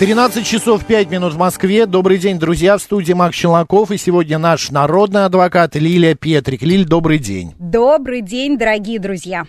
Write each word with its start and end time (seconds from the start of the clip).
13 0.00 0.46
часов 0.46 0.86
5 0.86 1.10
минут 1.10 1.34
в 1.34 1.36
Москве. 1.36 1.84
Добрый 1.84 2.16
день, 2.16 2.38
друзья. 2.38 2.78
В 2.78 2.80
студии 2.80 3.12
Макс 3.12 3.36
Челноков. 3.36 3.90
И 3.90 3.98
сегодня 3.98 4.38
наш 4.38 4.70
народный 4.70 5.26
адвокат 5.26 5.76
Лилия 5.76 6.14
Петрик. 6.14 6.62
Лиль, 6.62 6.86
добрый 6.86 7.18
день. 7.18 7.52
Добрый 7.58 8.22
день, 8.22 8.56
дорогие 8.56 8.98
друзья. 8.98 9.44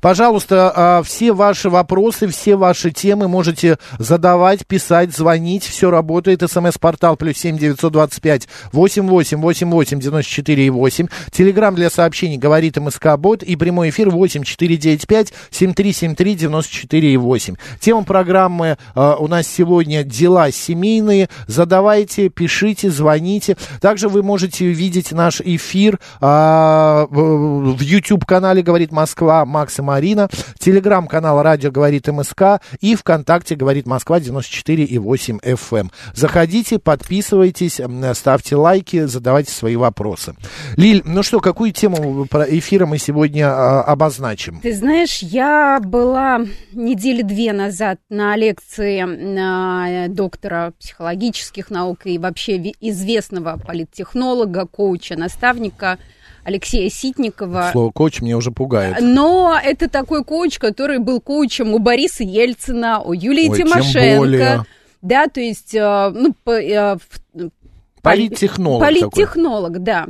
Пожалуйста, 0.00 0.72
а, 0.72 1.02
все 1.02 1.32
ваши 1.32 1.68
вопросы, 1.68 2.28
все 2.28 2.54
ваши 2.54 2.92
темы 2.92 3.26
можете 3.26 3.78
задавать, 3.98 4.68
писать, 4.68 5.12
звонить. 5.12 5.64
Все 5.64 5.90
работает. 5.90 6.48
СМС-портал 6.48 7.16
плюс 7.16 7.36
семь 7.36 7.58
девятьсот 7.58 7.92
двадцать 7.92 8.22
пять 8.22 8.46
восемь 8.70 9.08
восемь 9.08 9.40
восемь 9.40 9.68
восемь 9.68 9.98
девяносто 9.98 10.30
четыре 10.30 10.66
и 10.66 10.70
восемь. 10.70 11.08
Телеграмм 11.32 11.74
для 11.74 11.90
сообщений 11.90 12.36
говорит 12.36 12.76
МСК 12.76 13.16
Бот. 13.18 13.42
И 13.42 13.56
прямой 13.56 13.90
эфир 13.90 14.10
восемь 14.10 14.44
четыре 14.44 14.76
девять 14.76 15.08
пять 15.08 15.32
семь 15.50 15.74
три 15.74 15.92
семь 15.92 16.14
три 16.14 16.36
девяносто 16.36 16.72
четыре 16.72 17.12
и 17.12 17.16
восемь. 17.16 17.56
Тема 17.80 18.04
программы 18.04 18.78
а, 18.94 19.16
у 19.16 19.26
нас 19.26 19.48
сегодня 19.48 19.87
сегодня 19.88 20.04
дела 20.04 20.50
семейные. 20.50 21.28
Задавайте, 21.46 22.28
пишите, 22.28 22.90
звоните. 22.90 23.56
Также 23.80 24.08
вы 24.08 24.22
можете 24.22 24.66
видеть 24.66 25.12
наш 25.12 25.40
эфир 25.40 25.98
а, 26.20 27.06
в 27.10 27.80
YouTube-канале 27.80 28.62
«Говорит 28.62 28.92
Москва» 28.92 29.46
Макс 29.46 29.78
и 29.78 29.82
Марина, 29.82 30.28
телеграм-канал 30.58 31.42
«Радио 31.42 31.70
говорит 31.70 32.06
МСК» 32.08 32.60
и 32.80 32.94
ВКонтакте 32.96 33.56
«Говорит 33.56 33.86
Москва» 33.86 34.18
94,8 34.18 35.40
FM. 35.42 35.78
Эм. 35.78 35.90
Заходите, 36.14 36.78
подписывайтесь, 36.78 37.80
ставьте 38.14 38.56
лайки, 38.56 39.04
задавайте 39.04 39.52
свои 39.52 39.76
вопросы. 39.76 40.34
Лиль, 40.76 41.02
ну 41.04 41.22
что, 41.22 41.40
какую 41.40 41.72
тему 41.72 42.26
эфира 42.48 42.84
мы 42.84 42.98
сегодня 42.98 43.48
а, 43.48 43.82
обозначим? 43.82 44.60
Ты 44.60 44.74
знаешь, 44.74 45.18
я 45.22 45.80
была 45.82 46.40
недели 46.72 47.22
две 47.22 47.52
назад 47.52 48.00
на 48.10 48.36
лекции 48.36 49.02
на 49.02 49.77
доктора 50.08 50.72
психологических 50.78 51.70
наук 51.70 52.00
и 52.04 52.18
вообще 52.18 52.72
известного 52.80 53.58
политтехнолога, 53.58 54.66
коуча, 54.66 55.16
наставника 55.16 55.98
Алексея 56.44 56.88
Ситникова. 56.88 57.70
Слово 57.72 57.90
коуч 57.90 58.20
меня 58.20 58.36
уже 58.36 58.50
пугает. 58.50 58.96
Но 59.00 59.58
это 59.62 59.88
такой 59.88 60.24
коуч, 60.24 60.58
который 60.58 60.98
был 60.98 61.20
коучем 61.20 61.74
у 61.74 61.78
Бориса 61.78 62.24
Ельцина, 62.24 63.00
у 63.00 63.12
Юлии 63.12 63.48
Ой, 63.50 63.58
Тимошенко. 63.58 64.64
Да, 65.02 65.26
то 65.28 65.40
есть, 65.40 65.74
э, 65.74 66.12
ну, 66.14 66.34
э, 66.50 66.96
политтехнолог. 68.02 68.80
Политтехнолог, 68.80 69.72
такой. 69.74 69.84
да 69.84 70.06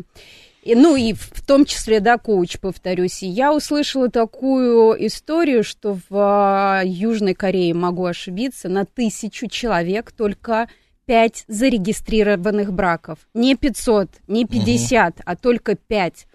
ну 0.75 0.97
и 0.97 1.13
в 1.15 1.45
том 1.47 1.65
числе, 1.65 2.01
да, 2.01 2.19
коуч, 2.19 2.59
повторюсь. 2.59 3.23
И 3.23 3.27
я 3.27 3.55
услышала 3.55 4.11
такую 4.11 5.07
историю, 5.07 5.65
что 5.65 5.95
в 5.95 6.03
а, 6.11 6.83
Южной 6.85 7.35
Корее, 7.35 7.75
могу 7.75 8.05
ошибиться, 8.05 8.69
на 8.69 8.85
тысячу 8.85 9.47
человек 9.47 10.13
только 10.13 10.69
пять 11.07 11.45
зарегистрированных 11.49 12.73
браков. 12.73 13.19
Не 13.33 13.57
500, 13.57 14.11
не 14.27 14.45
50, 14.45 15.15
угу. 15.15 15.23
а 15.25 15.37
только 15.37 15.75
5. 15.75 16.27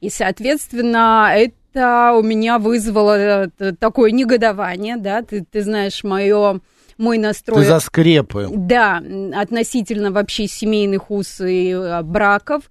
И, 0.00 0.08
соответственно, 0.08 1.30
это 1.34 2.14
у 2.16 2.22
меня 2.22 2.58
вызвало 2.58 3.50
э, 3.58 3.72
такое 3.78 4.12
негодование, 4.12 4.96
да, 4.96 5.22
ты, 5.22 5.44
ты 5.44 5.62
знаешь, 5.62 6.02
мое 6.04 6.60
мой 6.96 7.18
настрой. 7.18 7.62
Ты 7.62 7.68
за 7.68 7.80
скрепы. 7.80 8.48
Да, 8.50 9.02
относительно 9.34 10.10
вообще 10.10 10.46
семейных 10.46 11.10
уз 11.10 11.40
и 11.40 11.72
а, 11.72 12.02
браков. 12.02 12.70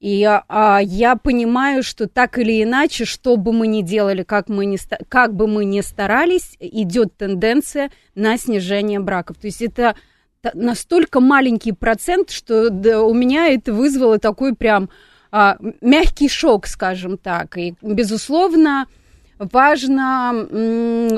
И 0.00 0.24
а, 0.24 0.80
я 0.82 1.14
понимаю, 1.14 1.82
что 1.82 2.08
так 2.08 2.38
или 2.38 2.62
иначе, 2.62 3.04
что 3.04 3.36
бы 3.36 3.52
мы 3.52 3.66
ни 3.66 3.82
делали, 3.82 4.22
как, 4.22 4.48
мы 4.48 4.64
ни, 4.64 4.78
как 5.08 5.34
бы 5.34 5.46
мы 5.46 5.66
ни 5.66 5.82
старались, 5.82 6.56
идет 6.58 7.14
тенденция 7.18 7.90
на 8.14 8.38
снижение 8.38 8.98
браков. 8.98 9.36
То 9.36 9.46
есть 9.46 9.60
это 9.60 9.94
настолько 10.54 11.20
маленький 11.20 11.72
процент, 11.72 12.30
что 12.30 12.70
да, 12.70 13.02
у 13.02 13.12
меня 13.12 13.48
это 13.48 13.74
вызвало 13.74 14.18
такой 14.18 14.54
прям 14.54 14.88
а, 15.30 15.58
мягкий 15.82 16.30
шок, 16.30 16.66
скажем 16.66 17.18
так. 17.18 17.58
И, 17.58 17.74
безусловно, 17.82 18.86
важно 19.38 20.48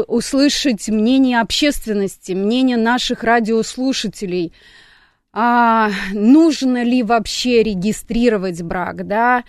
услышать 0.08 0.88
мнение 0.88 1.40
общественности, 1.40 2.32
мнение 2.32 2.76
наших 2.76 3.22
радиослушателей– 3.22 4.52
а, 5.32 5.90
нужно 6.12 6.82
ли 6.82 7.02
вообще 7.02 7.62
регистрировать 7.62 8.62
брак, 8.62 9.06
да, 9.06 9.44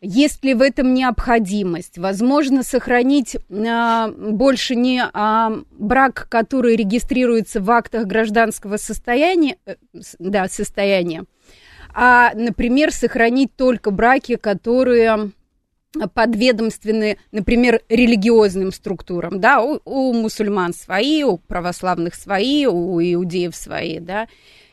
есть 0.00 0.44
ли 0.44 0.52
в 0.52 0.60
этом 0.60 0.92
необходимость? 0.92 1.96
Возможно, 1.98 2.62
сохранить 2.62 3.36
а, 3.50 4.08
больше 4.08 4.74
не 4.74 5.02
а, 5.02 5.52
брак, 5.72 6.26
который 6.28 6.76
регистрируется 6.76 7.60
в 7.60 7.70
актах 7.70 8.06
гражданского 8.06 8.76
состояния, 8.76 9.56
э, 9.64 9.76
да, 10.18 10.46
состояния, 10.48 11.24
а, 11.94 12.32
например, 12.34 12.92
сохранить 12.92 13.56
только 13.56 13.90
браки, 13.90 14.36
которые 14.36 15.30
подведомственны, 16.12 17.18
например, 17.32 17.80
религиозным 17.88 18.72
структурам, 18.72 19.40
да, 19.40 19.62
у, 19.62 19.80
у 19.84 20.12
мусульман 20.12 20.74
свои, 20.74 21.22
у 21.22 21.38
православных 21.38 22.14
свои, 22.14 22.66
у 22.66 23.00
иудеев 23.00 23.54
свои, 23.54 24.00
да, 24.00 24.28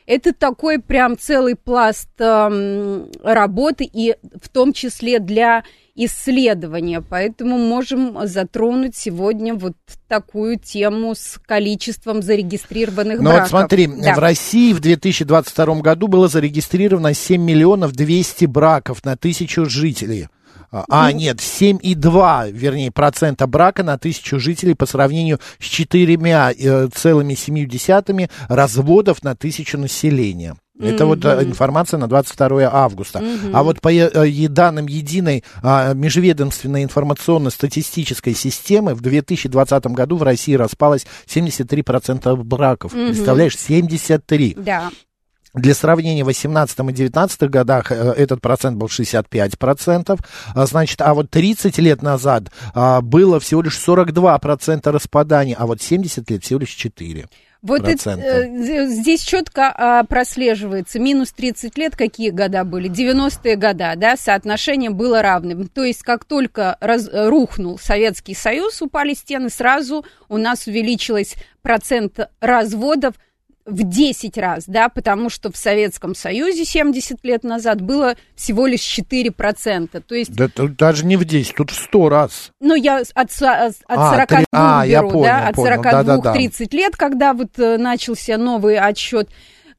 это 0.06 0.32
такой 0.32 0.78
прям 0.78 1.16
целый 1.18 1.56
пласт 1.56 2.08
э, 2.18 3.06
работы, 3.22 3.88
и 3.90 4.16
в 4.40 4.48
том 4.48 4.72
числе 4.72 5.18
для 5.18 5.64
исследования. 5.94 7.02
Поэтому 7.02 7.58
можем 7.58 8.18
затронуть 8.26 8.96
сегодня 8.96 9.54
вот 9.54 9.74
такую 10.08 10.58
тему 10.58 11.14
с 11.14 11.38
количеством 11.44 12.22
зарегистрированных 12.22 13.18
ну, 13.18 13.30
браков. 13.30 13.52
Вот 13.52 13.60
смотри, 13.60 13.86
да. 13.86 14.14
в 14.14 14.18
России 14.18 14.72
в 14.72 14.80
2022 14.80 15.80
году 15.80 16.08
было 16.08 16.28
зарегистрировано 16.28 17.14
7 17.14 17.42
миллионов 17.42 17.92
200 17.92 18.46
браков 18.46 19.04
на 19.04 19.16
тысячу 19.16 19.66
жителей. 19.66 20.28
А, 20.72 20.84
а, 20.88 21.12
нет, 21.12 21.38
7,2, 21.38 22.50
вернее, 22.50 22.90
процента 22.90 23.46
брака 23.46 23.84
на 23.84 23.98
тысячу 23.98 24.40
жителей 24.40 24.74
по 24.74 24.86
сравнению 24.86 25.38
с 25.58 25.64
4,7 25.64 28.30
разводов 28.48 29.22
на 29.22 29.36
тысячу 29.36 29.76
населения. 29.76 30.56
Это 30.80 31.04
mm-hmm. 31.04 31.06
вот 31.06 31.24
э, 31.24 31.44
информация 31.44 31.98
на 31.98 32.08
22 32.08 32.70
августа. 32.72 33.18
Mm-hmm. 33.18 33.50
А 33.52 33.62
вот 33.62 33.80
по 33.80 33.92
э, 33.92 34.48
данным 34.48 34.86
единой 34.86 35.44
а, 35.62 35.92
межведомственной 35.92 36.82
информационно-статистической 36.82 38.34
системы 38.34 38.94
в 38.94 39.02
2020 39.02 39.86
году 39.88 40.16
в 40.16 40.22
России 40.22 40.54
распалось 40.54 41.06
73% 41.26 42.34
браков. 42.36 42.94
Mm-hmm. 42.94 43.08
Представляешь, 43.08 43.58
73. 43.58 44.54
Да. 44.58 44.90
Для 45.54 45.74
сравнения, 45.74 46.24
в 46.24 46.28
18 46.28 46.78
и 46.78 46.92
19 46.92 47.42
годах 47.50 47.92
э, 47.92 47.94
этот 48.16 48.40
процент 48.40 48.78
был 48.78 48.86
65%, 48.86 50.18
а, 50.54 50.66
значит, 50.66 51.02
а 51.02 51.12
вот 51.12 51.28
30 51.28 51.76
лет 51.76 52.00
назад 52.00 52.44
а, 52.74 53.02
было 53.02 53.38
всего 53.38 53.60
лишь 53.60 53.76
42% 53.76 54.90
распаданий, 54.90 55.54
а 55.58 55.66
вот 55.66 55.82
70 55.82 56.30
лет 56.30 56.42
всего 56.42 56.60
лишь 56.60 56.74
4%. 56.74 57.26
Вот 57.60 57.86
это, 57.86 58.10
э, 58.12 58.88
здесь 58.88 59.20
четко 59.20 59.72
а, 59.76 60.04
прослеживается. 60.04 60.98
Минус 60.98 61.32
30 61.32 61.76
лет, 61.76 61.96
какие 61.96 62.30
года 62.30 62.64
были? 62.64 62.90
90-е 62.90 63.54
года, 63.56 63.92
да, 63.96 64.16
соотношение 64.16 64.90
было 64.90 65.20
равным. 65.22 65.68
То 65.68 65.84
есть, 65.84 66.02
как 66.02 66.24
только 66.24 66.78
раз, 66.80 67.08
рухнул 67.12 67.78
Советский 67.78 68.34
Союз, 68.34 68.80
упали 68.80 69.12
стены, 69.14 69.48
сразу 69.48 70.04
у 70.28 70.38
нас 70.38 70.66
увеличилось 70.66 71.36
процент 71.60 72.18
разводов 72.40 73.14
в 73.64 73.82
10 73.82 74.38
раз, 74.38 74.64
да, 74.66 74.88
потому 74.88 75.30
что 75.30 75.50
в 75.52 75.56
Советском 75.56 76.14
Союзе 76.14 76.64
70 76.64 77.24
лет 77.24 77.44
назад 77.44 77.80
было 77.80 78.14
всего 78.34 78.66
лишь 78.66 78.80
4%. 78.80 80.00
То 80.00 80.14
есть... 80.14 80.34
Да, 80.34 80.48
тут 80.48 80.76
даже 80.76 81.04
не 81.04 81.16
в 81.16 81.24
10, 81.24 81.54
тут 81.54 81.70
в 81.70 81.74
100 81.74 82.08
раз. 82.08 82.50
Ну, 82.60 82.74
я 82.74 82.98
от, 82.98 83.08
от 83.14 83.30
а, 83.86 84.10
42 84.10 84.26
3... 84.26 84.46
а, 84.52 84.86
беру, 84.86 85.10
понял, 85.10 85.24
да, 85.24 85.48
от 85.48 85.56
42 85.56 86.02
да, 86.02 86.16
да, 86.18 86.32
30 86.32 86.74
лет, 86.74 86.96
когда 86.96 87.34
вот 87.34 87.58
э, 87.58 87.78
начался 87.78 88.36
новый 88.36 88.78
отсчет. 88.78 89.28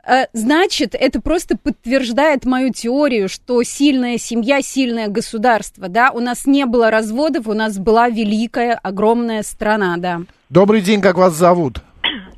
Э, 0.05 0.25
значит, 0.33 0.95
это 0.95 1.21
просто 1.21 1.57
подтверждает 1.57 2.45
мою 2.45 2.71
теорию, 2.71 3.29
что 3.29 3.61
сильная 3.63 4.17
семья, 4.17 4.61
сильное 4.61 5.07
государство, 5.07 5.87
да, 5.87 6.11
у 6.11 6.19
нас 6.19 6.45
не 6.45 6.65
было 6.65 6.89
разводов, 6.89 7.47
у 7.47 7.53
нас 7.53 7.77
была 7.77 8.09
великая, 8.09 8.73
огромная 8.73 9.43
страна, 9.43 9.95
да. 9.97 10.21
Добрый 10.49 10.81
день, 10.81 11.01
как 11.01 11.17
вас 11.17 11.33
зовут? 11.33 11.81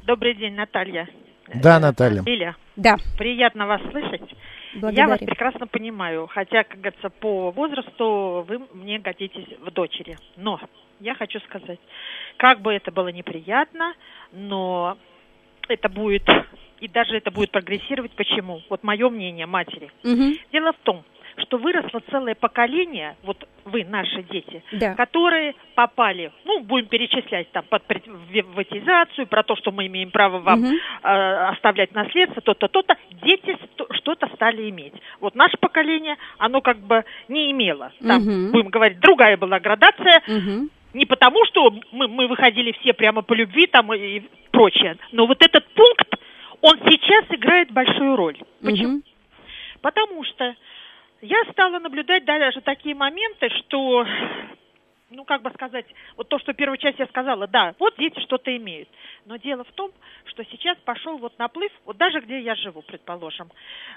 Добрый 0.05 0.35
день, 0.35 0.53
Наталья. 0.53 1.07
Да, 1.53 1.79
Наталья. 1.79 2.21
Лиля. 2.25 2.55
Да. 2.75 2.95
Приятно 3.17 3.67
вас 3.67 3.81
слышать. 3.91 4.35
Благодарим. 4.73 4.97
Я 4.97 5.07
вас 5.07 5.19
прекрасно 5.19 5.67
понимаю, 5.67 6.27
хотя, 6.27 6.63
как 6.63 6.79
говорится, 6.79 7.09
по 7.09 7.51
возрасту 7.51 8.45
вы 8.47 8.59
мне 8.73 8.99
годитесь 8.99 9.47
в 9.61 9.71
дочери. 9.71 10.17
Но 10.35 10.59
я 10.99 11.15
хочу 11.15 11.39
сказать, 11.41 11.79
как 12.37 12.61
бы 12.61 12.73
это 12.73 12.91
было 12.91 13.09
неприятно, 13.09 13.93
но 14.33 14.97
это 15.69 15.87
будет, 15.87 16.27
и 16.79 16.87
даже 16.87 17.15
это 17.15 17.31
будет 17.31 17.51
прогрессировать. 17.51 18.11
Почему? 18.11 18.61
Вот 18.69 18.83
мое 18.83 19.09
мнение 19.09 19.45
матери. 19.45 19.91
Мгм. 20.03 20.33
Дело 20.51 20.73
в 20.73 20.77
том, 20.83 21.03
что 21.37 21.57
выросло 21.57 22.01
целое 22.11 22.35
поколение, 22.35 23.15
вот 23.23 23.47
вы, 23.65 23.83
наши 23.83 24.23
дети, 24.23 24.63
Да. 24.71 24.95
которые 24.95 25.53
попали, 25.75 26.31
ну, 26.45 26.61
будем 26.61 26.87
перечислять 26.87 27.51
там 27.51 27.65
под 27.69 27.83
приватизацию, 27.83 29.27
про 29.27 29.43
то, 29.43 29.55
что 29.55 29.71
мы 29.71 29.87
имеем 29.87 30.11
право 30.11 30.39
вам 30.39 30.59
Мгм. 30.61 30.75
э, 31.03 31.47
оставлять 31.49 31.93
наследство, 31.93 32.41
то-то, 32.41 32.67
то-то, 32.67 32.95
дети 33.23 33.57
что-то 33.97 34.27
стали 34.35 34.69
иметь. 34.69 34.93
Вот 35.19 35.35
наше 35.35 35.57
поколение, 35.57 36.17
оно 36.37 36.61
как 36.61 36.77
бы 36.79 37.03
не 37.27 37.51
имело. 37.51 37.91
Там, 38.05 38.21
Мгм. 38.21 38.51
будем 38.51 38.69
говорить, 38.69 38.99
другая 38.99 39.35
была 39.37 39.59
градация, 39.59 40.21
Мгм. 40.27 40.69
не 40.93 41.05
потому, 41.05 41.45
что 41.45 41.71
мы, 41.91 42.07
мы 42.07 42.27
выходили 42.27 42.71
все 42.79 42.93
прямо 42.93 43.21
по 43.23 43.33
любви 43.33 43.67
там 43.67 43.93
и 43.93 44.21
прочее, 44.51 44.97
но 45.11 45.25
вот 45.25 45.43
этот 45.43 45.65
пункт, 45.73 46.15
он 46.61 46.79
сейчас 46.89 47.25
играет 47.29 47.71
большую 47.71 48.15
роль. 48.15 48.37
Почему? 48.63 48.93
Мгм. 48.93 49.03
Потому 49.81 50.23
что 50.23 50.55
я 51.21 51.37
стала 51.51 51.79
наблюдать 51.79 52.25
даже 52.25 52.61
такие 52.61 52.95
моменты, 52.95 53.49
что, 53.49 54.05
ну, 55.15 55.23
как 55.23 55.41
бы 55.41 55.49
сказать, 55.51 55.85
вот 56.17 56.29
то, 56.29 56.39
что 56.39 56.53
первую 56.53 56.77
часть 56.77 56.99
я 56.99 57.07
сказала, 57.07 57.47
да, 57.47 57.73
вот 57.79 57.95
дети 57.97 58.19
что-то 58.21 58.55
имеют. 58.55 58.89
Но 59.25 59.37
дело 59.37 59.63
в 59.63 59.71
том, 59.71 59.91
что 60.25 60.43
сейчас 60.45 60.77
пошел 60.85 61.17
вот 61.17 61.37
наплыв, 61.39 61.71
вот 61.85 61.97
даже 61.97 62.19
где 62.19 62.39
я 62.39 62.55
живу, 62.55 62.81
предположим. 62.81 63.49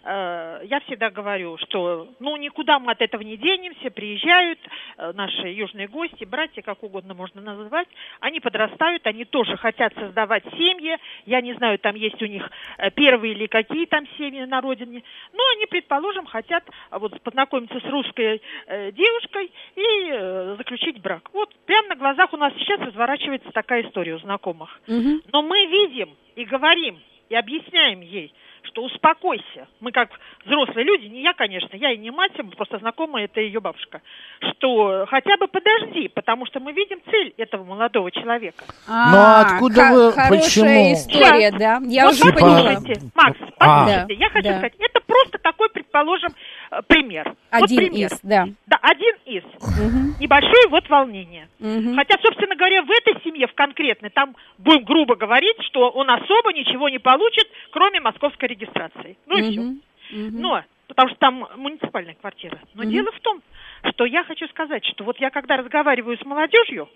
Э, 0.04 0.60
я 0.64 0.80
всегда 0.80 1.10
говорю, 1.10 1.58
что, 1.58 2.08
ну, 2.20 2.36
никуда 2.36 2.78
мы 2.78 2.92
от 2.92 3.02
этого 3.02 3.22
не 3.22 3.36
денемся, 3.36 3.90
приезжают 3.90 4.58
э, 4.96 5.12
наши 5.12 5.48
южные 5.48 5.88
гости, 5.88 6.24
братья, 6.24 6.62
как 6.62 6.82
угодно 6.82 7.14
можно 7.14 7.40
называть, 7.40 7.88
они 8.20 8.40
подрастают, 8.40 9.06
они 9.06 9.24
тоже 9.24 9.56
хотят 9.56 9.92
создавать 9.94 10.44
семьи, 10.56 10.96
я 11.26 11.40
не 11.40 11.54
знаю, 11.54 11.78
там 11.78 11.94
есть 11.94 12.22
у 12.22 12.26
них 12.26 12.48
э, 12.78 12.90
первые 12.90 13.34
или 13.34 13.46
какие 13.46 13.86
там 13.86 14.06
семьи 14.16 14.44
на 14.44 14.60
родине, 14.60 15.02
но 15.32 15.42
они, 15.56 15.66
предположим, 15.66 16.26
хотят 16.26 16.64
а, 16.90 16.98
вот 16.98 17.20
познакомиться 17.22 17.80
с 17.80 17.84
русской 17.84 18.40
э, 18.66 18.92
девушкой 18.92 19.52
и 19.76 20.10
э, 20.10 20.54
заключить 20.56 21.00
брак. 21.00 21.07
Вот 21.32 21.55
прямо 21.66 21.88
на 21.88 21.96
глазах 21.96 22.32
у 22.32 22.37
нас 22.37 22.52
сейчас 22.58 22.81
разворачивается 22.81 23.50
такая 23.52 23.82
история 23.87 24.14
у 24.14 24.19
знакомых. 24.19 24.81
Мгм. 24.87 25.22
Но 25.32 25.43
мы 25.43 25.66
видим 25.66 26.10
и 26.37 26.44
говорим, 26.44 26.99
и 27.28 27.34
объясняем 27.34 28.00
ей, 28.00 28.32
что 28.62 28.82
успокойся. 28.84 29.66
Мы 29.81 29.93
как 29.93 30.10
взрослые 30.44 30.84
люди, 30.84 31.06
не 31.06 31.22
я, 31.22 31.32
конечно, 31.32 31.75
я 31.76 31.90
и 31.93 31.96
не 31.99 32.10
мать, 32.10 32.32
мы 32.37 32.50
просто 32.50 32.78
знакомая, 32.78 33.25
это 33.25 33.40
ее 33.40 33.60
бабушка, 33.60 34.00
что 34.40 35.06
хотя 35.08 35.37
бы 35.37 35.46
подожди, 35.49 36.08
потому 36.08 36.44
что 36.46 36.60
мы 36.60 36.72
видим 36.72 36.99
цель 37.11 37.32
этого 37.38 37.64
молодого 37.64 38.11
человека. 38.11 38.64
А, 38.88 39.43
откуда 39.43 39.82
ха- 39.84 39.93
вы- 39.94 40.12
Хорошая 40.12 40.40
почему? 40.40 40.93
история, 40.93 41.50
да. 41.52 41.81
Я 41.84 42.04
вот 42.06 42.14
уже 42.14 42.32
послушайте, 42.32 43.00
Макс, 43.14 43.38
А. 43.58 43.84
послушайте, 43.84 44.14
я 44.14 44.31
хочу 44.31 44.49
сказать, 44.49 44.75
это 44.78 44.97
просто 45.08 45.38
такой, 45.38 45.69
предположим, 45.70 46.28
э, 46.70 46.82
пример. 46.87 47.34
вот 47.50 47.62
Один 47.64 47.76
пример. 47.78 48.12
из, 48.12 48.20
да. 48.22 48.46
Да, 48.66 48.78
один 48.82 49.14
из. 49.25 49.43
Мгм. 49.44 50.14
Небольшое 50.20 50.69
вот 50.69 50.88
волнение. 50.88 51.49
Мгм. 51.58 51.96
Хотя, 51.96 52.16
собственно 52.22 52.55
говоря, 52.55 52.82
в 52.82 52.90
этой 52.90 53.20
семье, 53.25 53.46
в 53.49 53.55
конкретной, 53.55 54.10
там 54.10 54.37
будем 54.58 54.84
грубо 54.84 55.16
говорить, 55.16 55.56
что 55.62 55.88
он 55.90 56.10
особо 56.10 56.52
ничего 56.52 56.88
не 56.88 56.99
получит, 56.99 57.49
кроме 57.72 58.00
московской 58.00 58.49
регистрации. 58.49 59.16
Ну 59.26 59.38
и 59.38 59.43
все. 59.50 59.60
Мгм. 59.60 60.40
Но, 60.40 60.62
потому 60.87 61.08
что 61.08 61.19
там 61.19 61.49
муниципальная 61.56 62.14
квартира. 62.14 62.58
Но 62.75 62.82
Мгм. 62.82 62.93
дело 62.93 63.11
в 63.12 63.20
том, 63.20 63.43
что 63.90 64.04
я 64.04 64.22
хочу 64.25 64.46
сказать, 64.49 64.84
что 64.84 65.04
вот 65.04 65.19
я 65.19 65.31
когда 65.31 65.56
разговариваю 65.56 66.19
с 66.19 66.25
молодежью, 66.25 66.88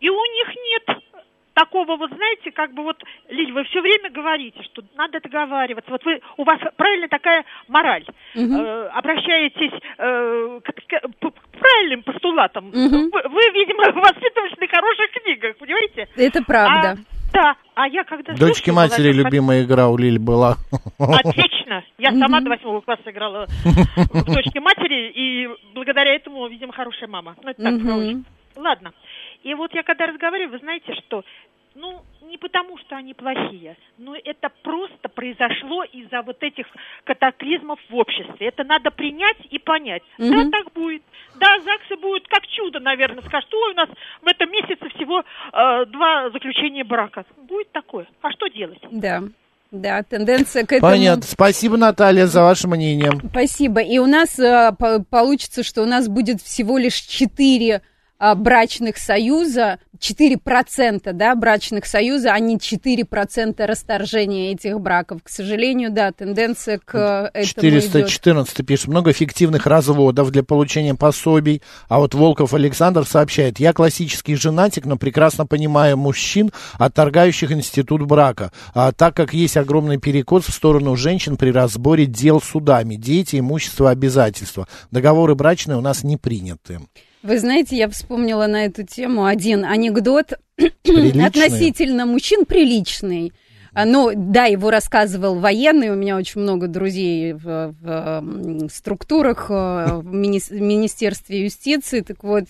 и 0.00 0.08
у 0.10 0.24
них 0.24 0.48
нет 0.48 0.98
такого 1.54 1.96
вот, 1.96 2.10
знаете, 2.12 2.50
как 2.52 2.72
бы 2.74 2.82
вот, 2.82 3.02
Лиль, 3.28 3.52
вы 3.52 3.64
все 3.64 3.80
время 3.80 4.10
говорите, 4.10 4.62
что 4.64 4.82
надо 4.96 5.20
договариваться. 5.20 5.90
Вот 5.90 6.04
вы, 6.04 6.20
у 6.36 6.44
вас 6.44 6.58
правильно 6.76 7.08
такая 7.08 7.44
мораль. 7.68 8.04
Мгм. 8.34 8.60
Э, 8.60 8.88
обращаетесь 8.88 9.72
э, 9.98 10.60
к, 10.62 10.72
к- 10.72 11.30
к 11.30 11.58
правильным 11.58 12.02
постулатам. 12.02 12.66
Мгм. 12.66 13.10
Вы, 13.10 13.22
вы, 13.28 13.50
видимо, 13.54 13.84
воспитывались 14.00 14.58
на 14.58 14.66
хороших 14.66 15.10
книгах, 15.22 15.56
понимаете? 15.56 16.08
Это 16.16 16.42
правда. 16.42 16.90
А, 16.90 17.14
да, 17.32 17.56
а 17.74 17.88
я 17.88 18.04
когда 18.04 18.34
Дочки 18.34 18.70
матери 18.70 19.06
молодежь, 19.08 19.24
любимая 19.24 19.64
игра 19.64 19.88
у 19.88 19.96
Лили 19.96 20.18
была. 20.18 20.56
Отлично. 20.98 21.82
Я 21.98 22.12
сама 22.12 22.40
до 22.40 22.50
восьмого 22.50 22.80
класса 22.80 23.10
играла 23.10 23.46
в 23.64 24.24
дочке 24.24 24.60
матери, 24.60 25.10
и 25.14 25.48
благодаря 25.74 26.14
этому, 26.14 26.46
видимо, 26.48 26.72
хорошая 26.72 27.08
мама. 27.08 27.34
Ну, 27.42 27.50
это 27.50 27.62
так. 27.62 27.74
Ладно. 28.56 28.92
И 29.44 29.54
вот 29.54 29.72
я 29.74 29.82
когда 29.82 30.06
разговариваю, 30.06 30.52
вы 30.52 30.58
знаете, 30.58 30.92
что, 30.94 31.22
ну, 31.74 32.02
не 32.22 32.38
потому, 32.38 32.78
что 32.78 32.96
они 32.96 33.14
плохие, 33.14 33.76
но 33.98 34.16
это 34.16 34.48
просто 34.62 35.08
произошло 35.08 35.84
из-за 35.84 36.22
вот 36.22 36.42
этих 36.42 36.66
катаклизмов 37.04 37.78
в 37.90 37.94
обществе. 37.94 38.48
Это 38.48 38.64
надо 38.64 38.90
принять 38.90 39.36
и 39.50 39.58
понять. 39.58 40.02
Мгм. 40.18 40.50
Да, 40.50 40.58
так 40.58 40.72
будет. 40.72 41.02
Да, 41.38 41.58
ЗАГСы 41.60 41.96
будут 42.00 42.26
как 42.28 42.46
чудо, 42.46 42.80
наверное. 42.80 43.22
Скажут, 43.22 43.52
ой, 43.54 43.72
у 43.72 43.76
нас 43.76 43.88
в 44.22 44.26
этом 44.26 44.50
месяце 44.50 44.88
всего 44.96 45.20
э, 45.20 45.86
два 45.86 46.30
заключения 46.30 46.84
брака. 46.84 47.24
Будет 47.36 47.70
такое. 47.72 48.06
А 48.22 48.30
что 48.32 48.48
делать? 48.48 48.80
Да. 48.90 49.22
Да, 49.70 50.02
тенденция 50.04 50.64
к 50.64 50.72
этому. 50.72 50.92
Понятно. 50.92 51.22
Спасибо, 51.24 51.76
Наталья, 51.76 52.26
за 52.26 52.42
ваше 52.42 52.68
мнение. 52.68 53.10
Спасибо. 53.30 53.80
И 53.80 53.98
у 53.98 54.06
нас 54.06 54.38
э, 54.38 54.70
по- 54.78 55.02
получится, 55.02 55.64
что 55.64 55.82
у 55.82 55.86
нас 55.86 56.08
будет 56.08 56.40
всего 56.40 56.78
лишь 56.78 56.94
4 57.00 57.82
брачных 58.34 58.96
союза, 58.96 59.78
4% 59.98 61.12
да, 61.12 61.34
брачных 61.34 61.86
союза, 61.86 62.32
а 62.32 62.38
не 62.38 62.56
4% 62.56 63.64
расторжения 63.64 64.52
этих 64.52 64.80
браков. 64.80 65.22
К 65.22 65.28
сожалению, 65.28 65.90
да, 65.90 66.12
тенденция 66.12 66.78
к 66.78 67.30
э, 67.34 67.38
этому 67.38 67.68
идет. 67.68 67.82
414 67.82 68.66
пишет. 68.66 68.88
Много 68.88 69.12
фиктивных 69.12 69.66
разводов 69.66 70.30
для 70.30 70.42
получения 70.42 70.94
пособий. 70.94 71.62
А 71.88 71.98
вот 71.98 72.14
Волков 72.14 72.54
Александр 72.54 73.06
сообщает. 73.06 73.60
Я 73.60 73.72
классический 73.72 74.34
женатик, 74.36 74.86
но 74.86 74.96
прекрасно 74.96 75.46
понимаю 75.46 75.96
мужчин, 75.96 76.50
отторгающих 76.78 77.52
институт 77.52 78.02
брака. 78.02 78.52
А 78.74 78.92
так 78.92 79.14
как 79.14 79.34
есть 79.34 79.56
огромный 79.56 79.98
перекос 79.98 80.46
в 80.46 80.52
сторону 80.52 80.96
женщин 80.96 81.36
при 81.36 81.50
разборе 81.50 82.06
дел 82.06 82.40
судами. 82.40 82.96
Дети, 82.96 83.38
имущество, 83.38 83.90
обязательства. 83.90 84.68
Договоры 84.90 85.34
брачные 85.34 85.76
у 85.76 85.80
нас 85.80 86.04
не 86.04 86.16
приняты. 86.16 86.80
Вы 87.24 87.38
знаете, 87.38 87.74
я 87.76 87.88
вспомнила 87.88 88.46
на 88.46 88.66
эту 88.66 88.82
тему 88.82 89.24
один 89.24 89.64
анекдот 89.64 90.34
Приличные? 90.82 91.26
относительно 91.26 92.04
мужчин 92.04 92.44
приличный. 92.44 93.32
А, 93.72 93.86
Ну, 93.86 94.12
да, 94.14 94.44
его 94.44 94.70
рассказывал 94.70 95.36
военный. 95.36 95.88
У 95.90 95.94
меня 95.94 96.18
очень 96.18 96.42
много 96.42 96.68
друзей 96.68 97.32
в, 97.32 97.74
в, 97.80 98.68
структурах 98.70 99.46
э, 99.48 99.52
в 100.02 100.14
мини- 100.14 100.52
Министерстве 100.52 101.44
юстиции. 101.44 102.02
Так 102.02 102.22
вот, 102.22 102.44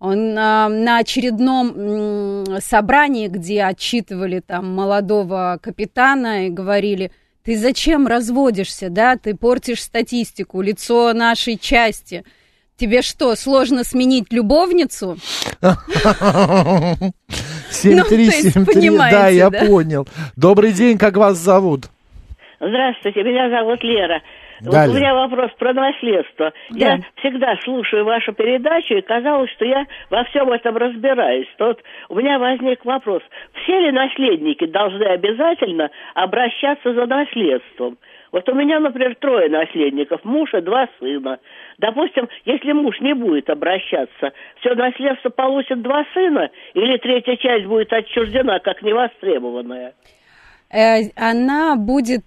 он 0.00 0.36
а, 0.36 0.68
на 0.68 0.98
очередном 0.98 2.44
собрании, 2.60 3.28
где 3.28 3.62
отчитывали 3.62 4.40
там 4.40 4.74
молодого 4.74 5.60
капитана 5.62 6.48
и 6.48 6.50
говорили, 6.50 7.12
ты 7.44 7.56
зачем 7.56 8.08
разводишься, 8.08 8.90
да, 8.90 9.16
ты 9.16 9.36
портишь 9.36 9.80
статистику, 9.80 10.60
лицо 10.60 11.12
нашей 11.12 11.56
части. 11.56 12.24
Тебе 12.76 13.02
что, 13.02 13.34
сложно 13.36 13.84
сменить 13.84 14.32
любовницу? 14.32 15.16
7373, 17.70 18.64
да, 18.64 18.72
понимаете, 18.72 19.36
я 19.36 19.50
да? 19.50 19.66
понял. 19.66 20.06
Добрый 20.36 20.72
день, 20.72 20.98
как 20.98 21.16
вас 21.16 21.36
зовут? 21.38 21.84
Здравствуйте, 22.60 23.22
меня 23.22 23.50
зовут 23.50 23.82
Лера. 23.82 24.22
Да, 24.62 24.86
вот 24.86 24.94
у 24.94 24.96
меня 24.96 25.14
вопрос 25.14 25.50
про 25.58 25.72
наследство. 25.72 26.52
Да. 26.70 26.78
Я 26.78 27.00
всегда 27.16 27.56
слушаю 27.64 28.04
вашу 28.04 28.32
передачу, 28.32 28.94
и 28.94 29.00
казалось, 29.00 29.50
что 29.56 29.64
я 29.64 29.84
во 30.08 30.22
всем 30.24 30.52
этом 30.52 30.76
разбираюсь. 30.76 31.48
То 31.58 31.66
вот 31.68 31.82
у 32.08 32.14
меня 32.16 32.38
возник 32.38 32.84
вопрос. 32.84 33.22
Все 33.62 33.80
ли 33.80 33.90
наследники 33.90 34.66
должны 34.66 35.02
обязательно 35.04 35.90
обращаться 36.14 36.94
за 36.94 37.06
наследством? 37.06 37.98
Вот 38.32 38.48
у 38.48 38.54
меня, 38.54 38.80
например, 38.80 39.14
трое 39.16 39.50
наследников, 39.50 40.24
муж 40.24 40.52
и 40.54 40.60
два 40.62 40.88
сына. 40.98 41.38
Допустим, 41.78 42.28
если 42.46 42.72
муж 42.72 42.98
не 43.00 43.14
будет 43.14 43.50
обращаться, 43.50 44.32
все 44.60 44.74
наследство 44.74 45.28
получат 45.28 45.82
два 45.82 46.04
сына, 46.14 46.50
или 46.72 46.96
третья 46.96 47.36
часть 47.36 47.66
будет 47.66 47.92
отчуждена 47.92 48.58
как 48.60 48.82
невостребованная? 48.82 49.92
Э, 50.70 51.10
Она 51.14 51.76
будет 51.76 52.24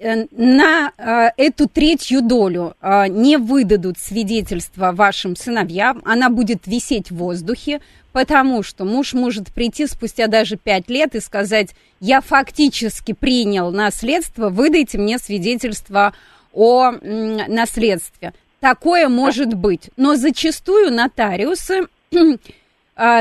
на 0.00 1.32
эту 1.36 1.68
третью 1.68 2.22
долю 2.22 2.74
не 2.82 3.36
выдадут 3.38 3.98
свидетельства 3.98 4.92
вашим 4.92 5.36
сыновьям, 5.36 6.02
она 6.04 6.28
будет 6.28 6.66
висеть 6.66 7.10
в 7.10 7.16
воздухе, 7.16 7.80
потому 8.12 8.62
что 8.62 8.84
муж 8.84 9.14
может 9.14 9.52
прийти 9.52 9.86
спустя 9.86 10.26
даже 10.26 10.56
пять 10.56 10.88
лет 10.90 11.14
и 11.14 11.20
сказать, 11.20 11.70
я 12.00 12.20
фактически 12.20 13.12
принял 13.12 13.70
наследство, 13.70 14.48
выдайте 14.48 14.98
мне 14.98 15.18
свидетельство 15.18 16.12
о 16.52 16.92
наследстве. 16.92 18.34
Такое 18.58 19.08
может 19.08 19.54
быть, 19.54 19.90
но 19.96 20.16
зачастую 20.16 20.92
нотариусы 20.92 21.86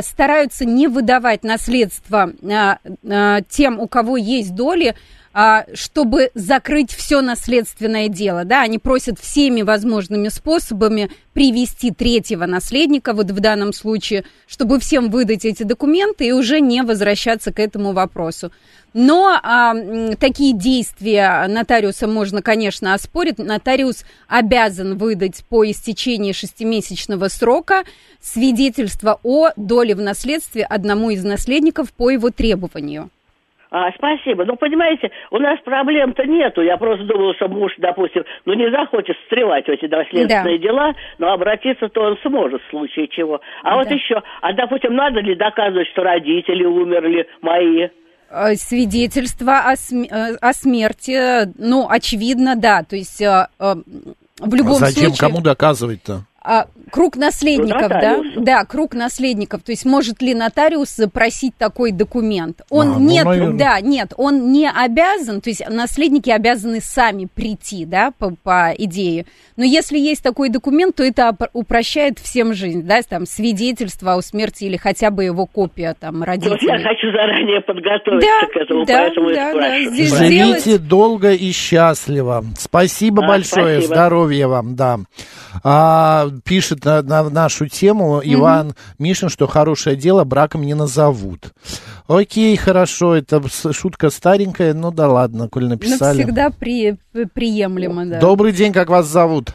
стараются 0.01 0.65
не 0.65 0.87
выдавать 0.87 1.43
наследство 1.43 2.33
тем, 3.49 3.79
у 3.79 3.87
кого 3.87 4.17
есть 4.17 4.53
доли, 4.55 4.95
чтобы 5.73 6.31
закрыть 6.33 6.91
все 6.91 7.21
наследственное 7.21 8.09
дело, 8.09 8.43
да, 8.43 8.61
они 8.63 8.77
просят 8.77 9.19
всеми 9.19 9.61
возможными 9.61 10.27
способами 10.27 11.11
привести 11.33 11.91
третьего 11.91 12.45
наследника, 12.45 13.13
вот 13.13 13.31
в 13.31 13.39
данном 13.39 13.71
случае, 13.71 14.25
чтобы 14.47 14.79
всем 14.79 15.09
выдать 15.09 15.45
эти 15.45 15.63
документы 15.63 16.27
и 16.27 16.31
уже 16.33 16.59
не 16.59 16.81
возвращаться 16.81 17.53
к 17.53 17.59
этому 17.59 17.93
вопросу. 17.93 18.51
Но 18.93 19.39
а, 19.41 19.75
такие 20.19 20.53
действия 20.53 21.45
нотариуса 21.47 22.07
можно, 22.07 22.41
конечно, 22.41 22.93
оспорить. 22.93 23.37
Нотариус 23.37 24.03
обязан 24.27 24.97
выдать 24.97 25.45
по 25.47 25.63
истечении 25.69 26.33
шестимесячного 26.33 27.29
срока 27.29 27.83
свидетельство 28.21 29.19
о 29.23 29.51
доле 29.55 29.95
в 29.95 30.01
наследстве 30.01 30.65
одному 30.65 31.11
из 31.11 31.23
наследников 31.23 31.93
по 31.93 32.09
его 32.09 32.29
требованию. 32.29 33.09
А, 33.71 33.91
спасибо. 33.91 34.45
Ну, 34.45 34.55
понимаете, 34.55 35.11
у 35.29 35.37
нас 35.37 35.59
проблем-то 35.63 36.25
нету. 36.25 36.61
Я 36.61 36.77
просто 36.77 37.05
думала, 37.05 37.35
что 37.35 37.47
муж, 37.47 37.71
допустим, 37.77 38.23
ну, 38.45 38.53
не 38.53 38.69
захочет 38.71 39.15
встревать 39.17 39.65
в 39.65 39.69
эти 39.69 39.85
наследственные 39.85 40.57
да. 40.57 40.63
дела, 40.63 40.93
но 41.19 41.31
обратиться-то 41.31 42.01
он 42.01 42.17
сможет 42.23 42.61
в 42.63 42.69
случае 42.71 43.07
чего. 43.09 43.41
А 43.63 43.71
да. 43.71 43.75
вот 43.77 43.91
еще, 43.91 44.21
а, 44.41 44.53
допустим, 44.53 44.95
надо 44.95 45.19
ли 45.19 45.35
доказывать, 45.35 45.87
что 45.89 46.03
родители 46.03 46.65
умерли 46.65 47.27
мои? 47.41 47.89
Э, 48.31 48.55
свидетельство 48.55 49.59
о, 49.67 49.75
см- 49.75 50.11
э, 50.11 50.35
о 50.41 50.53
смерти, 50.53 51.51
ну, 51.59 51.87
очевидно, 51.87 52.55
да. 52.55 52.83
То 52.83 52.95
есть 52.95 53.21
э, 53.21 53.45
в 53.59 54.55
любом 54.55 54.73
а 54.73 54.85
зачем, 54.87 54.93
случае... 54.93 55.09
Зачем 55.09 55.29
кому 55.29 55.41
доказывать-то? 55.41 56.25
А, 56.41 56.67
круг 56.89 57.17
наследников, 57.17 57.89
да? 57.89 58.21
Да, 58.37 58.63
круг 58.65 58.93
наследников. 58.93 59.61
То 59.63 59.71
есть 59.71 59.85
может 59.85 60.21
ли 60.21 60.33
нотариус 60.33 60.95
запросить 60.95 61.53
такой 61.57 61.91
документ? 61.91 62.61
Он 62.69 62.87
а, 62.87 62.99
ну, 62.99 62.99
нет, 62.99 63.25
ну, 63.25 63.57
да, 63.57 63.81
нет, 63.81 64.13
он 64.15 64.51
не 64.51 64.69
обязан, 64.69 65.41
то 65.41 65.49
есть 65.49 65.67
наследники 65.69 66.29
обязаны 66.29 66.79
сами 66.79 67.27
прийти, 67.33 67.85
да, 67.85 68.11
по, 68.17 68.33
по 68.41 68.73
идее. 68.77 69.25
Но 69.57 69.65
если 69.65 69.97
есть 69.97 70.23
такой 70.23 70.49
документ, 70.49 70.95
то 70.95 71.03
это 71.03 71.35
упрощает 71.53 72.19
всем 72.19 72.53
жизнь, 72.53 72.83
да, 72.83 73.01
там 73.01 73.25
свидетельство 73.25 74.13
о 74.13 74.21
смерти 74.21 74.65
или 74.65 74.77
хотя 74.77 75.11
бы 75.11 75.25
его 75.25 75.45
копия 75.45 75.95
там 75.99 76.23
родителей. 76.23 76.51
Вот 76.51 76.61
я 76.61 76.79
хочу 76.79 77.11
заранее 77.11 77.61
подготовиться 77.61 78.29
да, 78.29 78.47
к 78.47 78.55
этому, 78.55 78.85
да, 78.85 78.93
поэтому 78.93 79.29
да, 79.33 79.53
да, 79.53 79.79
здесь 79.83 80.15
Живите 80.15 80.63
делать... 80.63 80.87
долго 80.87 81.31
и 81.33 81.51
счастливо. 81.51 82.45
Спасибо 82.57 83.23
а, 83.25 83.27
большое, 83.27 83.81
спасибо. 83.81 83.95
здоровья 83.95 84.47
вам, 84.47 84.75
да. 84.75 84.99
А, 85.63 86.28
пишет 86.43 86.85
на, 86.85 87.01
на 87.01 87.29
нашу 87.29 87.67
тему 87.67 88.21
Иван 88.23 88.67
угу. 88.67 88.75
Мишин, 88.99 89.29
что 89.29 89.47
хорошее 89.47 89.95
дело 89.95 90.23
браком 90.23 90.61
не 90.61 90.73
назовут. 90.73 91.53
Окей, 92.07 92.55
хорошо, 92.55 93.15
это 93.15 93.41
шутка 93.71 94.09
старенькая, 94.09 94.73
ну 94.73 94.91
да 94.91 95.07
ладно, 95.07 95.47
коль 95.49 95.65
написали. 95.65 96.17
Но 96.17 96.23
всегда 96.23 96.49
при, 96.49 96.97
приемлемо, 97.33 98.05
да. 98.05 98.19
Добрый 98.19 98.51
день, 98.51 98.73
как 98.73 98.89
вас 98.89 99.05
зовут? 99.05 99.49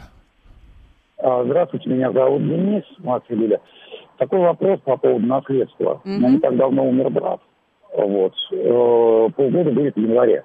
А, 1.17 1.43
здравствуйте, 1.43 1.89
меня 1.89 2.11
зовут 2.11 2.43
Денис, 2.43 2.83
мать 2.99 3.23
Лиля. 3.29 3.59
Такой 4.17 4.39
вопрос 4.39 4.79
по 4.85 4.95
поводу 4.97 5.25
наследства. 5.25 6.01
У 6.05 6.09
меня 6.09 6.29
не 6.29 6.39
так 6.39 6.55
давно 6.55 6.87
умер 6.87 7.09
брат. 7.09 7.41
Вот. 7.97 8.33
Э, 8.51 9.29
полгода 9.35 9.71
будет 9.71 9.95
в 9.95 9.99
январе. 9.99 10.43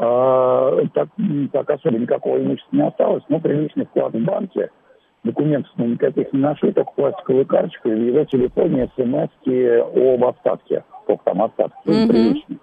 А, 0.00 0.76
так, 0.94 1.08
так 1.52 1.70
особо 1.70 1.98
никакого 1.98 2.38
имущества 2.38 2.76
не 2.76 2.86
осталось, 2.86 3.24
но 3.28 3.40
приличный 3.40 3.86
вклад 3.86 4.12
в 4.12 4.24
банке. 4.24 4.70
Документов 5.24 5.70
мы 5.76 5.88
никаких 5.88 6.32
не 6.32 6.40
нашли, 6.40 6.72
только 6.72 6.92
пластиковую 6.92 7.46
карточку 7.46 7.88
и 7.88 7.94
в 7.94 8.06
его 8.06 8.24
телефоне 8.24 8.90
смс 8.96 9.30
об 9.46 10.24
остатке. 10.24 10.84
Сколько 11.02 11.24
там 11.24 11.42
остатки, 11.42 11.86
mm-hmm. 11.86 12.08
приличный. 12.08 12.58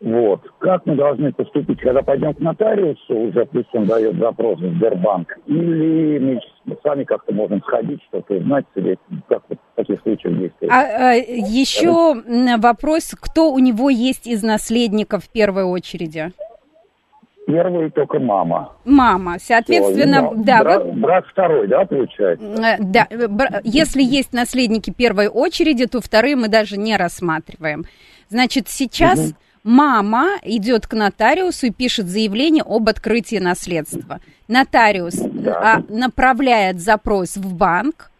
Вот. 0.00 0.42
Как 0.60 0.86
мы 0.86 0.94
должны 0.94 1.32
поступить, 1.32 1.80
когда 1.80 2.02
пойдем 2.02 2.32
к 2.32 2.38
нотариусу, 2.38 3.14
уже 3.14 3.44
пусть 3.46 3.74
он 3.74 3.86
дает 3.86 4.16
запрос 4.16 4.60
в 4.60 4.76
Сбербанк, 4.76 5.36
или 5.46 6.40
мы 6.64 6.76
сами 6.84 7.02
как-то 7.02 7.34
можем 7.34 7.60
сходить, 7.62 8.00
что-то 8.04 8.34
узнать, 8.34 8.64
или 8.76 8.96
как 9.28 9.42
вот 9.48 9.58
в 9.58 9.76
таких 9.76 10.00
случаях 10.02 10.38
действовать. 10.38 10.72
А, 10.72 11.10
а 11.10 11.14
еще 11.14 12.14
вопрос, 12.58 13.16
кто 13.20 13.52
у 13.52 13.58
него 13.58 13.90
есть 13.90 14.28
из 14.28 14.44
наследников 14.44 15.24
в 15.24 15.32
первой 15.32 15.64
очереди? 15.64 16.30
Первый 17.48 17.90
только 17.90 18.18
мама. 18.18 18.72
Мама, 18.84 19.38
соответственно, 19.40 20.28
Все, 20.28 20.42
да. 20.44 20.62
Брат, 20.62 20.84
вы... 20.84 20.92
брат 20.92 21.24
второй, 21.26 21.66
да, 21.66 21.86
получается? 21.86 22.44
Э, 22.44 22.76
да, 22.78 23.08
если 23.64 24.02
есть 24.02 24.34
наследники 24.34 24.92
первой 24.92 25.28
очереди, 25.28 25.86
то 25.86 26.02
вторые 26.02 26.36
мы 26.36 26.48
даже 26.48 26.76
не 26.76 26.96
рассматриваем. 26.96 27.84
Значит, 28.28 28.68
сейчас... 28.68 29.18
Угу 29.18 29.36
Мама 29.64 30.38
идет 30.44 30.86
к 30.86 30.94
нотариусу 30.94 31.66
и 31.66 31.70
пишет 31.70 32.06
заявление 32.06 32.64
об 32.66 32.88
открытии 32.88 33.36
наследства. 33.36 34.20
Нотариус 34.46 35.20
а, 35.20 35.82
направляет 35.90 36.80
запрос 36.80 37.36
в 37.36 37.54
банк. 37.54 38.10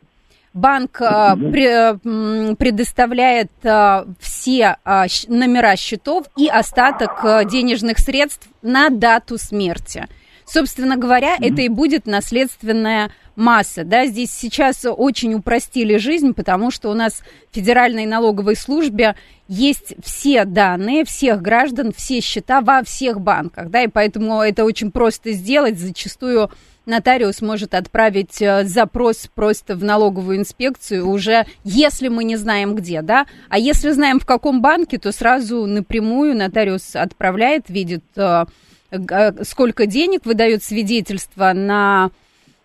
Банк 0.55 0.99
при, 0.99 2.55
предоставляет 2.55 3.51
а, 3.65 4.07
все 4.19 4.77
а, 4.85 5.07
номера 5.29 5.77
счетов 5.77 6.27
и 6.37 6.49
остаток 6.49 7.49
денежных 7.49 7.99
средств 7.99 8.49
на 8.63 8.91
дату 8.91 9.39
смерти. 9.39 10.07
Собственно 10.51 10.97
говоря, 10.97 11.37
mm-hmm. 11.37 11.53
это 11.53 11.63
и 11.63 11.69
будет 11.69 12.07
наследственная 12.07 13.11
масса. 13.37 13.85
Да? 13.85 14.07
Здесь 14.07 14.31
сейчас 14.33 14.85
очень 14.85 15.35
упростили 15.35 15.99
жизнь, 15.99 16.33
потому 16.33 16.71
что 16.71 16.91
у 16.91 16.95
нас 16.95 17.23
в 17.51 17.55
Федеральной 17.55 18.07
налоговой 18.07 18.57
службе 18.57 19.15
есть 19.47 19.95
все 20.03 20.45
данные 20.45 21.05
всех 21.05 21.43
граждан, 21.43 21.93
все 21.97 22.21
счета 22.21 22.63
во 22.63 22.83
всех 22.83 23.21
банках. 23.21 23.69
Да? 23.71 23.83
И 23.83 23.89
поэтому 23.89 24.41
это 24.41 24.65
очень 24.65 24.91
просто 24.91 25.33
сделать. 25.33 25.79
Зачастую 25.79 26.51
нотариус 26.89 27.41
может 27.43 27.75
отправить 27.75 28.43
э, 28.43 28.65
запрос 28.65 29.29
просто 29.35 29.77
в 29.77 29.85
налоговую 29.85 30.39
инспекцию 30.39 31.09
уже, 31.09 31.47
если 31.63 32.09
мы 32.09 32.25
не 32.25 32.37
знаем 32.37 32.75
где, 32.75 33.03
да, 33.03 33.27
а 33.49 33.59
если 33.59 33.91
знаем 33.91 34.19
в 34.19 34.27
каком 34.27 34.61
банке, 34.61 34.99
то 34.99 35.13
сразу 35.13 35.67
напрямую 35.67 36.37
нотариус 36.37 36.97
отправляет, 36.97 37.69
видит 37.71 38.03
э, 38.17 38.47
Э, 38.91 39.45
сколько 39.45 39.87
денег, 39.87 40.25
выдает 40.25 40.63
свидетельство 40.63 41.53
на 41.53 42.11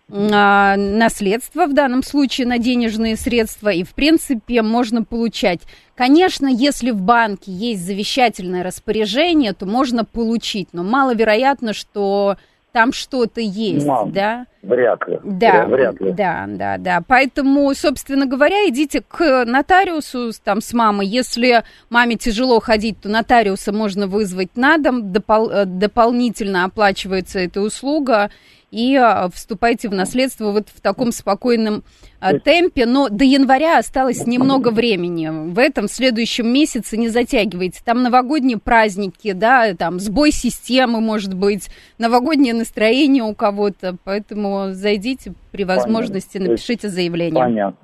наследство, 0.06 1.66
в 1.66 1.72
данном 1.72 2.02
случае 2.02 2.46
на 2.46 2.58
денежные 2.58 3.16
средства, 3.16 3.70
и, 3.70 3.84
в 3.84 3.94
принципе, 3.94 4.60
можно 4.60 5.02
получать. 5.02 5.60
Конечно, 5.94 6.46
если 6.46 6.90
в 6.90 7.00
банке 7.00 7.50
есть 7.50 7.86
завещательное 7.86 8.62
распоряжение, 8.62 9.54
то 9.54 9.64
можно 9.64 10.04
получить, 10.04 10.68
но 10.72 10.84
маловероятно, 10.84 11.72
что 11.72 12.36
там 12.74 12.92
что-то 12.92 13.40
есть, 13.40 13.86
Мам, 13.86 14.10
да? 14.10 14.46
Вряд 14.64 15.06
ли. 15.06 15.20
Да, 15.22 15.66
вряд 15.66 16.00
ли. 16.00 16.12
да, 16.12 16.46
да, 16.48 16.78
да. 16.78 17.02
Поэтому, 17.06 17.72
собственно 17.74 18.26
говоря, 18.26 18.68
идите 18.68 19.02
к 19.02 19.44
нотариусу 19.44 20.32
там 20.42 20.60
с 20.60 20.72
мамой. 20.72 21.06
Если 21.06 21.62
маме 21.90 22.16
тяжело 22.16 22.60
ходить, 22.60 23.00
то 23.00 23.08
нотариуса 23.08 23.72
можно 23.72 24.06
вызвать 24.06 24.56
на 24.56 24.78
дом, 24.78 25.12
допол- 25.12 25.50
э, 25.50 25.64
дополнительно 25.66 26.64
оплачивается 26.64 27.38
эта 27.38 27.60
услуга 27.60 28.30
и 28.74 28.96
а, 28.96 29.28
вступайте 29.32 29.88
в 29.88 29.94
наследство 29.94 30.50
вот 30.50 30.68
в 30.68 30.80
таком 30.80 31.12
спокойном 31.12 31.84
а, 32.18 32.38
темпе. 32.40 32.86
Но 32.86 33.08
до 33.08 33.24
января 33.24 33.78
осталось 33.78 34.26
немного 34.26 34.70
времени. 34.70 35.30
В 35.52 35.60
этом 35.60 35.88
следующем 35.88 36.48
месяце 36.48 36.96
не 36.96 37.08
затягивайте. 37.08 37.80
Там 37.84 38.02
новогодние 38.02 38.58
праздники, 38.58 39.30
да, 39.32 39.74
там 39.74 40.00
сбой 40.00 40.32
системы, 40.32 41.00
может 41.00 41.34
быть, 41.34 41.68
новогоднее 41.98 42.52
настроение 42.52 43.22
у 43.22 43.34
кого-то. 43.34 43.96
Поэтому 44.02 44.53
зайдите 44.72 45.34
при 45.52 45.64
возможности, 45.64 46.34
Понятно. 46.34 46.52
напишите 46.52 46.88
заявление. 46.88 47.42
Понятно. 47.42 47.78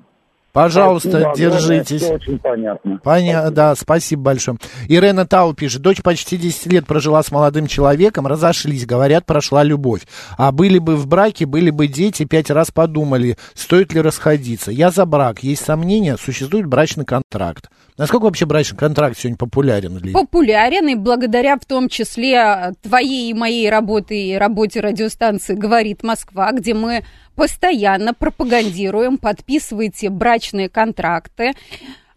Пожалуйста, 0.53 1.21
спасибо, 1.21 1.35
держитесь. 1.37 2.01
Все 2.01 2.13
очень 2.13 2.37
понятно. 2.37 2.99
Понятно, 3.03 3.51
да, 3.51 3.75
спасибо 3.75 4.23
большое. 4.23 4.57
Ирена 4.89 5.25
Тау 5.25 5.53
пишет, 5.53 5.81
дочь 5.81 6.01
почти 6.01 6.35
10 6.37 6.65
лет 6.73 6.85
прожила 6.85 7.23
с 7.23 7.31
молодым 7.31 7.67
человеком, 7.67 8.27
разошлись, 8.27 8.85
говорят, 8.85 9.25
прошла 9.25 9.63
любовь. 9.63 10.01
А 10.37 10.51
были 10.51 10.77
бы 10.77 10.97
в 10.97 11.07
браке, 11.07 11.45
были 11.45 11.69
бы 11.69 11.87
дети, 11.87 12.25
пять 12.25 12.49
раз 12.49 12.69
подумали, 12.71 13.37
стоит 13.53 13.93
ли 13.93 14.01
расходиться. 14.01 14.71
Я 14.71 14.91
за 14.91 15.05
брак, 15.05 15.41
есть 15.41 15.63
сомнения, 15.63 16.17
существует 16.17 16.65
брачный 16.65 17.05
контракт. 17.05 17.69
Насколько 18.01 18.23
вообще 18.23 18.47
брачный 18.47 18.79
контракт 18.79 19.15
сегодня 19.15 19.37
популярен? 19.37 19.99
Ли? 19.99 20.11
Популярен, 20.11 20.87
и 20.87 20.95
благодаря 20.95 21.55
в 21.55 21.65
том 21.65 21.87
числе 21.87 22.73
твоей 22.81 23.29
и 23.29 23.33
моей 23.35 23.69
работе 23.69 24.15
и 24.15 24.33
работе 24.33 24.79
радиостанции 24.79 25.53
«Говорит 25.53 26.01
Москва», 26.01 26.51
где 26.51 26.73
мы 26.73 27.03
постоянно 27.35 28.15
пропагандируем, 28.15 29.19
подписывайте 29.19 30.09
брачные 30.09 30.67
контракты. 30.67 31.51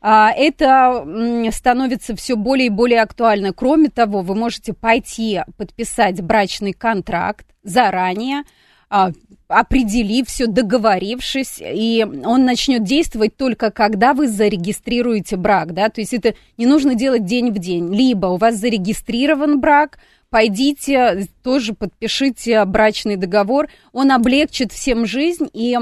А, 0.01 0.31
это 0.31 1.05
становится 1.53 2.17
все 2.17 2.37
более 2.37 2.69
и 2.69 2.71
более 2.71 3.03
актуально. 3.03 3.53
Кроме 3.53 3.91
того, 3.91 4.23
вы 4.23 4.35
можете 4.35 4.73
пойти 4.73 5.43
подписать 5.59 6.23
брачный 6.23 6.73
контракт 6.73 7.45
заранее, 7.63 8.45
а, 8.89 9.11
определив 9.49 10.29
все, 10.29 10.47
договорившись, 10.47 11.61
и 11.61 12.05
он 12.25 12.45
начнет 12.45 12.83
действовать 12.83 13.37
только 13.37 13.71
когда 13.71 14.15
вы 14.15 14.29
зарегистрируете 14.29 15.37
брак, 15.37 15.75
да, 15.75 15.89
то 15.89 16.01
есть 16.01 16.15
это 16.15 16.35
не 16.57 16.67
нужно 16.67 16.95
делать 16.95 17.25
день 17.25 17.51
в 17.51 17.59
день, 17.59 17.95
либо 17.95 18.27
у 18.27 18.37
вас 18.37 18.57
зарегистрирован 18.57 19.61
брак, 19.61 19.99
пойдите, 20.31 21.29
тоже 21.43 21.75
подпишите 21.75 22.65
брачный 22.65 23.17
договор, 23.17 23.69
он 23.93 24.11
облегчит 24.11 24.73
всем 24.73 25.07
жизнь, 25.07 25.49
и 25.53 25.79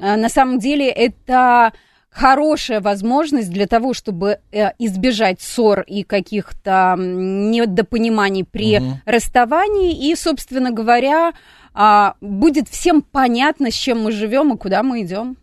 а, 0.00 0.16
на 0.16 0.28
самом 0.28 0.58
деле 0.58 0.88
это 0.88 1.72
хорошая 2.10 2.80
возможность 2.80 3.50
для 3.50 3.66
того, 3.66 3.94
чтобы 3.94 4.38
э, 4.50 4.70
избежать 4.78 5.40
ссор 5.40 5.82
и 5.82 6.02
каких-то 6.02 6.96
недопониманий 6.98 8.44
при 8.44 8.78
угу. 8.78 9.00
расставании. 9.04 10.10
И, 10.10 10.14
собственно 10.16 10.70
говоря, 10.70 11.32
а, 11.74 12.14
будет 12.20 12.68
всем 12.68 13.02
понятно, 13.02 13.70
с 13.70 13.74
чем 13.74 14.02
мы 14.02 14.12
живем 14.12 14.54
и 14.54 14.58
куда 14.58 14.82
мы 14.82 15.02
идем. 15.02 15.36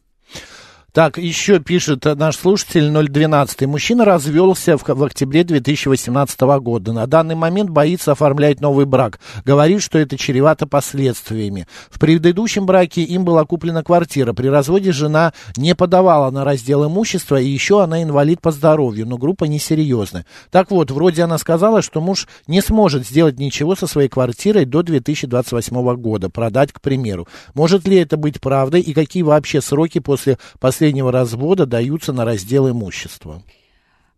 Так, 0.96 1.18
еще 1.18 1.60
пишет 1.60 2.06
наш 2.06 2.38
слушатель 2.38 2.90
012. 2.90 3.64
Мужчина 3.64 4.06
развелся 4.06 4.78
в, 4.78 4.88
в 4.88 5.04
октябре 5.04 5.44
2018 5.44 6.40
года. 6.62 6.94
На 6.94 7.06
данный 7.06 7.36
момент 7.36 7.70
боится 7.70 8.14
оформлять 8.14 8.62
новый 8.62 8.86
брак. 8.86 9.20
Говорит, 9.44 9.82
что 9.82 10.00
это 10.00 10.18
чревато 10.18 10.68
последствиями. 10.68 11.68
В 11.90 12.00
предыдущем 12.00 12.66
браке 12.66 13.02
им 13.02 13.26
была 13.26 13.44
куплена 13.44 13.84
квартира. 13.84 14.32
При 14.32 14.48
разводе 14.48 14.94
жена 14.94 15.34
не 15.58 15.76
подавала 15.76 16.32
на 16.32 16.46
раздел 16.46 16.88
имущества, 16.88 17.42
и 17.42 17.46
еще 17.46 17.84
она 17.84 18.02
инвалид 18.02 18.40
по 18.40 18.52
здоровью, 18.52 19.06
но 19.06 19.18
группа 19.18 19.44
несерьезная. 19.44 20.26
Так 20.50 20.72
вот, 20.72 20.92
вроде 20.92 21.24
она 21.24 21.38
сказала, 21.38 21.82
что 21.82 22.00
муж 22.00 22.26
не 22.48 22.62
сможет 22.62 23.06
сделать 23.06 23.38
ничего 23.38 23.76
со 23.76 23.86
своей 23.86 24.08
квартирой 24.08 24.64
до 24.64 24.82
2028 24.82 25.96
года, 25.98 26.30
продать, 26.30 26.72
к 26.72 26.80
примеру. 26.80 27.28
Может 27.54 27.86
ли 27.86 27.98
это 27.98 28.16
быть 28.16 28.40
правдой, 28.40 28.80
и 28.80 28.94
какие 28.94 29.24
вообще 29.24 29.60
сроки 29.60 30.00
после 30.00 30.38
последнего 30.62 30.85
последнего 30.86 31.12
развода 31.12 31.66
даются 31.66 32.14
на 32.14 32.26
раздел 32.26 32.70
имущества? 32.70 33.42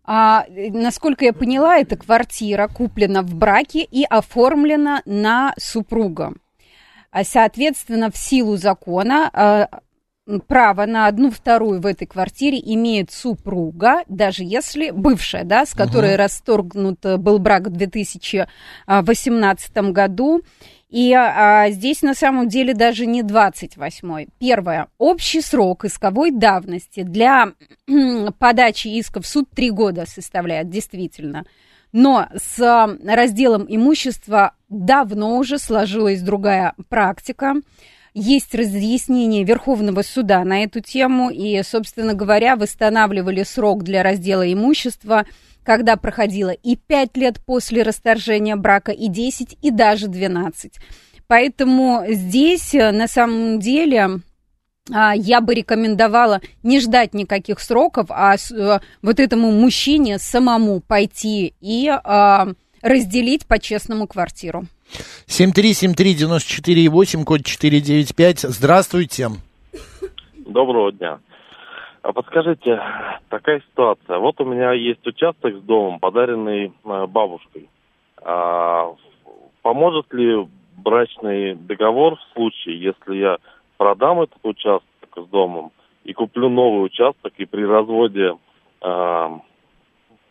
А, 0.03 0.43
насколько 0.49 1.23
я 1.23 1.31
поняла, 1.31 1.77
эта 1.77 1.95
квартира 1.95 2.67
куплена 2.67 3.21
в 3.21 3.33
браке 3.35 3.83
и 3.83 4.03
оформлена 4.03 5.01
на 5.05 5.53
супруга. 5.57 6.33
А, 7.09 7.23
соответственно, 7.23 8.11
в 8.11 8.17
силу 8.17 8.57
закона 8.57 9.29
а, 9.33 9.69
право 10.47 10.85
на 10.85 11.07
одну 11.07 11.31
вторую 11.31 11.79
в 11.79 11.85
этой 11.85 12.05
квартире 12.05 12.59
имеет 12.61 13.11
супруга, 13.11 14.03
даже 14.09 14.43
если 14.43 14.91
бывшая, 14.91 15.45
да, 15.45 15.65
с 15.65 15.73
которой 15.73 16.11
угу. 16.11 16.17
расторгнут 16.17 17.05
э, 17.05 17.15
был 17.15 17.39
брак 17.39 17.67
в 17.67 17.71
2018 17.71 19.77
году. 19.93 20.41
И 20.89 21.13
а, 21.13 21.69
здесь 21.69 22.01
на 22.01 22.13
самом 22.13 22.47
деле 22.47 22.73
даже 22.73 23.05
не 23.05 23.21
28-й. 23.21 24.29
Первое. 24.39 24.87
Общий 24.97 25.41
срок 25.41 25.83
исковой 25.83 26.31
давности 26.31 27.03
для 27.03 27.51
подачи 28.39 28.87
иска 28.87 29.21
в 29.21 29.27
суд 29.27 29.49
3 29.49 29.71
года 29.71 30.05
составляет, 30.07 30.69
действительно. 30.69 31.45
Но 31.91 32.27
с 32.35 32.59
разделом 33.03 33.65
имущества 33.67 34.53
давно 34.69 35.37
уже 35.37 35.57
сложилась 35.57 36.21
другая 36.21 36.73
практика. 36.89 37.55
Есть 38.19 38.55
разъяснение 38.55 39.43
Верховного 39.43 40.01
суда 40.01 40.43
на 40.43 40.63
эту 40.63 40.79
тему, 40.79 41.29
и, 41.29 41.61
собственно 41.61 42.15
говоря, 42.15 42.55
восстанавливали 42.55 43.43
срок 43.43 43.83
для 43.83 44.01
раздела 44.03 44.51
имущества– 44.51 45.25
когда 45.67 45.97
проходило 45.97 46.51
и 46.51 46.77
5 46.77 47.17
лет 47.17 47.41
после 47.45 47.83
расторжения 47.83 48.55
брака, 48.55 48.93
и 48.93 49.09
10, 49.09 49.57
и 49.61 49.69
даже 49.69 50.07
12. 50.07 50.79
Поэтому 51.27 52.05
здесь 52.07 52.73
э, 52.73 52.91
на 52.91 53.09
самом 53.09 53.59
деле 53.59 54.21
а, 54.89 55.13
я 55.13 55.41
бы 55.41 55.53
рекомендовала 55.53 56.39
не 56.63 56.79
ждать 56.79 57.13
никаких 57.13 57.59
сроков, 57.59 58.05
а 58.11 58.35
э, 58.35 58.79
вот 59.01 59.19
этому 59.19 59.51
мужчине 59.51 60.19
самому 60.19 60.79
пойти 60.79 61.53
и 61.59 61.89
а, 61.91 62.47
разделить 62.81 63.47
по-честному 63.47 64.07
квартиру. 64.07 64.63
7373948, 65.27 67.23
код 67.23 67.43
495. 67.43 68.39
Здравствуйте. 68.41 69.27
Доброго 70.35 70.91
дня. 70.91 71.19
А 72.01 72.13
подскажите, 72.13 72.81
такая 73.29 73.61
ситуация. 73.71 74.17
Вот 74.17 74.39
у 74.39 74.45
меня 74.45 74.71
есть 74.71 75.05
участок 75.05 75.55
с 75.55 75.61
домом, 75.61 75.99
подаренный 75.99 76.67
э, 76.67 77.05
бабушкой. 77.07 77.69
А, 78.21 78.93
поможет 79.61 80.13
ли 80.13 80.47
брачный 80.77 81.55
договор 81.55 82.15
в 82.15 82.33
случае, 82.33 82.81
если 82.81 83.17
я 83.17 83.37
продам 83.75 84.21
этот 84.21 84.39
участок 84.43 84.83
с 85.15 85.25
домом 85.27 85.71
и 86.05 86.13
куплю 86.13 86.47
новый 86.49 86.85
участок, 86.85 87.33
и 87.37 87.45
при 87.45 87.63
разводе... 87.65 88.37
А, 88.81 89.39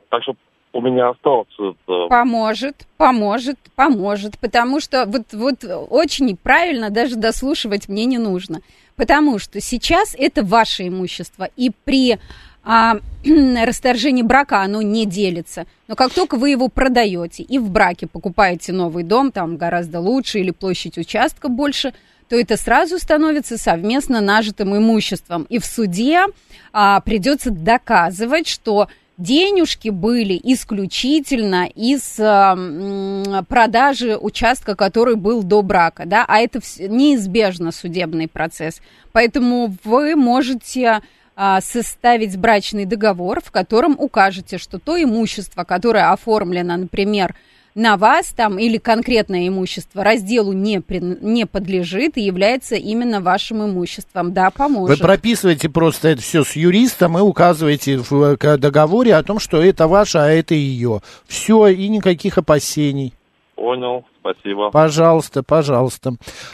так, 0.08 0.22
чтобы 0.22 0.38
у 0.76 0.80
меня 0.80 1.10
осталось... 1.10 1.48
Это... 1.58 2.08
Поможет, 2.08 2.86
поможет, 2.96 3.58
поможет, 3.74 4.38
потому 4.38 4.80
что 4.80 5.06
вот, 5.06 5.32
вот 5.32 5.64
очень 5.90 6.36
правильно 6.36 6.90
даже 6.90 7.16
дослушивать 7.16 7.88
мне 7.88 8.04
не 8.04 8.18
нужно. 8.18 8.60
Потому 8.96 9.38
что 9.38 9.60
сейчас 9.60 10.14
это 10.18 10.42
ваше 10.42 10.88
имущество, 10.88 11.48
и 11.56 11.70
при 11.84 12.18
а, 12.62 12.96
расторжении 13.64 14.22
брака 14.22 14.60
оно 14.62 14.82
не 14.82 15.06
делится. 15.06 15.66
Но 15.88 15.94
как 15.94 16.12
только 16.12 16.36
вы 16.36 16.50
его 16.50 16.68
продаете 16.68 17.42
и 17.42 17.58
в 17.58 17.70
браке 17.70 18.06
покупаете 18.06 18.72
новый 18.72 19.04
дом, 19.04 19.30
там 19.32 19.56
гораздо 19.56 20.00
лучше 20.00 20.40
или 20.40 20.50
площадь 20.50 20.98
участка 20.98 21.48
больше, 21.48 21.94
то 22.28 22.36
это 22.36 22.56
сразу 22.56 22.98
становится 22.98 23.56
совместно 23.56 24.20
нажитым 24.20 24.76
имуществом. 24.76 25.46
И 25.48 25.58
в 25.58 25.64
суде 25.64 26.24
а, 26.72 27.00
придется 27.00 27.50
доказывать, 27.50 28.48
что 28.48 28.88
денежки 29.18 29.88
были 29.88 30.38
исключительно 30.42 31.66
из 31.66 32.18
э, 32.18 33.42
продажи 33.48 34.16
участка, 34.16 34.74
который 34.74 35.16
был 35.16 35.42
до 35.42 35.62
брака, 35.62 36.04
да, 36.06 36.24
а 36.28 36.38
это 36.38 36.60
неизбежно 36.78 37.72
судебный 37.72 38.28
процесс. 38.28 38.80
Поэтому 39.12 39.74
вы 39.84 40.16
можете 40.16 41.00
э, 41.36 41.58
составить 41.62 42.36
брачный 42.36 42.84
договор, 42.84 43.40
в 43.42 43.50
котором 43.50 43.96
укажете, 43.98 44.58
что 44.58 44.78
то 44.78 45.02
имущество, 45.02 45.64
которое 45.64 46.12
оформлено, 46.12 46.76
например, 46.76 47.34
на 47.76 47.96
вас 47.98 48.32
там 48.32 48.58
или 48.58 48.78
конкретное 48.78 49.46
имущество 49.46 50.02
разделу 50.02 50.52
не, 50.52 50.80
при, 50.80 50.98
не 50.98 51.46
подлежит 51.46 52.16
и 52.16 52.22
является 52.22 52.74
именно 52.74 53.20
вашим 53.20 53.62
имуществом. 53.64 54.32
Да, 54.32 54.50
поможет. 54.50 54.98
Вы 54.98 55.02
прописываете 55.04 55.68
просто 55.68 56.08
это 56.08 56.22
все 56.22 56.42
с 56.42 56.56
юристом 56.56 57.18
и 57.18 57.20
указываете 57.20 57.98
в 57.98 58.36
договоре 58.56 59.14
о 59.14 59.22
том, 59.22 59.38
что 59.38 59.62
это 59.62 59.86
ваше, 59.86 60.16
а 60.18 60.26
это 60.28 60.54
ее. 60.54 61.02
Все, 61.28 61.68
и 61.68 61.86
никаких 61.88 62.38
опасений. 62.38 63.12
Понял, 63.54 64.06
спасибо. 64.20 64.70
Пожалуйста, 64.70 65.42
пожалуйста. 65.42 66.12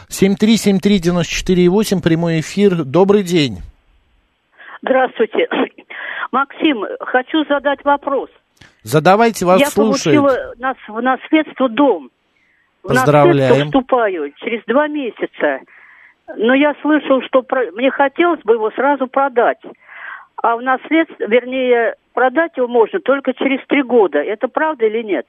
7373948, 0.08 2.02
прямой 2.02 2.40
эфир. 2.40 2.82
Добрый 2.84 3.22
день. 3.22 3.58
Здравствуйте. 4.82 5.46
Максим, 6.32 6.84
хочу 7.00 7.44
задать 7.44 7.84
вопрос. 7.84 8.28
Задавайте, 8.82 9.44
вас 9.46 9.60
Я 9.60 9.66
слушают. 9.66 10.20
получила 10.20 10.54
нас, 10.58 10.76
в 10.88 11.00
наследство 11.00 11.68
дом. 11.68 12.10
В 12.82 12.88
Поздравляем. 12.88 13.36
наследство 13.36 13.64
вступаю 13.66 14.32
через 14.36 14.64
два 14.66 14.88
месяца. 14.88 15.60
Но 16.36 16.54
я 16.54 16.74
слышал, 16.82 17.22
что 17.22 17.42
про... 17.42 17.70
мне 17.72 17.90
хотелось 17.90 18.40
бы 18.42 18.54
его 18.54 18.70
сразу 18.72 19.06
продать. 19.06 19.60
А 20.36 20.56
в 20.56 20.62
наследство, 20.62 21.24
вернее, 21.24 21.94
продать 22.12 22.56
его 22.56 22.66
можно 22.66 23.00
только 23.00 23.32
через 23.34 23.64
три 23.68 23.82
года. 23.82 24.18
Это 24.18 24.48
правда 24.48 24.86
или 24.86 25.02
нет? 25.02 25.26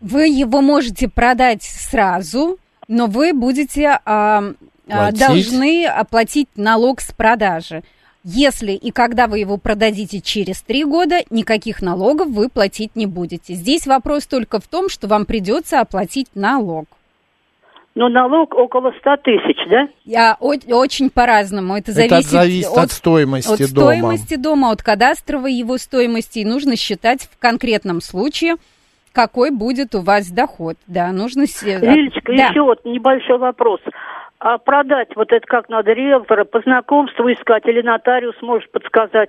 Вы 0.00 0.26
его 0.28 0.60
можете 0.60 1.08
продать 1.08 1.62
сразу, 1.62 2.58
но 2.88 3.06
вы 3.06 3.32
будете 3.32 4.00
а, 4.04 4.42
а, 4.88 5.12
должны 5.12 5.86
оплатить 5.86 6.48
налог 6.56 7.00
с 7.00 7.12
продажи. 7.12 7.82
Если 8.22 8.72
и 8.72 8.90
когда 8.90 9.26
вы 9.26 9.38
его 9.38 9.56
продадите 9.56 10.20
через 10.20 10.60
три 10.60 10.84
года, 10.84 11.20
никаких 11.30 11.80
налогов 11.80 12.28
вы 12.28 12.48
платить 12.50 12.94
не 12.94 13.06
будете. 13.06 13.54
Здесь 13.54 13.86
вопрос 13.86 14.26
только 14.26 14.60
в 14.60 14.68
том, 14.68 14.88
что 14.90 15.08
вам 15.08 15.24
придется 15.24 15.80
оплатить 15.80 16.28
налог. 16.34 16.84
но 17.94 18.08
налог 18.08 18.54
около 18.54 18.92
100 19.00 19.16
тысяч, 19.24 19.58
да? 19.68 19.88
Я, 20.04 20.36
о- 20.38 20.54
очень 20.74 21.10
по-разному. 21.10 21.74
Это 21.76 21.90
Это 21.92 22.08
зависит, 22.08 22.30
зависит 22.30 22.76
от 22.76 22.92
стоимости 22.92 23.62
от 23.64 23.72
дома. 23.72 23.86
стоимости 23.86 24.36
дома, 24.36 24.70
от 24.70 24.82
кадастровой 24.82 25.52
его 25.54 25.76
стоимости. 25.78 26.40
И 26.40 26.44
нужно 26.44 26.76
считать 26.76 27.22
в 27.22 27.38
конкретном 27.38 28.00
случае, 28.00 28.56
какой 29.12 29.50
будет 29.50 29.94
у 29.94 30.02
вас 30.02 30.28
доход. 30.30 30.76
Да, 30.86 31.10
нужно... 31.10 31.42
Лилечка, 31.64 32.32
да. 32.36 32.48
еще 32.48 32.62
вот 32.62 32.84
небольшой 32.84 33.38
вопрос. 33.38 33.80
А 34.40 34.56
продать 34.56 35.08
вот 35.16 35.32
это 35.32 35.46
как 35.46 35.68
надо 35.68 35.92
риэлтора, 35.92 36.44
по 36.44 36.62
знакомству 36.62 37.30
искать 37.30 37.66
или 37.66 37.82
нотариус 37.82 38.36
можешь 38.40 38.70
подсказать? 38.70 39.28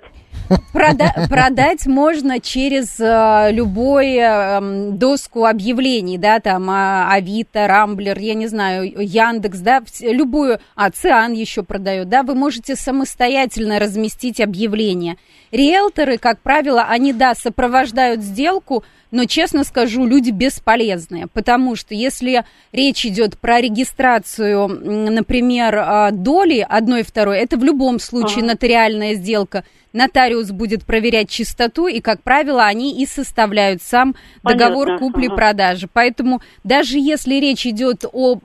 Прода- 0.72 1.28
продать 1.28 1.86
можно 1.86 2.40
через 2.40 2.98
э, 2.98 3.52
любой 3.52 4.16
эм, 4.16 4.98
доску 4.98 5.44
объявлений, 5.44 6.16
да, 6.16 6.40
там 6.40 6.68
а, 6.70 7.12
Авито, 7.12 7.66
Рамблер, 7.68 8.18
я 8.18 8.34
не 8.34 8.46
знаю, 8.46 8.84
Яндекс, 8.84 9.60
да, 9.60 9.82
любую, 10.00 10.58
а 10.76 10.90
Циан 10.90 11.32
еще 11.32 11.62
продает, 11.62 12.08
да, 12.08 12.22
вы 12.22 12.34
можете 12.34 12.74
самостоятельно 12.74 13.78
разместить 13.78 14.40
объявление. 14.40 15.16
Риэлторы, 15.52 16.16
как 16.16 16.40
правило, 16.40 16.86
они, 16.88 17.12
да, 17.12 17.34
сопровождают 17.34 18.22
сделку, 18.22 18.84
но, 19.10 19.26
честно 19.26 19.64
скажу, 19.64 20.06
люди 20.06 20.30
бесполезные, 20.30 21.26
потому 21.26 21.76
что 21.76 21.94
если 21.94 22.44
речь 22.72 23.04
идет 23.04 23.38
про 23.38 23.60
регистрацию, 23.60 24.66
например, 24.66 25.76
а, 25.78 26.10
доли 26.10 26.66
одной 26.66 27.02
второй, 27.02 27.38
это 27.38 27.58
в 27.58 27.64
любом 27.64 28.00
случае 28.00 28.38
Ага. 28.38 28.54
нотариальная 28.54 29.14
сделка. 29.14 29.64
Нотариус 29.92 30.50
будет 30.52 30.86
проверять 30.86 31.28
чистоту, 31.28 31.86
и, 31.86 32.00
как 32.00 32.22
правило, 32.22 32.64
они 32.64 33.02
и 33.02 33.04
составляют 33.04 33.82
сам 33.82 34.14
договор 34.42 34.86
Понятно, 34.86 35.06
купли-продажи. 35.06 35.86
Поэтому 35.92 36.40
даже 36.64 36.98
если 36.98 37.34
речь 37.34 37.66
идет 37.66 38.06
о 38.10 38.38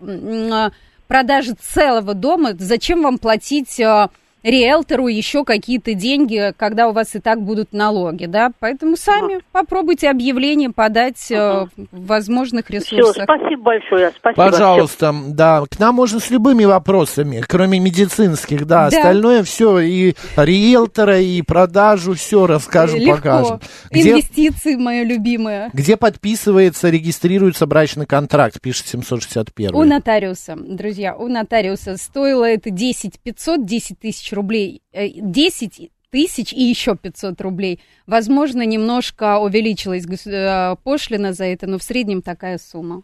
а, 0.51 0.71
продаже 1.07 1.53
целого 1.53 2.13
дома, 2.13 2.51
зачем 2.59 3.03
вам 3.03 3.17
платить 3.17 3.79
а, 3.79 4.09
риэлтору 4.43 5.07
еще 5.07 5.43
какие-то 5.43 5.93
деньги, 5.93 6.53
когда 6.57 6.87
у 6.89 6.93
вас 6.93 7.15
и 7.15 7.19
так 7.19 7.41
будут 7.41 7.73
налоги, 7.73 8.25
да? 8.25 8.51
Поэтому 8.59 8.95
сами 8.95 9.39
попробуйте 9.51 10.09
объявление 10.09 10.69
подать 10.71 11.29
э, 11.31 11.65
в 11.91 12.05
возможных 12.07 12.65
Все, 12.67 12.77
ресурсах. 12.77 13.23
спасибо 13.23 13.61
большое. 13.63 14.11
Спасибо. 14.17 14.49
Пожалуйста, 14.51 15.15
да, 15.29 15.63
к 15.69 15.79
нам 15.79 15.95
можно 15.95 16.19
с 16.19 16.29
любыми 16.29 16.65
вопросами, 16.65 17.43
кроме 17.47 17.79
медицинских, 17.79 18.65
да, 18.65 18.89
Да. 18.89 18.97
остальное 18.97 19.43
все, 19.43 19.79
и 19.79 20.13
риэлтора, 20.35 21.19
и 21.19 21.41
продажу, 21.41 22.13
все 22.13 22.47
расскажем, 22.47 22.99
Легко. 22.99 23.15
покажем. 23.17 23.59
Где, 23.91 24.11
Инвестиции, 24.11 24.75
мое 24.75 25.03
любимое. 25.03 25.69
где 25.73 25.97
подписывается, 25.97 26.89
регистрируется 26.89 27.65
брачный 27.65 28.05
контракт, 28.05 28.61
пишет 28.61 28.87
761. 28.87 29.75
У 29.75 29.83
нотариуса, 29.83 30.55
друзья, 30.55 31.15
у 31.15 31.27
нотариуса 31.27 31.97
стоило 31.97 32.45
это 32.45 32.69
10 32.69 33.19
500, 33.19 33.65
10 33.65 33.99
тысяч 33.99 34.31
рублей, 34.37 34.81
э, 34.93 35.09
10 35.09 35.91
тысяч 36.09 36.53
и 36.53 36.63
еще 36.63 36.95
500 36.95 37.41
рублей. 37.41 37.81
Возможно, 38.05 38.65
немножко 38.65 39.39
увеличилась 39.39 40.05
э, 40.25 40.75
пошлина 40.83 41.33
за 41.33 41.45
это, 41.45 41.67
но 41.67 41.77
в 41.77 41.83
среднем 41.83 42.21
такая 42.21 42.57
сумма. 42.57 43.03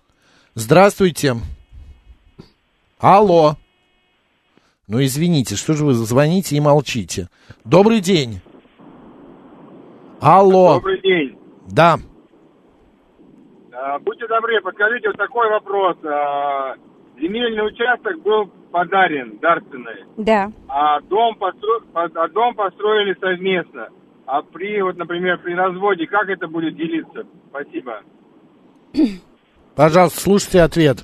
Здравствуйте. 0.56 1.36
Алло. 3.00 3.58
Ну, 4.88 5.04
извините, 5.04 5.56
что 5.56 5.74
же 5.74 5.86
вы 5.86 5.93
звоните 5.93 6.56
и 6.56 6.60
молчите? 6.60 7.28
Добрый 7.65 8.00
день. 8.00 8.41
Алло. 10.22 10.76
Добрый 10.76 11.02
день. 11.02 11.38
Да. 11.69 11.98
А, 13.74 14.00
Будьте 14.00 14.28
добры, 14.28 14.62
подскажите 14.62 15.08
вот 15.10 15.17
такой 15.17 15.50
вопрос. 15.50 15.98
Земельный 17.19 17.65
участок 17.67 18.21
был 18.23 18.47
подарен 18.71 19.38
дарственный, 19.39 20.06
Да. 20.17 20.52
а 20.67 20.99
дом, 21.02 21.36
постро- 21.39 21.86
по- 21.93 22.10
а 22.21 22.28
дом 22.30 22.56
построили 22.56 23.15
совместно. 23.19 23.89
А 24.26 24.41
при, 24.41 24.82
вот, 24.82 24.97
например, 24.97 25.38
при 25.39 25.54
разводе, 25.54 26.08
как 26.08 26.30
это 26.30 26.47
будет 26.47 26.76
делиться? 26.76 27.23
Спасибо. 27.49 28.02
Пожалуйста, 29.76 30.21
слушайте 30.21 30.62
ответ. 30.62 31.04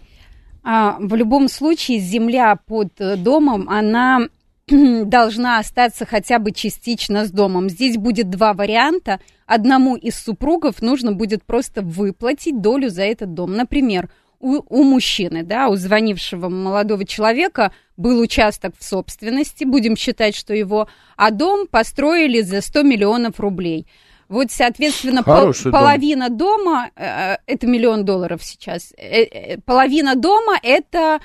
А, 0.63 0.97
в 0.99 1.15
любом 1.15 1.47
случае, 1.47 1.99
земля 1.99 2.55
под 2.55 2.89
э, 2.99 3.15
домом, 3.17 3.67
она 3.69 4.19
должна 4.67 5.59
остаться 5.59 6.05
хотя 6.05 6.39
бы 6.39 6.51
частично 6.51 7.25
с 7.25 7.31
домом. 7.31 7.69
Здесь 7.69 7.97
будет 7.97 8.29
два 8.29 8.53
варианта. 8.53 9.19
Одному 9.45 9.95
из 9.95 10.15
супругов 10.15 10.81
нужно 10.81 11.11
будет 11.13 11.43
просто 11.43 11.81
выплатить 11.81 12.61
долю 12.61 12.89
за 12.89 13.03
этот 13.03 13.33
дом. 13.33 13.53
Например, 13.53 14.09
у, 14.39 14.61
у 14.69 14.83
мужчины, 14.83 15.43
да, 15.43 15.69
у 15.69 15.75
звонившего 15.75 16.49
молодого 16.49 17.05
человека 17.05 17.71
был 17.97 18.19
участок 18.19 18.73
в 18.77 18.83
собственности, 18.83 19.65
будем 19.65 19.97
считать, 19.97 20.35
что 20.35 20.53
его, 20.53 20.87
а 21.17 21.31
дом 21.31 21.67
построили 21.67 22.41
за 22.41 22.61
100 22.61 22.83
миллионов 22.83 23.39
рублей. 23.39 23.87
Вот, 24.29 24.51
соответственно, 24.51 25.23
пол- 25.23 25.53
дом. 25.53 25.71
половина 25.71 26.29
дома, 26.29 26.91
э, 26.95 27.37
это 27.47 27.67
миллион 27.67 28.05
долларов 28.05 28.43
сейчас, 28.43 28.93
э, 28.95 29.23
э, 29.23 29.57
половина 29.65 30.15
дома 30.15 30.53
это 30.61 31.19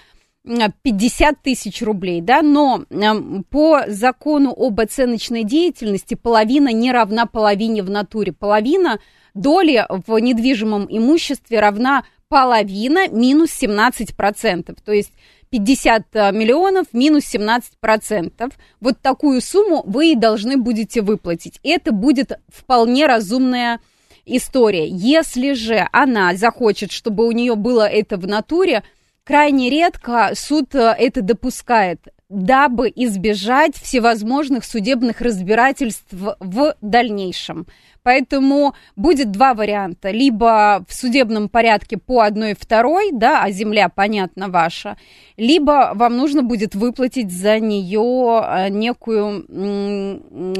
м, 0.47 0.73
50 0.83 1.43
тысяч 1.43 1.83
рублей, 1.83 2.21
да, 2.21 2.43
но 2.43 2.85
м, 2.91 3.45
по 3.49 3.83
закону 3.89 4.55
об 4.57 4.81
оценочной 4.81 5.45
деятельности 5.45 6.15
половина 6.15 6.73
не 6.73 6.93
равна 6.93 7.27
половине 7.27 7.83
в 7.83 7.91
натуре. 7.91 8.33
Половина 8.33 8.99
доли 9.35 9.87
в 9.89 10.19
недвижимом 10.19 10.87
имуществе 10.89 11.61
равна 11.61 12.05
половина 12.35 13.07
минус 13.11 13.51
17%. 13.63 14.77
То 14.85 14.93
есть 14.93 15.13
50 15.51 16.33
миллионов 16.33 16.89
минус 16.93 17.33
17%. 17.33 18.53
Вот 18.81 19.01
такую 19.01 19.41
сумму 19.41 19.85
вы 19.87 20.11
и 20.11 20.17
должны 20.17 20.57
будете 20.57 21.01
выплатить. 21.01 21.61
Это 21.63 21.93
будет 21.93 22.33
вполне 22.49 23.07
разумная 23.07 23.79
история. 24.27 24.89
Если 24.89 25.53
же 25.53 25.87
она 25.93 26.35
захочет, 26.35 26.91
чтобы 26.91 27.25
у 27.29 27.31
нее 27.31 27.55
было 27.55 27.87
это 27.87 28.17
в 28.17 28.27
натуре, 28.27 28.83
крайне 29.23 29.71
редко 29.71 30.33
суд 30.35 30.75
э, 30.75 30.93
это 30.99 31.23
допускает, 31.23 32.01
дабы 32.29 32.93
избежать 32.95 33.77
всевозможных 33.77 34.65
судебных 34.65 35.21
разбирательств 35.21 36.13
в 36.13 36.75
дальнейшем. 36.81 37.67
Поэтому 38.03 38.75
будет 38.97 39.31
два 39.31 39.55
варианта. 39.55 40.11
Либо 40.11 40.85
в 40.87 40.95
судебном 40.95 41.49
порядке 41.49 41.97
по 41.97 42.21
одной 42.21 42.55
второй, 42.55 43.11
да, 43.13 43.43
а 43.43 43.51
земля, 43.51 43.89
понятно, 43.89 44.49
ваша, 44.49 44.99
либо 45.39 45.93
вам 45.95 46.17
нужно 46.17 46.43
будет 46.43 46.75
выплатить 46.75 47.33
за 47.33 47.59
нее 47.61 48.45
э, 48.45 48.69
некую 48.69 49.47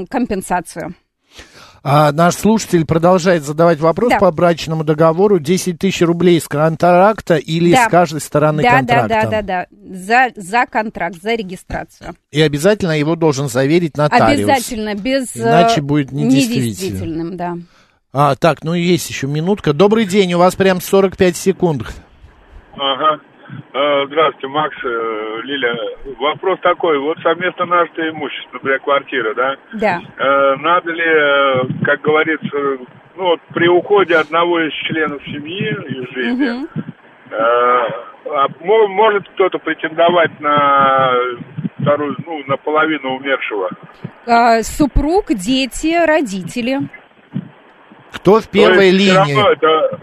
компенсацию. 0.09 0.95
А 1.87 2.13
наш 2.13 2.37
слушатель 2.37 2.87
продолжает 2.87 3.43
задавать 3.45 3.79
вопрос 3.79 4.09
Да. 4.11 4.19
по 4.19 4.31
брачному 4.33 4.85
договору. 4.85 5.39
10 5.39 5.79
тысяч 5.79 6.01
рублей 6.01 6.41
с 6.41 6.49
контракта 6.49 7.37
или 7.37 7.73
Да. 7.73 7.85
с 7.87 7.91
каждой 7.91 8.23
стороны 8.23 8.63
да, 8.63 8.71
контракта? 8.79 9.09
да, 9.09 9.23
да, 9.23 9.31
да, 9.31 9.43
да. 9.43 9.67
За, 9.95 10.29
за 10.35 10.65
контракт, 10.65 11.21
за 11.21 11.35
регистрацию. 11.35 12.15
И 12.31 12.41
обязательно 12.41 12.99
его 12.99 13.17
должен 13.17 13.49
заверить 13.51 13.99
нотариус. 13.99 14.49
Обязательно, 14.49 14.95
без... 14.95 15.37
э, 15.37 15.41
Иначе 15.41 15.83
будет 15.83 16.11
недействительным. 16.11 16.65
недействительным, 16.65 17.37
да. 17.37 17.55
А, 18.15 18.35
так, 18.35 18.65
ну 18.65 18.73
есть 18.73 19.11
еще 19.11 19.27
минутка. 19.27 19.75
Добрый 19.75 20.07
день, 20.07 20.33
у 20.33 20.39
вас 20.39 20.55
прям 20.57 20.81
45 20.81 21.37
секунд. 21.37 21.83
Ага. 22.77 23.21
Э, 23.73 24.07
Здравствуйте, 24.07 24.49
Макс, 24.49 24.77
э, 24.85 25.41
Лиля. 25.45 25.75
Вопрос 26.19 26.59
такой. 26.61 26.99
Вот 26.99 27.19
совместно 27.23 27.65
нажитое 27.65 28.11
имущество, 28.11 28.51
например, 28.55 28.81
квартира, 28.81 29.35
да? 29.35 29.57
Да. 29.73 30.01
Э, 30.19 30.57
Надо 30.57 30.91
ли, 30.93 31.85
как 31.85 32.01
говорится, 32.03 32.49
ну, 33.17 33.25
вот 33.25 33.41
при 33.53 33.69
уходе 33.69 34.17
одного 34.17 34.61
из 34.61 34.73
членов 34.87 35.23
семьи 35.25 35.69
из 35.89 36.15
жизни, 36.15 36.67
э, 37.31 37.89
мо- 38.61 38.89
может 38.89 39.29
кто-то 39.31 39.59
претендовать 39.59 40.39
на 40.41 41.13
вторую, 41.81 42.17
ну, 42.27 42.43
на 42.47 42.57
половину 42.57 43.17
умершего? 43.17 43.71
А, 44.27 44.63
Супруг, 44.63 45.27
дети, 45.29 45.95
родители. 46.07 46.79
Кто 48.13 48.41
в 48.41 48.49
первой 48.49 48.77
То 48.77 48.83
есть 48.83 48.99
линии? 48.99 49.25
Все 49.25 49.35
равно, 49.35 49.51
это, 49.53 50.01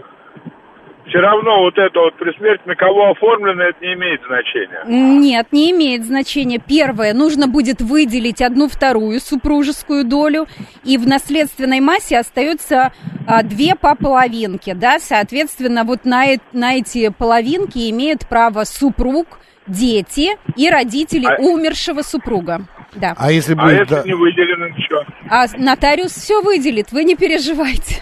все 1.08 1.18
равно 1.18 1.60
вот 1.62 1.76
это 1.78 1.98
вот 2.00 2.14
при 2.16 2.36
смерти 2.38 2.62
на 2.66 2.74
кого 2.74 3.10
оформлено, 3.10 3.62
это 3.64 3.84
не 3.84 3.94
имеет 3.94 4.20
значения. 4.26 4.82
Нет, 4.86 5.48
не 5.52 5.70
имеет 5.72 6.04
значения. 6.04 6.58
Первое, 6.58 7.12
нужно 7.14 7.48
будет 7.48 7.80
выделить 7.80 8.40
одну 8.40 8.68
вторую 8.68 9.20
супружескую 9.20 10.04
долю, 10.04 10.46
и 10.84 10.96
в 10.98 11.06
наследственной 11.06 11.80
массе 11.80 12.18
остается 12.18 12.92
а, 13.26 13.42
две 13.42 13.74
по 13.74 13.94
половинке, 13.94 14.74
да, 14.74 14.98
соответственно, 14.98 15.84
вот 15.84 16.04
на, 16.04 16.24
на 16.52 16.74
эти 16.76 17.08
половинки 17.10 17.90
имеют 17.90 18.26
право 18.28 18.64
супруг, 18.64 19.40
дети 19.66 20.30
и 20.56 20.68
родители 20.70 21.26
А- 21.26 21.40
умершего 21.40 22.02
супруга. 22.02 22.62
Да. 22.94 23.14
А 23.16 23.30
если 23.32 23.54
А 23.54 23.62
будет... 23.62 23.80
если 23.80 23.94
да- 23.94 24.02
не 24.04 24.14
выделено 24.14 24.68
ничего? 24.68 25.04
А 25.30 25.46
нотариус 25.56 26.12
все 26.12 26.42
выделит, 26.42 26.92
вы 26.92 27.04
не 27.04 27.16
переживайте. 27.16 28.00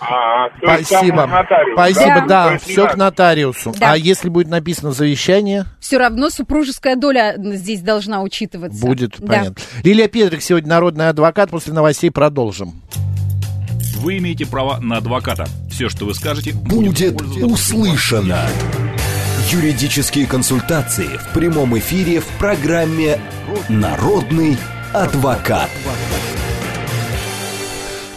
А, 0.00 0.48
Спасибо. 0.62 1.26
нотариус, 1.26 1.74
Спасибо, 1.74 2.14
Да. 2.20 2.26
да, 2.26 2.52
есть 2.52 2.64
все 2.68 2.86
к 2.86 2.96
нотариусу. 2.96 3.74
Да. 3.78 3.92
А 3.92 3.96
если 3.96 4.28
будет 4.28 4.48
написано 4.48 4.92
завещание, 4.92 5.64
Все 5.80 5.98
равно 5.98 6.30
супружеская 6.30 6.94
доля 6.96 7.34
здесь 7.36 7.80
должна 7.80 8.22
учитываться. 8.22 8.80
будет 8.84 9.16
Да. 9.18 9.26
понятно. 9.26 9.56
Лилия 9.82 10.08
Петрик 10.08 10.42
сегодня 10.42 10.68
народный 10.68 11.08
адвокат. 11.08 11.50
После 11.50 11.72
новостей 11.72 12.10
продолжим. 12.10 12.80
Вы 13.96 14.18
имеете 14.18 14.46
право 14.46 14.78
на 14.80 14.98
адвоката. 14.98 15.46
Все, 15.70 15.88
что 15.88 16.04
вы 16.04 16.14
скажете, 16.14 16.52
Будет 16.52 17.16
пользоваться- 17.18 17.46
услышано. 17.46 18.38
Юридические 19.50 20.26
консультации 20.26 21.08
в 21.18 21.32
прямом 21.32 21.76
эфире 21.78 22.20
в 22.20 22.26
программе 22.38 23.18
«Народный 23.68 24.56
адвокат». 24.92 25.70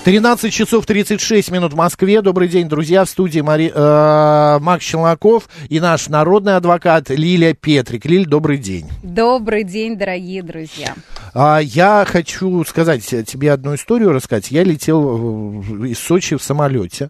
13 0.03 0.51
часов 0.51 0.87
36 0.87 1.51
минут 1.51 1.73
в 1.73 1.75
Москве. 1.75 2.23
Добрый 2.23 2.47
день, 2.47 2.67
друзья. 2.67 3.05
В 3.05 3.09
студии 3.09 3.41
Мари... 3.41 3.71
э, 3.71 4.59
Макс 4.59 4.83
Челноков 4.83 5.47
и 5.69 5.79
наш 5.79 6.09
народный 6.09 6.55
адвокат 6.55 7.11
Лилия 7.11 7.53
Петрик. 7.53 8.05
Лиль, 8.05 8.25
добрый 8.25 8.57
день. 8.57 8.87
Добрый 9.03 9.63
день, 9.63 9.95
дорогие 9.99 10.41
друзья. 10.41 10.95
А, 11.35 11.59
я 11.59 12.03
хочу 12.07 12.63
сказать 12.65 13.05
тебе 13.05 13.51
одну 13.51 13.75
историю 13.75 14.11
рассказать. 14.11 14.49
Я 14.49 14.63
летел 14.63 15.61
э, 15.61 15.89
из 15.89 15.99
Сочи 15.99 16.35
в 16.35 16.41
самолете. 16.41 17.09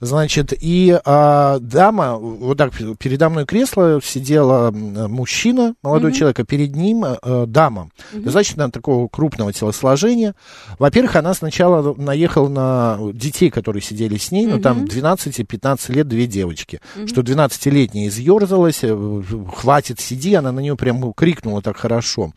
Значит, 0.00 0.52
и 0.60 0.98
а, 1.04 1.58
дама, 1.60 2.16
вот 2.16 2.56
так 2.56 2.72
передо 2.98 3.28
мной 3.28 3.46
кресло 3.46 4.00
сидела 4.02 4.70
мужчина, 4.70 5.74
молодой 5.82 6.12
человек, 6.12 6.38
а 6.38 6.44
перед 6.44 6.76
ним 6.76 7.04
э, 7.04 7.44
дама. 7.46 7.90
Достаточно 8.12 8.70
такого 8.70 9.08
крупного 9.08 9.52
телосложения. 9.52 10.34
Во-первых, 10.78 11.16
она 11.16 11.34
сначала 11.34 11.94
наехала 11.94 12.48
на 12.48 12.98
детей, 13.12 13.50
которые 13.50 13.82
сидели 13.82 14.16
с 14.16 14.30
ней, 14.30 14.46
ну 14.46 14.60
там 14.60 14.86
12 14.86 15.40
и 15.40 15.44
15 15.44 15.88
лет 15.90 16.06
две 16.06 16.26
девочки. 16.26 16.80
Что 17.06 17.22
12-летняя 17.22 18.08
изъерзалась, 18.08 18.80
э, 18.82 19.22
хватит, 19.54 20.00
сиди, 20.00 20.34
она 20.34 20.52
на 20.52 20.60
нее 20.60 20.76
прям 20.76 21.12
крикнула 21.12 21.60
так 21.60 21.76
хорошо. 21.76 22.32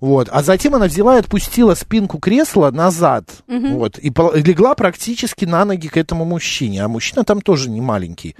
Вот. 0.00 0.28
А 0.32 0.42
затем 0.42 0.74
она 0.74 0.86
взяла 0.86 1.16
и 1.16 1.20
отпустила 1.20 1.74
спинку 1.74 2.18
кресла 2.18 2.70
назад. 2.70 3.24
Вот. 3.46 3.98
И 3.98 4.08
легла 4.08 4.74
практически 4.74 5.44
на 5.44 5.64
ноги 5.64 5.88
к 5.88 5.96
этому 5.96 6.24
мужчине. 6.24 6.82
А 6.84 6.88
мужчина 6.88 7.24
там 7.24 7.40
тоже 7.40 7.68
не 7.70 7.80
маленький. 7.80 8.34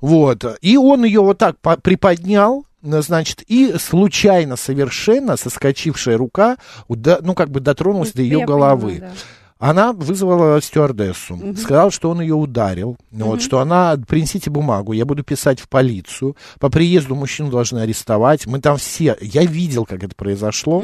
Вот. 0.00 0.44
И 0.60 0.76
он 0.76 1.04
ее 1.04 1.20
вот 1.20 1.38
так 1.38 1.58
по- 1.58 1.76
приподнял. 1.76 2.64
э, 2.84 3.02
Значит, 3.02 3.42
и 3.46 3.74
случайно 3.78 4.56
совершенно 4.56 5.36
соскочившая 5.36 6.16
рука, 6.16 6.56
ну, 6.88 7.34
как 7.34 7.50
бы 7.50 7.60
дотронулась 7.60 8.12
до 8.12 8.22
ее 8.22 8.44
головы. 8.46 8.92
понимаю, 8.92 9.00
да. 9.00 9.20
Она 9.64 9.92
вызвала 9.92 10.60
стюардессу, 10.60 11.38
сказала, 11.56 11.92
что 11.92 12.10
он 12.10 12.20
ее 12.20 12.34
ударил, 12.34 12.96
вот, 13.12 13.40
что 13.42 13.60
она, 13.60 13.96
принесите 14.08 14.50
бумагу, 14.50 14.92
я 14.92 15.04
буду 15.04 15.22
писать 15.22 15.60
в 15.60 15.68
полицию, 15.68 16.36
по 16.58 16.68
приезду 16.68 17.14
мужчину 17.14 17.48
должны 17.48 17.78
арестовать, 17.78 18.46
мы 18.46 18.58
там 18.60 18.76
все, 18.76 19.16
я 19.20 19.44
видел, 19.44 19.84
как 19.84 20.02
это 20.02 20.16
произошло, 20.16 20.82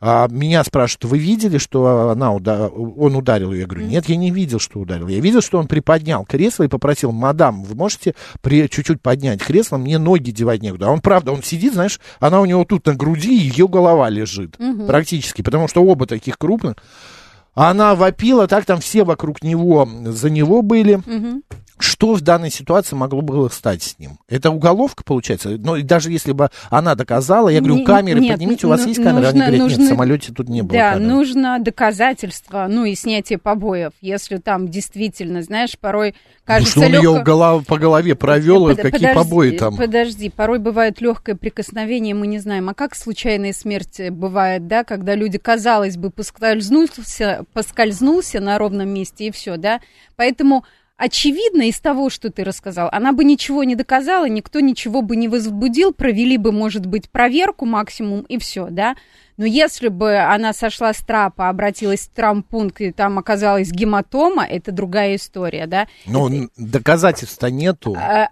А, 0.00 0.28
меня 0.28 0.62
спрашивают, 0.64 1.04
вы 1.04 1.18
видели, 1.18 1.56
что 1.56 2.10
она 2.10 2.34
уда- 2.34 2.68
он 2.68 3.16
ударил 3.16 3.52
ее? 3.52 3.60
Я 3.60 3.66
говорю, 3.66 3.86
нет, 3.86 4.06
я 4.10 4.16
не 4.16 4.30
видел, 4.30 4.58
что 4.58 4.80
ударил, 4.80 5.08
я 5.08 5.18
видел, 5.20 5.40
что 5.40 5.58
он 5.58 5.66
приподнял 5.66 6.26
кресло 6.26 6.64
и 6.64 6.68
попросил, 6.68 7.12
мадам, 7.12 7.62
вы 7.64 7.74
можете 7.74 8.14
при- 8.42 8.68
чуть-чуть 8.68 9.00
поднять 9.00 9.40
кресло, 9.42 9.78
мне 9.78 9.96
ноги 9.96 10.30
девать 10.30 10.60
некуда, 10.60 10.88
а 10.88 10.90
он, 10.90 11.00
правда, 11.00 11.32
он 11.32 11.42
сидит, 11.42 11.72
знаешь, 11.72 11.98
она 12.20 12.42
у 12.42 12.44
него 12.44 12.66
тут 12.66 12.84
на 12.86 12.94
груди, 12.94 13.34
ее 13.34 13.66
голова 13.66 14.10
лежит, 14.10 14.58
практически, 14.86 15.40
потому 15.40 15.68
что 15.68 15.82
оба 15.82 16.04
таких 16.06 16.36
крупных, 16.36 16.76
она 17.54 17.94
вопила, 17.94 18.46
так 18.46 18.64
там 18.64 18.80
все 18.80 19.04
вокруг 19.04 19.42
него 19.42 19.88
за 20.04 20.30
него 20.30 20.62
были. 20.62 21.00
Что 21.80 22.14
в 22.14 22.20
данной 22.20 22.50
ситуации 22.50 22.94
могло 22.94 23.22
было 23.22 23.48
стать 23.48 23.82
с 23.82 23.98
ним? 23.98 24.18
Это 24.28 24.50
уголовка, 24.50 25.02
получается? 25.02 25.56
Ну, 25.58 25.76
и 25.76 25.82
даже 25.82 26.10
если 26.12 26.32
бы 26.32 26.50
она 26.68 26.94
доказала, 26.94 27.48
я 27.48 27.60
говорю, 27.60 27.76
Не- 27.78 27.84
камеры 27.84 28.20
нет, 28.20 28.32
поднимите, 28.32 28.66
у 28.66 28.70
вас 28.70 28.82
ну- 28.82 28.88
есть 28.88 29.02
камеры? 29.02 29.26
Они 29.26 29.38
нужно- 29.38 29.46
говорят, 29.46 29.52
нет, 29.52 29.62
нужно- 29.78 29.84
в 29.84 29.88
самолете 29.88 30.32
тут 30.32 30.48
не 30.48 30.62
было 30.62 30.72
Да, 30.78 30.92
камер. 30.92 31.08
нужно 31.08 31.58
доказательство, 31.58 32.66
ну 32.68 32.84
и 32.84 32.94
снятие 32.94 33.38
побоев, 33.38 33.92
если 34.00 34.36
там 34.36 34.68
действительно, 34.68 35.42
знаешь, 35.42 35.78
порой 35.78 36.10
Ну, 36.10 36.16
кажется 36.44 36.70
что 36.72 36.80
он 36.80 36.86
ее 36.86 37.00
легко- 37.14 37.22
голов- 37.22 37.66
по 37.66 37.78
голове 37.78 38.14
провел, 38.14 38.66
Под- 38.68 38.76
какие 38.76 38.92
подожди, 39.08 39.14
побои 39.14 39.50
там? 39.56 39.76
Подожди, 39.76 40.28
порой 40.28 40.58
бывает 40.58 41.00
легкое 41.00 41.34
прикосновение, 41.34 42.14
мы 42.14 42.26
не 42.26 42.38
знаем. 42.38 42.68
А 42.68 42.74
как 42.74 42.94
случайная 42.94 43.52
смерть 43.52 44.00
бывает, 44.10 44.66
да, 44.66 44.84
когда 44.84 45.14
люди, 45.14 45.38
казалось 45.38 45.96
бы, 45.96 46.10
поскользнулся, 46.10 47.44
поскользнулся 47.52 48.40
на 48.40 48.58
ровном 48.58 48.88
месте 48.90 49.28
и 49.28 49.30
все, 49.30 49.56
да? 49.56 49.80
Поэтому 50.16 50.64
очевидно 51.00 51.62
из 51.62 51.80
того, 51.80 52.10
что 52.10 52.30
ты 52.30 52.44
рассказал, 52.44 52.88
она 52.92 53.12
бы 53.12 53.24
ничего 53.24 53.64
не 53.64 53.74
доказала, 53.74 54.28
никто 54.28 54.60
ничего 54.60 55.00
бы 55.00 55.16
не 55.16 55.28
возбудил, 55.28 55.92
провели 55.94 56.36
бы, 56.36 56.52
может 56.52 56.84
быть, 56.86 57.08
проверку 57.10 57.64
максимум 57.64 58.20
и 58.22 58.38
все, 58.38 58.68
да? 58.70 58.94
Но 59.38 59.46
если 59.46 59.88
бы 59.88 60.18
она 60.18 60.52
сошла 60.52 60.92
с 60.92 60.98
трапа, 60.98 61.48
обратилась 61.48 62.00
в 62.02 62.10
травмпункт, 62.10 62.82
и 62.82 62.92
там 62.92 63.18
оказалась 63.18 63.70
гематома, 63.72 64.44
это 64.44 64.70
другая 64.70 65.16
история, 65.16 65.66
да? 65.66 65.88
Ну, 66.06 66.28
н- 66.28 66.50
доказательств-то 66.58 67.50
нету. 67.50 67.96
А, 67.98 68.28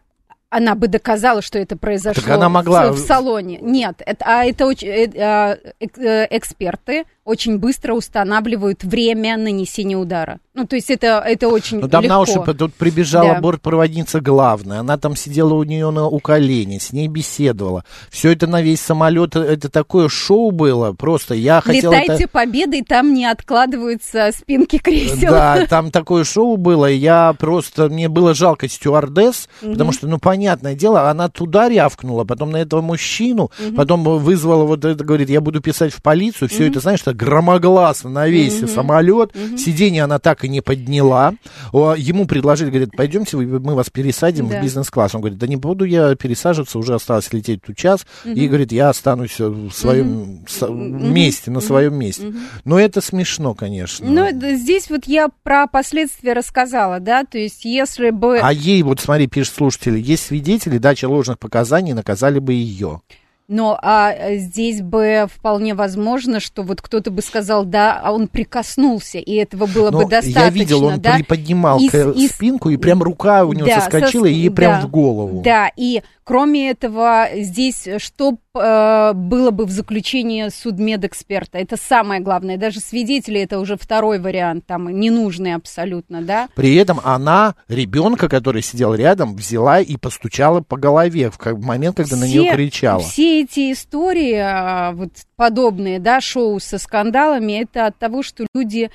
она 0.51 0.75
бы 0.75 0.89
доказала, 0.89 1.41
что 1.41 1.59
это 1.59 1.77
произошло 1.79 2.23
Так 2.23 2.31
она 2.35 2.49
могла- 2.51 2.93
в, 2.93 2.97
в 2.97 3.07
салоне. 3.07 3.59
Нет, 3.63 4.03
это, 4.05 4.25
а 4.27 4.45
это 4.45 4.67
очень, 4.67 4.89
э, 4.89 5.59
эк- 5.81 5.99
э, 6.03 6.27
эксперты 6.31 7.05
очень 7.29 7.59
быстро 7.59 7.93
устанавливают 7.93 8.85
время 8.85 9.37
нанесения 9.37 9.99
удара. 9.99 10.39
Ну, 10.55 10.67
то 10.67 10.77
есть 10.77 10.91
это, 10.91 11.23
это 11.25 11.49
очень 11.49 11.79
Ну, 11.79 11.89
там 11.89 12.03
легко. 12.03 12.15
на 12.15 12.21
уши 12.23 12.55
тут 12.55 12.73
прибежала 12.75 13.35
Да. 13.35 13.41
бортпроводница 13.41 14.21
главная, 14.21 14.81
она 14.81 14.97
там 14.97 15.15
сидела 15.15 15.53
у 15.53 15.63
нее 15.63 15.91
на, 15.91 16.07
у 16.07 16.19
колени, 16.21 16.79
с 16.79 16.91
ней 16.91 17.07
беседовала. 17.07 17.85
Все 18.11 18.33
это 18.33 18.47
на 18.47 18.63
весь 18.63 18.81
самолет, 18.81 19.37
это 19.37 19.69
такое 19.69 20.09
шоу 20.09 20.53
было, 20.53 20.95
просто 20.95 21.35
я 21.35 21.61
хотел 21.61 21.93
это... 21.93 22.03
Летайте 22.03 22.29
победой, 22.29 22.83
там 22.83 23.13
не 23.13 23.27
откладываются 23.27 24.31
спинки 24.37 24.79
кресел. 24.79 25.31
Да, 25.31 25.67
там 25.71 25.91
такое 25.91 26.25
шоу 26.25 26.57
было, 26.57 26.87
я 26.87 27.35
просто, 27.39 27.91
мне 27.91 28.09
было 28.09 28.33
жалко 28.33 28.69
стюардесс, 28.69 29.51
потому 29.61 29.93
что, 29.93 30.09
ну, 30.09 30.19
понятное 30.19 30.75
дело, 30.75 31.11
она 31.11 31.29
туда 31.29 31.69
рявкнула, 31.69 32.25
потом 32.25 32.53
на 32.53 32.57
этого 32.57 32.81
мужчину, 32.81 33.51
потом 33.77 34.03
вызвала 34.03 34.65
вот 34.65 34.87
это, 34.87 35.05
говорит, 35.05 35.29
я 35.29 35.43
буду 35.43 35.61
писать 35.61 35.93
в 35.93 36.01
полицию, 36.01 36.49
все 36.49 36.67
это, 36.69 36.81
знаешь, 36.81 37.03
так 37.03 37.18
громогласно 37.19 38.11
на 38.11 38.29
весь 38.29 38.59
самолет, 38.71 39.33
сиденье 39.59 40.05
она 40.05 40.19
так 40.19 40.45
и 40.45 40.49
не 40.49 40.61
подняла, 40.61 41.35
ему 41.73 42.27
предложили, 42.27 42.71
говорит, 42.71 42.91
пойдемте, 42.97 43.37
мы 43.37 43.75
вас 43.75 43.91
пересадим 43.91 44.49
Да. 44.49 44.59
в 44.59 44.63
бизнес-класс, 44.63 45.15
он 45.15 45.21
говорит, 45.21 45.39
да 45.39 45.47
не 45.47 45.57
буду 45.57 45.85
я 45.85 46.15
пересаживаться, 46.15 46.79
уже 46.79 46.95
осталось 46.95 47.33
лететь 47.33 47.63
тут 47.63 47.77
час, 47.77 48.07
и, 48.25 48.47
говорит, 48.47 48.73
я 48.73 48.89
останусь 48.89 49.39
в 49.39 49.71
своем 49.73 50.45
с- 50.49 50.69
месте, 50.69 51.51
на 51.51 51.61
своем 51.61 51.95
месте. 51.97 52.33
Но 52.65 52.79
это 52.79 53.01
смешно, 53.01 53.55
конечно. 53.55 54.07
Ну, 54.09 54.57
здесь 54.57 54.89
вот 54.91 55.05
я 55.07 55.29
про 55.43 55.67
последствия 55.67 56.33
рассказала, 56.33 57.01
да, 57.01 57.25
то 57.25 57.39
есть 57.39 57.65
если 57.65 58.11
бы... 58.11 58.39
А 58.39 58.53
ей, 58.53 58.83
вот 58.83 59.01
смотри, 59.01 59.27
пишет 59.27 59.55
слушатели, 59.55 59.99
есть 60.01 60.27
свидетели, 60.27 60.79
дача 60.79 61.09
ложных 61.09 61.39
показаний, 61.39 61.93
наказали 61.93 62.39
бы 62.39 62.53
ее. 62.53 63.01
Но 63.49 63.79
а, 63.81 64.13
э, 64.13 64.37
здесь 64.37 64.83
бы 64.83 65.27
вполне 65.35 65.73
возможно, 65.75 66.39
что 66.39 66.63
вот 66.63 66.83
кто-то 66.83 67.11
бы 67.11 67.23
сказал, 67.23 67.65
да, 67.65 67.99
а 68.03 68.13
он 68.13 68.29
прикоснулся, 68.29 69.17
и 69.19 69.33
этого 69.37 69.65
было 69.65 69.91
бы 69.91 70.03
Но 70.03 70.09
достаточно, 70.09 70.39
я 70.41 70.51
видел, 70.51 70.85
он 70.85 71.01
да? 71.01 71.15
приподнимал 71.15 71.79
к- 71.79 71.95
из- 71.95 72.33
спинку, 72.33 72.69
и 72.69 72.77
прям 72.77 73.03
рука 73.03 73.47
у 73.47 73.55
него 73.55 73.67
Да, 73.67 73.81
соскочила, 73.81 74.27
сос- 74.27 74.31
и 74.31 74.35
ей 74.35 74.51
прям 74.51 74.83
да, 74.83 74.87
в 74.87 74.91
голову. 74.91 75.41
Да, 75.43 75.71
и 75.77 76.03
кроме 76.25 76.69
этого, 76.69 77.27
здесь 77.37 77.89
что 77.97 78.37
э, 78.55 79.13
было 79.15 79.51
бы 79.51 79.65
в 79.65 79.71
заключении 79.71 80.51
судмедэксперта? 80.51 81.57
Это 81.57 81.79
самое 81.79 82.21
главное. 82.21 82.59
Даже 82.59 82.81
свидетели 82.81 83.41
это 83.41 83.59
уже 83.61 83.79
второй 83.79 84.19
вариант, 84.19 84.67
там 84.67 84.91
ненужный 84.91 85.55
абсолютно, 85.55 86.21
да? 86.21 86.51
При 86.55 86.75
этом 86.75 87.01
она 87.03 87.55
ребенка, 87.69 88.29
который 88.29 88.61
сидел 88.61 88.95
рядом, 88.95 89.35
взяла 89.37 89.81
и 89.81 89.97
постучала 89.97 90.61
по 90.61 90.77
голове 90.77 91.31
в 91.31 91.65
момент, 91.65 91.97
когда 91.97 92.17
на 92.17 92.25
нее 92.25 92.53
кричала. 92.53 93.01
Все 93.01 93.38
эти 93.43 93.73
истории, 93.73 94.35
а, 94.35 94.93
вот 94.93 95.11
подобные, 95.37 95.99
да, 95.99 96.21
шоу 96.21 96.61
со 96.61 96.79
скандалами, 96.79 97.63
это 97.63 97.87
от 97.87 97.97
того, 97.97 98.23
что 98.23 98.47
люди 98.55 98.91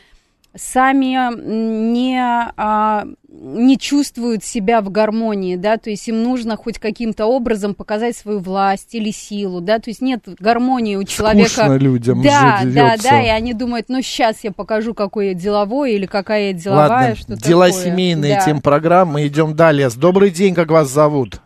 сами 0.55 1.17
не, 1.35 2.19
а, 2.21 3.05
не 3.27 3.77
чувствуют 3.79 4.43
себя 4.43 4.81
в 4.81 4.91
гармонии, 4.91 5.55
да, 5.55 5.77
то 5.77 5.89
есть 5.89 6.07
им 6.07 6.21
нужно 6.21 6.55
хоть 6.57 6.77
каким-то 6.77 7.25
образом 7.25 7.73
показать 7.73 8.15
свою 8.15 8.37
власть 8.39 8.93
или 8.93 9.09
силу, 9.09 9.61
да, 9.61 9.79
то 9.79 9.89
есть 9.89 10.01
нет 10.01 10.21
гармонии 10.39 10.95
у 10.95 11.03
человека. 11.05 11.49
Скучно 11.49 11.77
людям 11.77 12.21
да, 12.21 12.61
да, 12.63 12.95
да, 13.01 13.21
и 13.23 13.29
они 13.29 13.55
думают, 13.55 13.89
ну 13.89 14.01
сейчас 14.03 14.43
я 14.43 14.51
покажу, 14.51 14.93
какой 14.93 15.29
я 15.29 15.33
деловой 15.33 15.93
или 15.93 16.05
какая 16.05 16.47
я 16.47 16.53
деловая, 16.53 16.87
Ладно, 16.89 17.15
что 17.15 17.35
дела 17.35 17.67
такое. 17.69 17.83
семейные, 17.85 18.35
Да. 18.35 18.45
тем 18.45 18.61
программы, 18.61 19.25
идем 19.25 19.55
далее. 19.55 19.89
Добрый 19.97 20.29
день, 20.29 20.53
как 20.53 20.69
вас 20.69 20.87
зовут? 20.89 21.41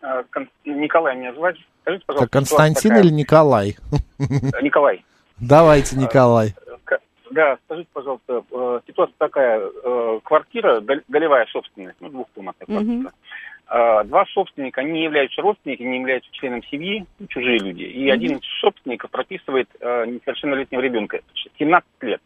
А, 0.00 0.22
Николай 0.64 1.16
меня 1.16 1.34
звать. 1.34 1.56
Скажите, 1.88 2.04
пожалуйста, 2.06 2.26
Как 2.26 2.32
Константин 2.32 2.74
ситуация 2.82 3.02
или 3.02 3.10
Николай? 3.14 3.76
такая. 4.18 4.62
Николай. 4.62 5.04
Давайте, 5.40 5.96
Николай. 5.96 6.54
К- 6.84 7.00
Да, 7.30 7.56
скажите, 7.64 7.88
пожалуйста, 7.94 8.42
э, 8.52 8.80
ситуация 8.86 9.14
такая, 9.16 9.60
э, 9.60 10.20
квартира, 10.22 10.80
дол- 10.80 11.00
долевая 11.08 11.46
собственность, 11.46 11.96
ну, 12.00 12.10
двухкомнатная 12.10 12.66
квартира. 12.66 13.12
Э, 13.70 14.04
Два 14.04 14.24
собственника, 14.34 14.80
они 14.82 14.92
не 14.92 15.04
являются 15.04 15.40
родственниками, 15.40 15.88
не 15.88 15.98
являются 16.00 16.30
членом 16.32 16.62
семьи, 16.64 17.06
ну, 17.18 17.26
чужие 17.28 17.58
люди. 17.58 17.82
И 17.84 18.10
один 18.10 18.36
из 18.36 18.40
собственников 18.60 19.10
прописывает 19.10 19.68
э, 19.80 20.06
несовершеннолетнего 20.06 20.80
ребенка, 20.80 21.20
17 21.58 21.88
лет. 22.02 22.20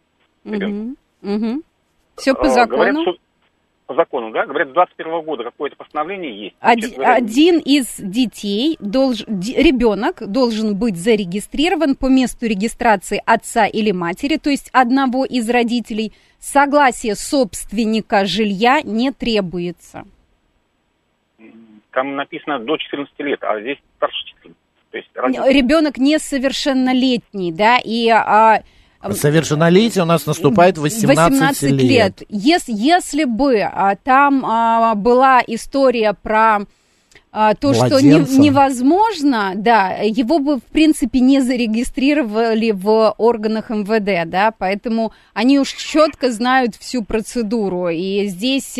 Мгм. 0.44 0.96
Мгм. 1.20 1.62
Все 2.16 2.34
по 2.34 2.46
Э, 2.46 2.48
закону. 2.50 2.76
Говорят, 2.76 3.02
что 3.02 3.16
по 3.92 3.94
закону, 3.94 4.30
да? 4.32 4.46
Говорят, 4.46 4.70
с 4.70 4.72
21 4.72 5.20
года 5.22 5.44
какое-то 5.44 5.76
постановление 5.76 6.44
есть. 6.44 6.56
Оди- 6.60 6.80
Честно 6.82 6.96
говоря, 6.96 7.14
один 7.14 7.58
из 7.58 7.96
детей, 7.98 8.76
долж, 8.80 9.24
ребенок 9.28 10.26
должен 10.26 10.76
быть 10.76 10.96
зарегистрирован 10.96 11.94
по 11.96 12.06
месту 12.06 12.46
регистрации 12.46 13.20
отца 13.26 13.66
или 13.66 13.92
матери, 13.92 14.36
то 14.38 14.50
есть 14.50 14.70
одного 14.72 15.24
из 15.24 15.48
родителей. 15.50 16.12
Согласие 16.38 17.14
собственника 17.14 18.24
жилья 18.24 18.80
не 18.82 19.12
требуется. 19.12 20.04
Там 21.92 22.16
написано 22.16 22.58
до 22.58 22.76
14 22.78 23.12
лет, 23.20 23.42
а 23.42 23.60
здесь 23.60 23.78
старше 23.98 24.24
14. 24.26 24.56
То 24.90 24.96
есть 24.98 25.08
родители- 25.14 25.52
Ребенок 25.52 25.98
несовершеннолетний, 25.98 27.52
да, 27.52 27.78
и 27.82 28.08
а, 28.08 28.62
Совершеннолетие 29.12 30.02
у 30.02 30.06
нас 30.06 30.26
наступает 30.26 30.78
в 30.78 30.82
18, 30.82 31.70
лет. 31.72 32.22
Ес- 32.28 32.68
если 32.68 33.24
бы 33.24 33.60
а, 33.60 33.96
там 33.96 34.44
а, 34.46 34.94
была 34.94 35.42
история 35.46 36.14
про 36.20 36.60
а, 37.32 37.54
то, 37.54 37.72
что 37.74 38.00
не- 38.00 38.38
невозможно, 38.38 39.52
да, 39.56 39.88
его 40.02 40.38
бы, 40.38 40.56
в 40.58 40.62
принципе, 40.64 41.20
не 41.20 41.40
зарегистрировали 41.40 42.70
в 42.72 43.14
органах 43.18 43.70
МВД, 43.70 44.28
да, 44.30 44.52
поэтому 44.56 45.12
они 45.34 45.58
уж 45.58 45.72
четко 45.72 46.30
знают 46.30 46.76
всю 46.76 47.02
процедуру. 47.02 47.88
И 47.88 48.26
здесь 48.26 48.78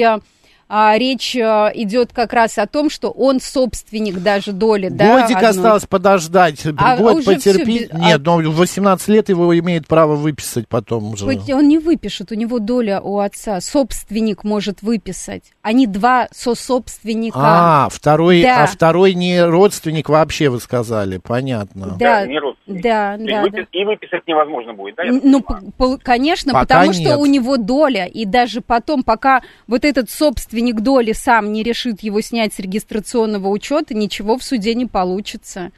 а, 0.75 0.97
речь 0.97 1.37
а, 1.37 1.71
идет 1.75 2.13
как 2.15 2.33
раз 2.33 2.57
о 2.57 2.67
том, 2.67 2.89
что 2.89 3.11
он 3.11 3.41
собственник 3.43 4.23
даже 4.23 4.53
доли, 4.53 4.89
да. 4.89 5.21
Годик 5.21 5.37
одной. 5.37 5.51
осталось 5.51 5.85
подождать, 5.85 6.65
А 6.79 6.97
год 6.97 7.23
потерпеть. 7.27 7.91
без- 7.93 8.01
Нет, 8.01 8.21
а- 8.25 8.25
но 8.25 8.37
в 8.39 8.57
18 8.57 9.07
лет 9.09 9.29
его 9.29 9.59
имеет 9.59 9.87
право 9.87 10.17
выписать 10.17 10.67
потом 10.69 11.13
уже. 11.13 11.27
Хоть 11.27 11.51
он 11.51 11.69
не 11.69 11.77
выпишет, 11.79 12.33
у 12.33 12.35
него 12.37 12.59
доля 12.59 13.03
у 13.03 13.19
отца. 13.19 13.61
Собственник 13.61 14.45
может 14.45 14.81
выписать. 14.81 15.43
Они 15.61 15.87
два 15.87 16.29
сособственника. 16.33 17.37
А, 17.39 17.89
второй, 17.91 18.41
Да. 18.43 18.65
а 18.65 18.67
второй 18.67 19.13
не 19.13 19.45
родственник 19.45 20.09
вообще, 20.09 20.49
вы 20.49 20.59
сказали, 20.59 21.19
понятно. 21.19 21.97
Да, 21.99 22.27
не 22.27 22.39
родственник. 22.39 22.83
да, 22.83 23.17
И, 23.17 23.27
да, 23.27 23.43
выпис- 23.45 23.67
и 23.73 23.85
выписать 23.85 24.27
невозможно 24.27 24.73
будет, 24.73 24.95
да? 24.97 25.03
Ну, 25.05 25.43
понимаю? 25.43 25.67
п- 25.67 25.73
пол- 25.77 25.99
конечно, 26.03 26.55
Пока 26.55 26.65
потому 26.67 26.93
нет. 26.93 26.95
что 27.09 27.19
у 27.19 27.27
него 27.27 27.59
доля, 27.59 28.07
и 28.07 28.25
даже 28.25 28.63
потом, 28.63 29.03
пока 29.03 29.43
вот 29.67 29.85
этот 29.85 30.09
собственник 30.09 30.62
доли 30.71 31.13
сам 31.13 31.53
не 31.53 31.65
решит 31.65 32.01
его 32.01 32.21
снять 32.21 32.55
с 32.55 32.61
регистрационного 32.61 33.49
учета, 33.49 33.95
ничего 33.95 34.39
в 34.39 34.45
суде 34.45 34.75
не 34.75 34.87
получится. 34.87 35.73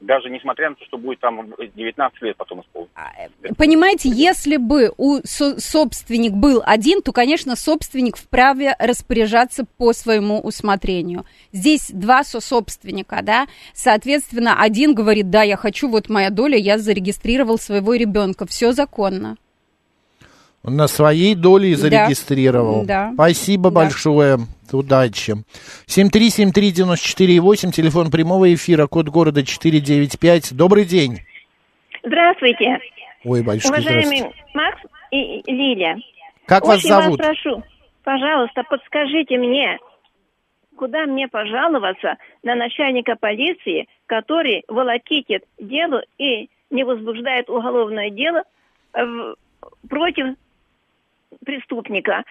Даже 0.00 0.30
несмотря 0.30 0.70
на 0.70 0.76
то, 0.76 0.84
что 0.86 0.96
будет 0.96 1.20
там 1.20 1.52
19 1.76 2.22
лет 2.22 2.34
потом 2.38 2.62
исполнить. 2.62 2.90
Понимаете, 3.58 4.08
если 4.08 4.56
бы 4.56 4.94
у 4.96 5.18
со- 5.24 5.60
собственник 5.60 6.32
был 6.32 6.62
один, 6.64 7.02
то, 7.02 7.12
конечно, 7.12 7.54
собственник 7.54 8.16
вправе 8.16 8.74
распоряжаться 8.78 9.66
по 9.76 9.92
своему 9.92 10.40
усмотрению. 10.40 11.26
Здесь 11.52 11.90
два 11.90 12.24
сособственника, 12.24 13.20
да, 13.22 13.46
соответственно, 13.74 14.62
один 14.62 14.94
говорит, 14.94 15.28
да, 15.28 15.42
я 15.42 15.58
хочу, 15.58 15.86
вот 15.90 16.08
моя 16.08 16.30
доля, 16.30 16.56
я 16.56 16.78
зарегистрировал 16.78 17.58
своего 17.58 17.94
ребенка, 17.94 18.46
все 18.46 18.72
законно. 18.72 19.36
Он 20.62 20.76
на 20.76 20.88
своей 20.88 21.34
доле 21.34 21.70
и 21.70 21.74
зарегистрировал. 21.74 22.84
Да. 22.84 23.10
Спасибо 23.14 23.70
Да. 23.70 23.74
большое. 23.76 24.38
Удачи. 24.72 25.34
7373948, 25.86 27.72
телефон 27.72 28.10
прямого 28.10 28.52
эфира, 28.54 28.86
код 28.86 29.08
города 29.08 29.42
495. 29.44 30.52
Добрый 30.54 30.84
день. 30.84 31.20
Здравствуйте, 32.04 32.78
Ой, 33.24 33.42
большой 33.42 33.70
уважаемый. 33.70 34.32
Макс 34.54 34.78
и 35.10 35.42
Лилия. 35.46 35.98
Как 36.46 36.64
вас 36.66 36.78
Очень 36.78 36.88
зовут? 36.88 37.18
вас 37.18 37.26
прошу, 37.28 37.62
пожалуйста, 38.04 38.62
подскажите 38.68 39.38
мне, 39.38 39.78
куда 40.76 41.04
мне 41.06 41.26
пожаловаться 41.28 42.16
на 42.42 42.54
начальника 42.54 43.16
полиции, 43.18 43.86
который 44.06 44.62
волокитит 44.68 45.42
дело 45.58 46.02
и 46.18 46.48
не 46.70 46.84
возбуждает 46.84 47.50
уголовное 47.50 48.10
дело 48.10 48.42
в- 48.94 49.34
против 49.88 50.36
преступника. 51.44 52.24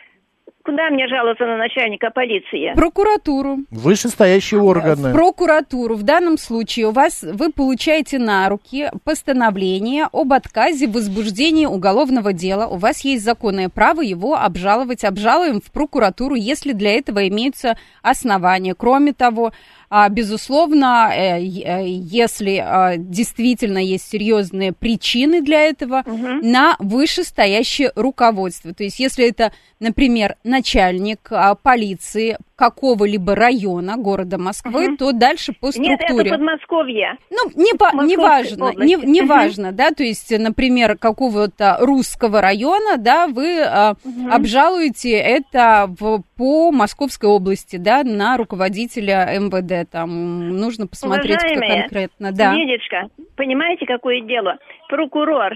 Куда 0.70 0.92
мне 0.92 1.08
жаловаться 1.08 1.46
на 1.48 1.58
начальника 1.58 2.12
полиции? 2.12 2.76
Прокуратуру. 2.76 3.58
Вышестоящие 3.72 4.62
органы. 4.62 5.10
В 5.10 5.14
прокуратуру. 5.14 5.96
В 5.96 6.04
данном 6.04 6.38
случае 6.38 6.90
у 6.90 6.92
вас 6.92 7.24
вы 7.24 7.52
получаете 7.52 8.20
на 8.20 8.48
руки 8.50 8.88
постановление 9.04 10.08
об 10.14 10.32
отказе 10.32 10.86
в 10.86 10.92
возбуждении 10.92 11.66
уголовного 11.66 12.34
дела. 12.34 12.68
У 12.68 12.78
вас 12.78 13.04
есть 13.04 13.24
законное 13.24 13.70
право 13.70 14.02
его 14.02 14.36
обжаловать. 14.36 15.04
Обжалуем 15.04 15.60
в 15.60 15.72
прокуратуру, 15.72 16.36
если 16.36 16.74
для 16.74 16.92
этого 16.92 17.28
имеются 17.28 17.76
основания. 18.04 18.76
Кроме 18.76 19.14
того, 19.14 19.52
а, 19.92 20.08
безусловно, 20.10 21.10
э, 21.12 21.40
э, 21.40 21.88
если 21.88 22.64
а, 22.64 22.96
действительно 22.96 23.80
есть 23.80 24.08
серьезные 24.08 24.72
причины 24.72 25.42
для 25.42 25.62
этого, 25.62 26.04
на 26.06 26.76
вышестоящее 26.78 27.92
руководство. 27.96 28.72
То 28.74 28.84
есть, 28.84 29.00
если 29.00 29.28
это, 29.28 29.52
например, 29.80 30.36
начальник 30.60 31.20
а, 31.32 31.56
полиции 31.56 32.38
какого-либо 32.58 33.36
района 33.36 33.96
города 33.96 34.38
Москвы, 34.38 34.98
то 34.98 35.14
дальше 35.14 35.54
по 35.54 35.68
Нет, 35.68 35.74
структуре. 36.02 36.28
это 36.28 36.38
Подмосковье. 36.38 37.18
Ну, 37.32 37.50
не, 37.56 37.74
по- 37.78 38.04
не 38.04 38.18
важно, 38.18 38.74
не, 38.76 38.96
не 38.96 39.22
Мгм. 39.22 39.30
важно, 39.30 39.72
да, 39.72 39.92
то 39.92 40.04
есть, 40.04 40.38
например, 40.38 40.98
какого-то 40.98 41.78
русского 41.80 42.42
района, 42.42 42.98
да, 42.98 43.28
вы 43.28 43.62
а, 43.62 43.94
обжалуете 44.30 45.12
это 45.14 45.90
в, 45.98 46.22
по 46.36 46.72
Московской 46.72 47.30
области, 47.30 47.78
да, 47.78 48.04
на 48.04 48.36
руководителя 48.36 49.30
МВД, 49.40 49.90
там 49.90 50.50
нужно 50.50 50.86
посмотреть, 50.88 51.38
кто 51.38 51.46
Уважаемые, 51.54 51.82
конкретно, 51.84 52.32
да. 52.34 52.54
Лидочка, 52.54 53.08
понимаете, 53.38 53.86
какое 53.86 54.20
дело? 54.22 54.58
Прокурор 54.90 55.56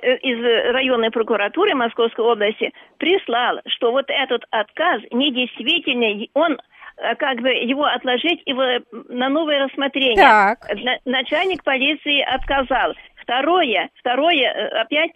из 0.00 0.72
районной 0.72 1.10
прокуратуры 1.10 1.74
Московской 1.74 2.24
области 2.24 2.72
прислал, 2.98 3.60
что 3.66 3.92
вот 3.92 4.06
этот 4.08 4.44
отказ 4.50 5.02
недействительный, 5.10 6.30
он 6.34 6.58
э, 6.96 7.14
как 7.16 7.40
бы 7.40 7.48
его 7.50 7.84
отложить 7.84 8.42
в- 8.46 8.80
на 9.08 9.28
новое 9.28 9.64
рассмотрение. 9.64 10.16
Так. 10.16 10.58
На- 10.82 10.98
начальник 11.04 11.64
полиции 11.64 12.20
отказал. 12.20 12.94
Второе, 13.16 13.88
второе, 13.96 14.52
э, 14.52 14.68
опять 14.80 15.10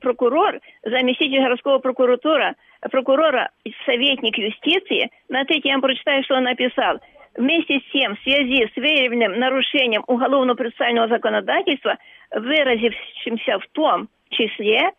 прокурор, 0.00 0.60
заместитель 0.82 1.40
городского 1.40 1.78
прокуратура, 1.78 2.54
прокурора, 2.90 3.50
советник 3.86 4.36
юстиции, 4.36 5.10
смотрите, 5.26 5.68
я 5.68 5.74
вам 5.74 5.82
прочитаю, 5.82 6.22
что 6.24 6.34
он 6.36 6.44
написал. 6.44 6.98
Вместе 7.36 7.80
с 7.80 7.92
тем, 7.92 8.14
в 8.16 8.20
связи 8.22 8.68
с 8.72 8.76
выявленным 8.76 9.38
нарушением 9.40 10.04
уголовно-процессуального 10.06 11.08
законодательства, 11.08 11.96
выразившимся 12.34 13.58
в 13.58 13.66
том 13.72 14.08
числе, 14.30 14.90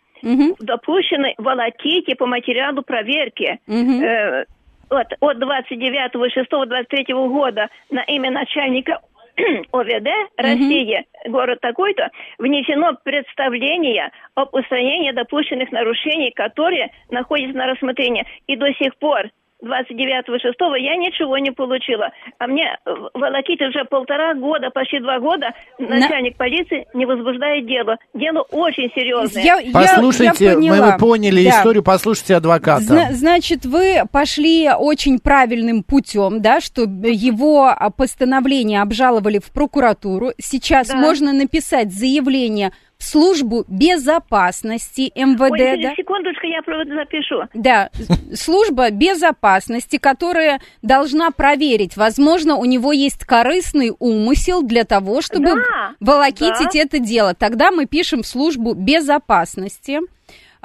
допущены 0.59 1.35
волоките 1.37 2.15
по 2.15 2.25
материалу 2.25 2.81
проверки. 2.81 3.59
Э, 3.67 4.45
от, 4.89 5.13
от 5.19 5.37
29.06.23 5.37 7.29
года 7.29 7.69
на 7.89 8.01
имя 8.03 8.31
начальника 8.31 9.01
ОВД 9.71 10.07
России, 10.37 11.05
город 11.27 11.59
такой-то, 11.61 12.09
внесено 12.37 12.97
представление 13.03 14.11
об 14.35 14.53
устранении 14.53 15.11
допущенных 15.11 15.71
нарушений, 15.71 16.31
которые 16.31 16.91
находятся 17.09 17.57
на 17.57 17.67
рассмотрении. 17.67 18.25
И 18.47 18.55
до 18.55 18.71
сих 18.73 18.95
пор 18.97 19.29
29.06 19.65 20.77
я 20.79 20.95
ничего 20.95 21.37
не 21.37 21.51
получила. 21.51 22.09
А 22.39 22.47
мне 22.47 22.77
э, 22.85 22.89
волокит 23.13 23.61
уже 23.61 23.85
полтора 23.85 24.33
года, 24.35 24.69
почти 24.73 24.99
два 24.99 25.19
года, 25.19 25.51
начальник 25.79 26.37
полиции 26.37 26.85
не 26.93 27.05
возбуждает 27.05 27.65
дело. 27.67 27.97
Дело 28.13 28.41
очень 28.51 28.89
серьезное. 28.95 29.43
Я- 29.43 29.59
я- 29.59 29.71
Послушайте, 29.73 30.45
я 30.45 30.51
мы, 30.55 30.57
поняла. 30.69 30.91
мы 30.93 30.97
поняли 30.99 31.43
Да. 31.43 31.49
историю, 31.49 31.83
послушайте 31.83 32.35
адвоката. 32.35 32.81
Зна- 32.81 33.11
значит, 33.13 33.65
вы 33.65 34.03
пошли 34.11 34.69
очень 34.77 35.19
правильным 35.19 35.83
путем, 35.83 36.41
да, 36.41 36.61
что 36.61 36.81
его 36.83 37.67
а, 37.67 37.89
постановление 37.89 38.81
обжаловали 38.81 39.39
в 39.39 39.51
прокуратуру. 39.51 40.31
Сейчас 40.37 40.89
Да. 40.89 40.97
можно 40.97 41.33
написать 41.33 41.91
заявление 41.91 42.71
службу 42.97 43.65
безопасности 43.67 45.11
МВД, 45.15 45.51
Ой, 45.51 45.81
да? 45.81 45.93
секундочку, 45.95 46.47
я 46.47 46.61
запишу. 46.95 47.43
Да, 47.53 47.89
служба 48.33 48.89
безопасности, 48.91 49.97
которая 49.97 50.59
должна 50.81 51.31
проверить, 51.31 51.97
возможно, 51.97 52.55
у 52.55 52.65
него 52.65 52.91
есть 52.91 53.23
корыстный 53.25 53.91
умысел 53.99 54.63
для 54.63 54.83
того, 54.83 55.21
чтобы 55.21 55.55
Да, 55.55 55.95
волокитить 55.99 56.73
да. 56.73 56.79
это 56.79 56.99
дело. 56.99 57.33
Тогда 57.33 57.71
мы 57.71 57.85
пишем 57.85 58.23
в 58.23 58.27
службу 58.27 58.73
безопасности. 58.73 59.99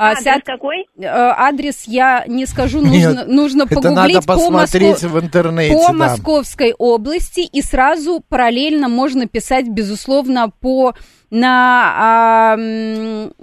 А, 0.03 0.11
Адрес 0.12 0.24
соот- 0.26 0.42
какой? 0.44 0.86
э, 0.98 1.05
Адрес 1.07 1.84
я 1.86 2.24
не 2.26 2.46
скажу, 2.46 2.78
нужно, 2.80 2.92
Нет, 3.18 3.28
нужно 3.28 3.62
это 3.64 3.74
погуглить 3.74 4.14
надо 4.14 4.20
по, 4.26 4.34
посмотреть 4.34 5.03
Моско- 5.03 5.09
в 5.09 5.20
интернете, 5.22 5.74
по 5.74 5.86
да. 5.88 5.92
Московской 5.92 6.72
области 6.78 7.40
и 7.40 7.61
сразу 7.62 8.22
параллельно 8.28 8.88
можно 8.88 9.26
писать, 9.26 9.68
безусловно, 9.68 10.51
по 10.61 10.94
на 11.30 11.92
а, 11.96 12.57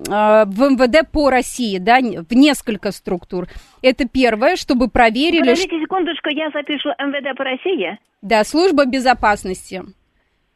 а, 0.10 0.46
в 0.46 0.62
МВД 0.72 1.10
по 1.12 1.30
России, 1.30 1.78
да, 1.78 2.00
в 2.00 2.34
несколько 2.34 2.92
структур. 2.92 3.48
Это 3.82 4.08
первое, 4.08 4.56
чтобы 4.56 4.90
проверили, 4.90 5.40
ш- 5.44 5.50
Подождите 5.52 5.80
секундочку, 5.82 6.30
я 6.30 6.50
запишу 6.54 6.90
МВД 7.00 7.38
по 7.38 7.44
России. 7.44 7.98
да, 8.22 8.44
служба 8.44 8.86
безопасности. 8.86 9.84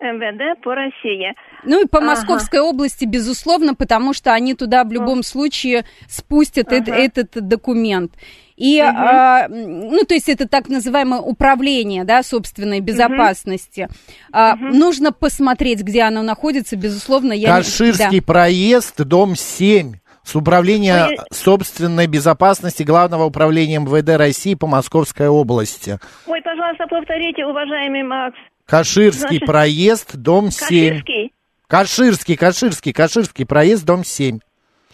МВД 0.01 0.61
по 0.63 0.73
России. 0.75 1.33
Ну 1.63 1.83
и 1.83 1.87
по 1.87 1.99
Ага. 1.99 2.07
Московской 2.07 2.59
области, 2.59 3.05
безусловно, 3.05 3.75
потому 3.75 4.13
что 4.13 4.33
они 4.33 4.55
туда 4.55 4.83
в 4.83 4.91
любом 4.91 5.23
случае 5.23 5.85
спустят 6.09 6.71
Ага. 6.73 6.91
этот 6.95 7.31
документ. 7.47 8.11
И, 8.57 8.79
Мгм. 8.81 8.95
а, 8.97 9.47
ну, 9.47 10.03
то 10.05 10.13
есть 10.13 10.29
это 10.29 10.47
так 10.47 10.69
называемое 10.69 11.19
управление, 11.19 12.03
да, 12.03 12.21
собственной 12.21 12.79
безопасности. 12.79 13.87
А, 14.31 14.55
Нужно 14.55 15.11
посмотреть, 15.11 15.81
где 15.81 16.01
оно 16.03 16.21
находится, 16.21 16.75
безусловно. 16.75 17.33
Я 17.33 17.49
не- 17.49 17.55
Каширский 17.63 18.19
да. 18.19 18.25
проезд, 18.25 19.01
дом 19.03 19.35
7. 19.35 19.93
С 20.23 20.35
управления 20.35 21.07
Ой. 21.09 21.17
собственной 21.31 22.05
безопасности 22.05 22.83
Главного 22.83 23.25
управления 23.25 23.79
МВД 23.79 24.17
России 24.17 24.53
по 24.53 24.67
Московской 24.67 25.27
области. 25.27 25.97
Ой, 26.27 26.39
пожалуйста, 26.43 26.85
повторите, 26.87 27.43
уважаемый 27.43 28.03
Макс. 28.03 28.37
Каширский 28.72 29.19
Значит, 29.28 29.45
проезд, 29.45 30.15
дом 30.15 30.49
7. 30.49 30.89
Каширский? 31.01 31.34
Каширский, 31.67 32.38
Каширский, 32.38 32.93
Каширский 32.93 33.45
проезд, 33.45 33.86
дом 33.86 34.05
7. 34.05 34.39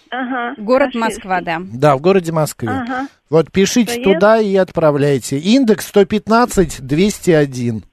Ага. 0.09 0.55
Город 0.57 0.87
Каширский. 0.93 0.99
Москва, 1.29 1.41
да. 1.41 1.59
Да, 1.61 1.95
в 1.95 2.01
городе 2.01 2.31
Москве. 2.31 2.69
Ага. 2.69 3.07
Вот 3.29 3.51
пишите 3.51 4.01
Проезд. 4.01 4.03
туда 4.03 4.39
и 4.39 4.55
отправляйте. 4.55 5.37
Индекс 5.37 5.91
115-201. 5.93 7.83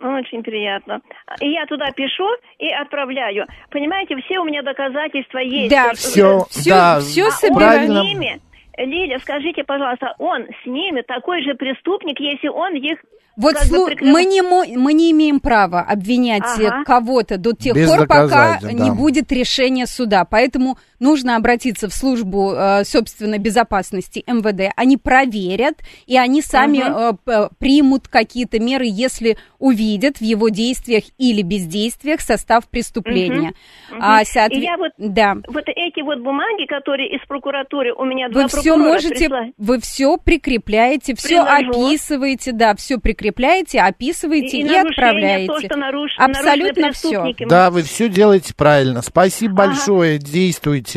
Очень 0.00 0.42
приятно. 0.42 1.00
И 1.40 1.50
я 1.50 1.64
туда 1.66 1.92
пишу 1.92 2.26
и 2.58 2.68
отправляю. 2.72 3.46
Понимаете, 3.70 4.16
все 4.26 4.40
у 4.40 4.44
меня 4.44 4.62
доказательства 4.62 5.38
есть. 5.38 5.70
Да, 5.70 5.92
Всё, 5.94 6.44
всё, 6.50 6.70
да, 6.70 6.98
всё 7.00 7.28
А 7.28 7.54
правильно. 7.54 8.00
он 8.00 8.06
с 8.06 8.08
ними, 8.08 8.40
Лиля, 8.78 9.18
скажите, 9.20 9.62
пожалуйста, 9.62 10.14
он 10.18 10.44
с 10.62 10.66
ними 10.66 11.02
такой 11.02 11.42
же 11.44 11.54
преступник, 11.54 12.18
если 12.18 12.48
он 12.48 12.74
их 12.74 12.98
Вот 13.38 13.54
слу- 13.56 13.86
прикрыл- 13.86 14.10
мы, 14.12 14.24
не 14.24 14.42
мо- 14.42 14.64
мы 14.66 14.92
не 14.92 15.12
имеем 15.12 15.38
права 15.38 15.80
обвинять 15.80 16.42
э, 16.58 16.66
Ага. 16.66 16.84
кого-то 16.84 17.38
до 17.38 17.52
тех 17.52 17.74
Без 17.74 17.88
пор, 17.88 18.00
пока 18.08 18.22
доказательств, 18.24 18.72
не 18.72 18.88
да. 18.90 18.94
будет 18.94 19.30
решения 19.30 19.86
суда. 19.86 20.24
Поэтому 20.24 20.76
нужно 21.00 21.36
обратиться 21.36 21.88
в 21.88 21.94
службу 21.94 22.52
э, 22.54 22.84
собственной 22.84 23.38
безопасности 23.38 24.24
МВД. 24.26 24.72
Они 24.76 24.96
проверят, 24.96 25.76
и 26.06 26.16
они 26.16 26.42
сами 26.42 26.78
э, 26.78 27.12
п- 27.24 27.48
примут 27.58 28.08
какие-то 28.08 28.58
меры, 28.58 28.84
если 28.86 29.36
увидят 29.58 30.18
в 30.18 30.22
его 30.22 30.48
действиях 30.48 31.04
или 31.18 31.42
бездействиях 31.42 32.20
состав 32.20 32.68
преступления. 32.68 33.52
Мгм. 33.90 34.00
А, 34.00 34.22
И 34.22 34.24
соотве- 34.24 34.60
я 34.62 34.76
вот, 34.76 34.92
Да. 34.98 35.36
вот 35.48 35.64
эти 35.66 36.02
вот 36.02 36.18
бумаги, 36.20 36.66
которые 36.66 37.10
из 37.14 37.20
прокуратуры 37.26 37.92
у 37.92 38.04
меня 38.04 38.26
Вы 38.28 38.32
два 38.46 38.48
все 38.48 38.76
можете, 38.76 39.08
прислали. 39.26 39.52
вы 39.58 39.80
все 39.80 40.16
прикрепляете, 40.16 41.14
все 41.14 41.44
Приложу. 41.44 41.70
описываете, 41.86 42.52
да, 42.52 42.74
все 42.74 42.98
прикрепляете, 42.98 43.80
описываете 43.80 44.58
И- 44.58 44.62
и, 44.62 44.66
и 44.66 44.74
отправляете. 44.76 45.46
то, 45.46 45.60
что 45.60 45.74
наруш- 45.78 46.08
Абсолютно 46.18 46.92
все. 46.92 47.34
Да, 47.48 47.70
вы 47.70 47.82
все 47.82 48.08
делаете 48.08 48.54
правильно. 48.56 49.02
Спасибо 49.02 49.64
Ага. 49.64 49.72
большое, 49.72 50.18
действуйте. 50.18 50.87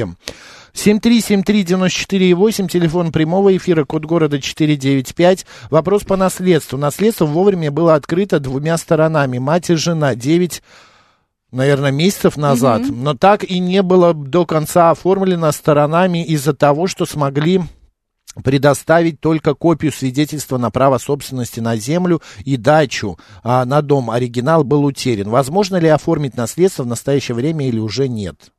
7373948, 0.73 2.67
телефон 2.67 3.11
прямого 3.11 3.55
эфира, 3.55 3.83
код 3.85 4.05
города 4.05 4.39
495. 4.39 5.45
Вопрос 5.69 6.03
по 6.03 6.15
наследству. 6.15 6.77
Наследство 6.77 7.25
вовремя 7.25 7.71
было 7.71 7.95
открыто 7.95 8.39
двумя 8.39 8.77
сторонами, 8.77 9.37
мать 9.37 9.69
и 9.69 9.75
жена, 9.75 10.15
9 10.15 10.63
наверное, 11.51 11.91
месяцев 11.91 12.37
назад, 12.37 12.83
но 12.89 13.13
так 13.13 13.43
и 13.43 13.59
не 13.59 13.81
было 13.81 14.13
до 14.13 14.45
конца 14.45 14.89
оформлено 14.91 15.51
сторонами 15.51 16.23
из-за 16.23 16.53
того, 16.53 16.87
что 16.87 17.05
смогли 17.05 17.61
предоставить 18.43 19.19
только 19.19 19.53
копию 19.53 19.91
свидетельства 19.91 20.57
на 20.57 20.71
право 20.71 20.97
собственности 20.97 21.59
на 21.59 21.75
землю 21.75 22.21
и 22.45 22.55
дачу 22.55 23.19
а, 23.43 23.65
на 23.65 23.81
дом. 23.81 24.09
Оригинал 24.09 24.63
был 24.63 24.85
утерян. 24.85 25.29
Возможно 25.29 25.75
ли 25.75 25.89
оформить 25.89 26.37
наследство 26.37 26.83
в 26.83 26.87
настоящее 26.87 27.35
время 27.35 27.67
или 27.67 27.79
уже 27.79 28.07
нет? 28.07 28.51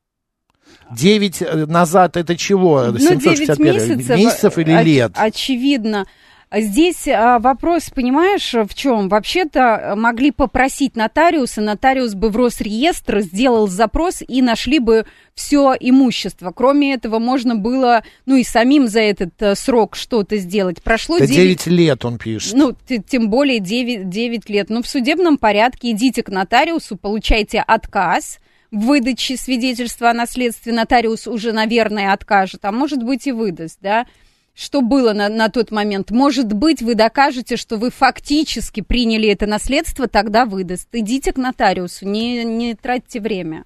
Девять 0.97 1.43
э, 1.43 1.67
назад 1.67 2.17
это 2.17 2.37
чего? 2.37 2.85
Ну, 2.87 2.99
9 2.99 3.23
761 3.23 3.75
месяцев, 3.75 4.17
месяцев 4.17 4.59
или 4.59 4.73
оч- 4.73 4.85
лет? 4.85 5.13
Очевидно. 5.15 6.07
Здесь 6.55 7.09
а, 7.09 7.39
вопрос, 7.39 7.89
понимаешь, 7.89 8.53
в 8.53 8.75
чем? 8.75 9.09
Вообще-то 9.09 9.95
могли 9.97 10.31
попросить 10.33 10.97
нотариуса, 10.97 11.63
нотариус 11.63 12.15
бы 12.15 12.29
в 12.29 12.37
Росреестр 12.37 13.21
сделал 13.21 13.69
запрос 13.69 14.23
и 14.27 14.43
нашли 14.43 14.79
бы 14.79 15.07
все 15.35 15.75
имущество. 15.81 16.53
Кроме 16.55 16.93
этого, 16.93 17.19
можно 17.19 17.55
было, 17.55 18.05
ну 18.27 18.37
и 18.37 18.45
самим 18.45 18.87
за 18.87 19.01
этот 19.01 19.31
э, 19.41 19.55
срок 19.55 19.97
что-то 19.97 20.37
сделать. 20.37 20.83
Прошло 20.83 21.17
Это 21.17 21.27
9 21.27 21.65
9 21.65 21.67
лет 21.69 22.05
он 22.05 22.19
пишет. 22.19 22.53
Ну, 22.53 22.77
тем 23.09 23.31
более 23.31 23.59
9, 23.59 24.11
9 24.11 24.51
лет. 24.51 24.69
Но 24.69 24.83
в 24.83 24.89
судебном 24.89 25.39
порядке 25.39 25.93
идите 25.93 26.23
к 26.23 26.29
нотариусу, 26.29 26.97
получайте 26.97 27.61
отказ 27.61 28.39
в 28.73 28.87
выдаче 28.87 29.37
свидетельства 29.37 30.11
о 30.11 30.15
наследстве. 30.15 30.73
Нотариус 30.73 31.29
уже, 31.29 31.53
наверное, 31.53 32.13
откажет, 32.13 32.65
а 32.65 32.73
может 32.73 33.03
быть 33.03 33.27
и 33.27 33.33
выдаст, 33.33 33.79
да? 33.81 34.07
Что 34.55 34.83
было 34.83 35.13
на, 35.13 35.29
на 35.29 35.49
тот 35.49 35.71
момент? 35.71 36.11
Может 36.11 36.53
быть, 36.53 36.83
вы 36.83 36.95
докажете, 36.95 37.57
что 37.57 37.77
вы 37.77 37.91
фактически 37.91 38.83
приняли 38.83 39.29
это 39.29 39.47
наследство, 39.47 40.09
тогда 40.09 40.45
выдаст. 40.45 40.89
Идите 40.93 41.33
к 41.33 41.37
нотариусу, 41.37 42.07
не, 42.07 42.45
не 42.45 42.75
тратьте 42.75 43.21
время. 43.21 43.65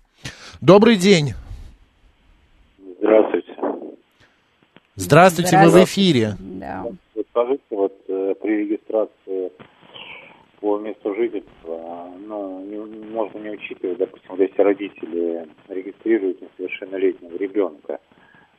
Добрый 0.61 0.97
день. 0.97 1.35
Здравствуйте. 3.01 3.53
Здравствуйте, 4.95 5.59
вы 5.59 5.71
в 5.71 5.85
эфире. 5.85 6.37
Да. 6.39 6.85
Вот 7.15 7.27
скажите, 7.31 7.63
вот 7.71 7.95
э, 8.09 8.35
при 8.41 8.65
регистрации 8.65 9.51
по 10.67 10.79
месту 10.79 11.15
жительства, 11.15 12.11
ну, 12.27 12.61
не- 12.63 13.07
можно 13.15 13.39
не 13.39 13.51
учитывать, 13.51 13.99
допустим, 13.99 14.31
вот 14.31 14.41
если 14.41 14.63
родители 14.63 15.47
регистрируют 15.69 16.43
несовершеннолетнего 16.43 17.37
ребенка, 17.37 18.01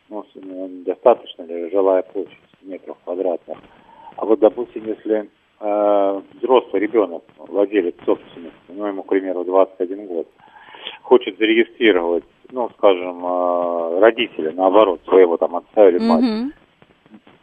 ну, 0.08 0.24
ну, 0.36 0.70
достаточно 0.86 1.44
ли 1.44 1.70
жилая 1.70 2.04
площадь 2.04 2.32
метров 2.62 2.98
квадратных. 3.04 3.58
А 4.16 4.26
вот, 4.26 4.40
допустим, 4.40 4.86
если 4.86 5.30
э, 5.60 6.22
взрослый 6.36 6.82
ребенок, 6.82 7.24
владелец 7.40 7.96
собственности, 8.06 8.56
ну, 8.70 8.86
ему, 8.86 9.04
к 9.04 9.10
примеру, 9.10 9.44
21 9.44 10.06
год, 10.06 10.28
хочет 11.02 11.38
зарегистрировать, 11.38 12.24
ну, 12.52 12.70
скажем, 12.78 13.26
э, 13.26 14.00
родителя, 14.00 14.54
наоборот, 14.54 15.02
своего 15.10 15.36
там 15.36 15.58
отца 15.58 15.90
или 15.90 15.98
мать, 15.98 16.24
Мгм. 16.24 16.54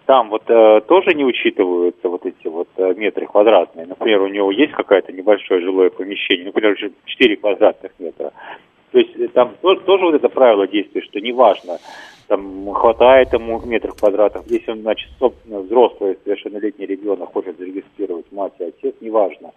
Там 0.06 0.28
вот 0.28 0.42
э, 0.48 0.80
тоже 0.86 1.14
не 1.14 1.24
учитываются 1.24 2.08
вот 2.08 2.26
эти 2.26 2.46
вот 2.46 2.68
э, 2.76 2.94
метры 2.94 3.26
квадратные. 3.26 3.86
Например, 3.86 4.22
у 4.22 4.28
него 4.28 4.50
есть 4.50 4.72
какое-то 4.72 5.12
небольшое 5.12 5.62
жилое 5.62 5.90
помещение, 5.90 6.46
например, 6.46 6.76
4 7.06 7.36
квадратных 7.36 7.92
метра. 7.98 8.32
То 8.92 8.98
есть 8.98 9.16
э, 9.16 9.28
там 9.28 9.54
тоже, 9.60 9.80
тоже 9.80 10.04
вот 10.04 10.14
это 10.14 10.28
правило 10.28 10.66
действует, 10.66 11.06
что 11.06 11.20
неважно, 11.20 11.78
там 12.28 12.72
хватает 12.72 13.32
ему 13.32 13.60
метров 13.64 13.94
квадратных. 13.96 14.44
Если 14.46 14.70
он, 14.70 14.80
значит, 14.80 15.08
собственно, 15.18 15.60
взрослый, 15.60 16.18
совершеннолетний 16.24 16.86
ребенок 16.86 17.32
хочет 17.32 17.58
зарегистрировать 17.58 18.26
мать 18.32 18.52
и 18.58 18.64
отец, 18.64 18.94
неважно, 19.00 19.50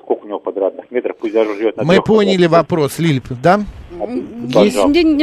сколько 0.00 0.24
у 0.24 0.28
него 0.28 0.38
квадратных 0.38 0.90
метров, 0.90 1.16
пусть 1.18 1.34
даже 1.34 1.54
живет 1.54 1.76
на 1.76 1.84
Мы 1.84 2.02
поняли 2.02 2.46
вопрос, 2.46 2.98
Лиль, 2.98 3.22
да? 3.42 3.60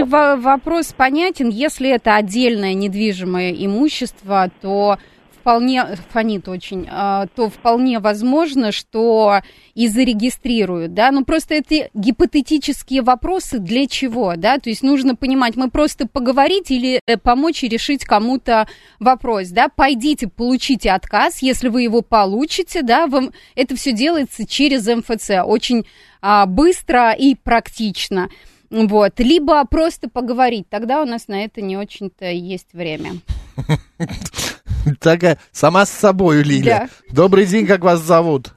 Во- 0.06 0.36
вопрос 0.38 0.94
понятен. 0.94 1.50
Если 1.50 1.90
это 1.90 2.16
отдельное 2.16 2.74
недвижимое 2.74 3.52
имущество, 3.52 4.50
то 4.62 4.98
вполне 5.44 5.98
фонит 6.10 6.48
очень, 6.48 6.88
а, 6.90 7.28
то 7.36 7.50
вполне 7.50 8.00
возможно, 8.00 8.72
что 8.72 9.42
и 9.76 9.90
зарегистрируют, 9.90 10.94
да, 10.94 11.12
ну 11.12 11.26
просто 11.26 11.56
это 11.56 11.90
гипотетические 11.94 13.02
вопросы 13.02 13.60
для 13.60 13.86
чего, 13.88 14.36
да, 14.38 14.58
то 14.58 14.70
есть 14.70 14.84
нужно 14.84 15.18
понимать, 15.18 15.58
мы 15.58 15.70
просто 15.70 16.08
поговорить 16.08 16.72
или 16.72 17.02
э, 17.06 17.18
помочь 17.18 17.62
и 17.66 17.68
решить 17.68 18.06
кому-то 18.06 18.70
вопрос, 19.02 19.50
да, 19.50 19.68
пойдите, 19.68 20.30
получите 20.30 20.92
отказ, 20.92 21.42
если 21.42 21.68
вы 21.68 21.82
его 21.82 22.02
получите, 22.02 22.82
да, 22.82 23.08
вам 23.08 23.32
это 23.56 23.76
все 23.76 23.92
делается 23.92 24.48
через 24.48 24.88
МФЦ, 24.88 25.44
очень 25.46 25.86
а, 26.22 26.46
быстро 26.46 27.12
и 27.12 27.36
практично. 27.36 28.30
Вот. 28.74 29.20
Либо 29.20 29.64
просто 29.66 30.10
поговорить. 30.10 30.68
Тогда 30.68 31.04
у 31.04 31.06
нас 31.06 31.28
на 31.28 31.44
это 31.44 31.62
не 31.62 31.78
очень-то 31.78 32.26
есть 32.26 32.74
время. 32.74 33.12
Такая, 35.00 35.38
сама 35.52 35.86
с 35.86 35.92
собой, 35.92 36.44
Лиля. 36.44 36.90
Добрый 37.12 37.46
день, 37.46 37.66
как 37.66 37.82
вас 37.84 38.00
зовут? 38.00 38.54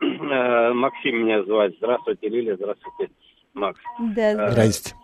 Э, 0.00 0.72
Максим 0.72 1.24
меня 1.24 1.42
звать. 1.44 1.74
Здравствуйте, 1.78 2.28
Лилия, 2.28 2.56
здравствуйте, 2.56 3.12
Макс. 3.54 3.80
Да, 3.98 4.50
Здрасте. 4.50 4.94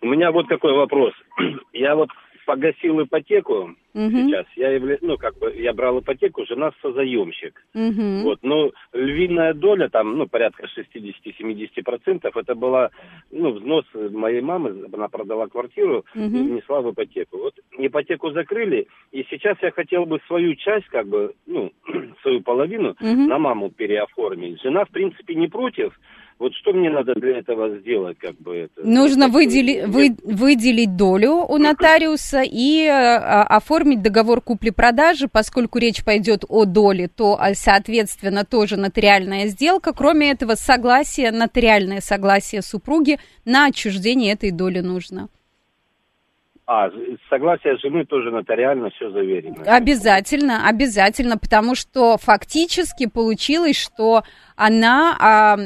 У 0.00 0.06
меня 0.06 0.32
вот 0.32 0.48
какой 0.48 0.74
вопрос. 0.74 1.12
Я 1.72 1.94
вот 1.94 2.08
погасил 2.46 3.02
ипотеку 3.02 3.74
Мгм. 3.94 4.28
сейчас. 4.28 4.46
Я 4.56 4.70
явля... 4.70 4.98
ну, 5.02 5.18
как 5.18 5.38
бы, 5.38 5.52
я 5.54 5.72
брал 5.72 6.00
ипотеку, 6.00 6.46
жена 6.46 6.72
созаемщик. 6.80 7.62
Мгм. 7.74 8.22
Вот, 8.22 8.38
но 8.42 8.70
львиная 8.92 9.52
доля, 9.54 9.88
там, 9.88 10.16
ну, 10.16 10.26
порядка 10.26 10.66
60-70%, 10.66 12.30
это 12.34 12.54
была, 12.54 12.90
ну, 13.30 13.52
взнос 13.52 13.84
моей 13.94 14.40
мамы, 14.40 14.86
она 14.92 15.08
продала 15.08 15.46
квартиру 15.46 16.04
и 16.14 16.18
Мгм. 16.18 16.52
внесла 16.52 16.80
в 16.80 16.90
ипотеку. 16.90 17.38
Вот 17.38 17.54
ипотеку 17.78 18.30
закрыли, 18.32 18.86
и 19.10 19.24
сейчас 19.30 19.58
я 19.62 19.70
хотел 19.70 20.06
бы 20.06 20.20
свою 20.26 20.54
часть, 20.54 20.86
как 20.86 21.06
бы, 21.06 21.34
ну, 21.46 21.72
свою 22.22 22.40
половину 22.42 22.96
Мгм. 23.00 23.28
на 23.28 23.38
маму 23.38 23.70
переоформить. 23.70 24.62
Жена, 24.62 24.84
в 24.84 24.90
принципе, 24.90 25.34
не 25.34 25.48
против. 25.48 25.98
Вот 26.38 26.52
что 26.54 26.72
мне 26.72 26.90
надо 26.90 27.14
для 27.14 27.38
этого 27.38 27.78
сделать, 27.78 28.18
как 28.18 28.36
бы 28.38 28.56
это? 28.56 28.82
Нужно 28.82 29.28
выдели- 29.28 29.84
вы- 29.86 30.16
выделить 30.24 30.96
долю 30.96 31.32
у 31.48 31.58
нотариуса 31.58 32.42
и 32.44 32.84
э, 32.84 32.90
а, 32.90 33.42
оформить 33.44 34.02
договор 34.02 34.40
купли-продажи, 34.40 35.28
поскольку 35.28 35.78
речь 35.78 36.04
пойдет 36.04 36.44
о 36.48 36.64
доле, 36.64 37.08
то, 37.08 37.36
а, 37.40 37.54
соответственно, 37.54 38.44
тоже 38.44 38.76
нотариальная 38.76 39.46
сделка. 39.46 39.92
Кроме 39.92 40.30
этого, 40.32 40.54
согласие, 40.56 41.30
нотариальное 41.30 42.00
согласие 42.00 42.62
супруги 42.62 43.18
на 43.44 43.66
отчуждение 43.66 44.32
этой 44.32 44.50
доли 44.50 44.80
нужно. 44.80 45.28
А, 46.74 46.90
согласие 47.28 47.76
жены 47.76 48.06
тоже 48.06 48.30
нотариально 48.30 48.88
все 48.96 49.10
заверено. 49.10 49.56
Обязательно, 49.66 50.66
обязательно, 50.66 51.36
потому 51.36 51.74
что 51.74 52.16
фактически 52.16 53.06
получилось, 53.06 53.76
что 53.76 54.22
она, 54.56 55.14
а, 55.20 55.58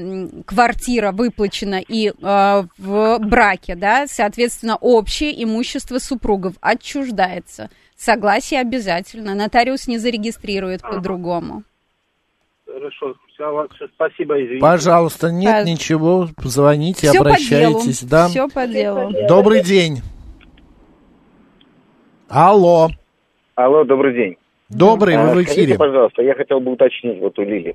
квартира 0.44 1.12
выплачена 1.12 1.80
и 1.80 2.12
а, 2.20 2.64
в 2.76 3.18
браке, 3.20 3.76
да, 3.76 4.08
соответственно, 4.08 4.76
общее 4.80 5.44
имущество 5.44 5.98
супругов 5.98 6.54
отчуждается. 6.60 7.70
Согласие 7.94 8.60
обязательно. 8.60 9.36
Нотариус 9.36 9.86
не 9.86 9.98
зарегистрирует 9.98 10.82
по-другому. 10.82 11.62
Хорошо, 12.66 13.14
все, 13.32 13.68
спасибо, 13.94 14.42
извините. 14.42 14.60
Пожалуйста, 14.60 15.30
нет 15.30 15.54
Пож- 15.54 15.70
ничего, 15.70 16.28
звоните, 16.42 17.12
по 17.12 17.20
обращайтесь. 17.20 18.00
делу, 18.00 18.10
да. 18.10 18.26
всё 18.26 18.48
по 18.48 18.66
делу. 18.66 19.12
Добрый 19.28 19.62
день. 19.62 20.02
Алло. 22.28 22.88
Алло, 23.54 23.84
добрый 23.84 24.14
день. 24.14 24.36
Добрый, 24.68 25.14
А, 25.14 25.22
вы 25.32 25.42
в 25.42 25.44
Скажите, 25.44 25.62
эфире. 25.64 25.78
пожалуйста, 25.78 26.22
я 26.22 26.34
хотел 26.34 26.60
бы 26.60 26.72
уточнить 26.72 27.20
вот 27.20 27.38
у 27.38 27.42
Лили. 27.42 27.74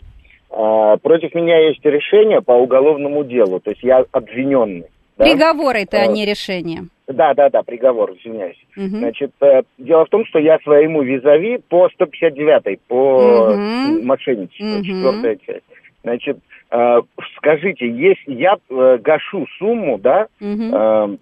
А, 0.49 0.97
против 0.97 1.33
меня 1.33 1.57
есть 1.69 1.83
решение 1.85 2.41
по 2.41 2.51
уголовному 2.51 3.23
делу, 3.23 3.59
то 3.61 3.69
есть 3.71 3.81
я 3.83 4.03
обвиненный. 4.11 4.85
да? 5.17 5.25
Приговор 5.25 5.75
это, 5.77 6.01
а 6.01 6.07
не 6.07 6.25
решение. 6.25 6.83
Да, 7.07 7.33
да, 7.33 7.49
да, 7.49 7.63
приговор, 7.63 8.11
извиняюсь. 8.11 8.57
Мгм. 8.75 8.97
Значит, 8.99 9.31
э, 9.41 9.63
дело 9.77 10.05
в 10.05 10.09
том, 10.09 10.25
что 10.25 10.39
я 10.39 10.59
своему 10.59 11.01
визави 11.01 11.59
по 11.69 11.89
159 11.89 12.79
по 12.87 13.53
Мгм. 13.55 14.05
мошенничеству, 14.05 14.65
Мгм. 14.77 14.83
четвертая 14.83 15.37
часть. 15.45 15.65
Значит, 16.03 16.37
э, 16.71 17.01
скажите, 17.37 17.87
если 17.89 18.33
я 18.33 18.55
э, 18.69 18.97
гашу 19.01 19.45
сумму, 19.59 19.97
да, 19.97 20.27
Мгм. 20.39 21.19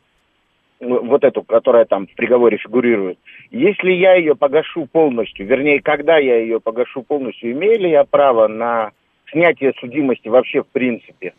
Вот 0.80 1.24
эту, 1.24 1.44
которая 1.44 1.86
там 1.86 2.08
в 2.08 2.16
приговоре 2.16 2.58
фигурирует, 2.58 3.18
если 3.52 3.92
я 3.92 4.16
ее 4.16 4.36
погашу 4.36 4.86
полностью, 4.86 5.46
вернее, 5.46 5.82
когда 5.82 6.18
я 6.18 6.38
ее 6.38 6.60
погашу 6.60 7.04
полностью, 7.04 7.52
имею 7.52 7.80
ли 7.80 7.90
я 7.92 8.04
право 8.06 8.48
на 8.48 8.92
снятие 9.32 9.74
судимости 9.80 10.28
вообще 10.30 10.64
в 10.64 10.68
принципе? 10.68 11.34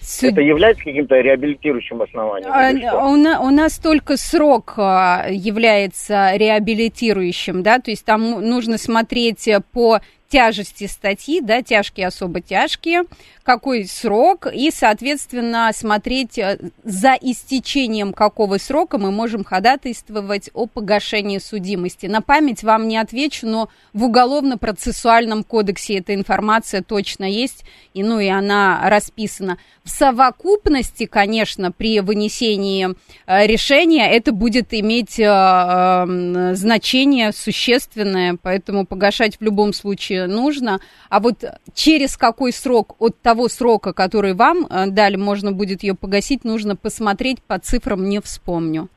Суд- 0.00 0.32
Это 0.32 0.42
является 0.42 0.84
каким-то 0.84 1.18
реабилитирующим 1.18 2.02
основанием? 2.02 2.50
А, 2.52 2.70
что? 2.76 3.06
У, 3.06 3.16
на- 3.16 3.40
у 3.40 3.48
нас 3.50 3.78
только 3.78 4.16
срок 4.18 4.74
а, 4.76 5.26
является 5.30 6.32
реабилитирующим, 6.36 7.62
да, 7.62 7.78
то 7.78 7.90
есть 7.90 8.04
там 8.04 8.22
нужно 8.46 8.76
смотреть 8.78 9.48
э, 9.48 9.60
по 9.72 10.00
тяжести 10.28 10.86
статьи, 10.86 11.40
да, 11.40 11.62
тяжкие, 11.62 12.06
особо 12.06 12.40
тяжкие, 12.40 13.04
какой 13.42 13.84
срок, 13.84 14.46
и, 14.52 14.70
соответственно, 14.70 15.70
смотреть, 15.74 16.38
э, 16.38 16.58
за 16.82 17.14
истечением 17.20 18.12
какого 18.12 18.58
срока 18.58 18.96
мы 18.98 19.10
можем 19.10 19.44
ходатайствовать 19.44 20.50
о 20.54 20.66
погашении 20.66 21.38
судимости. 21.38 22.06
На 22.06 22.22
память 22.22 22.64
вам 22.64 22.88
не 22.88 22.96
отвечу, 22.96 23.46
но 23.46 23.68
в 23.92 24.04
Уголовно-процессуальном 24.04 25.44
кодексе 25.44 25.98
эта 25.98 26.14
информация 26.14 26.82
точно 26.82 27.24
есть, 27.24 27.64
и, 27.92 28.02
ну, 28.02 28.18
и 28.18 28.28
она 28.28 28.80
расписана. 28.88 29.58
В 29.84 29.90
совокупности, 29.90 31.04
конечно, 31.04 31.70
при 31.70 32.00
вынесении 32.00 32.88
э, 33.26 33.46
решения 33.46 34.10
это 34.10 34.32
будет 34.32 34.72
иметь 34.72 35.20
э, 35.20 36.54
значение 36.54 37.32
существенное, 37.32 38.38
поэтому 38.40 38.86
погашать 38.86 39.36
в 39.38 39.42
любом 39.42 39.74
случае 39.74 40.13
нужно. 40.26 40.80
А 41.08 41.20
вот 41.20 41.44
через 41.74 42.16
какой 42.16 42.52
срок 42.52 42.96
от 42.98 43.20
того 43.20 43.48
срока, 43.48 43.92
который 43.92 44.34
вам 44.34 44.66
э, 44.68 44.86
дали, 44.88 45.16
можно 45.16 45.52
будет 45.52 45.82
ее 45.82 45.94
погасить, 45.94 46.44
нужно 46.44 46.76
посмотреть 46.76 47.42
по 47.42 47.58
цифрам, 47.58 48.02
не 48.08 48.20
вспомню. 48.20 48.88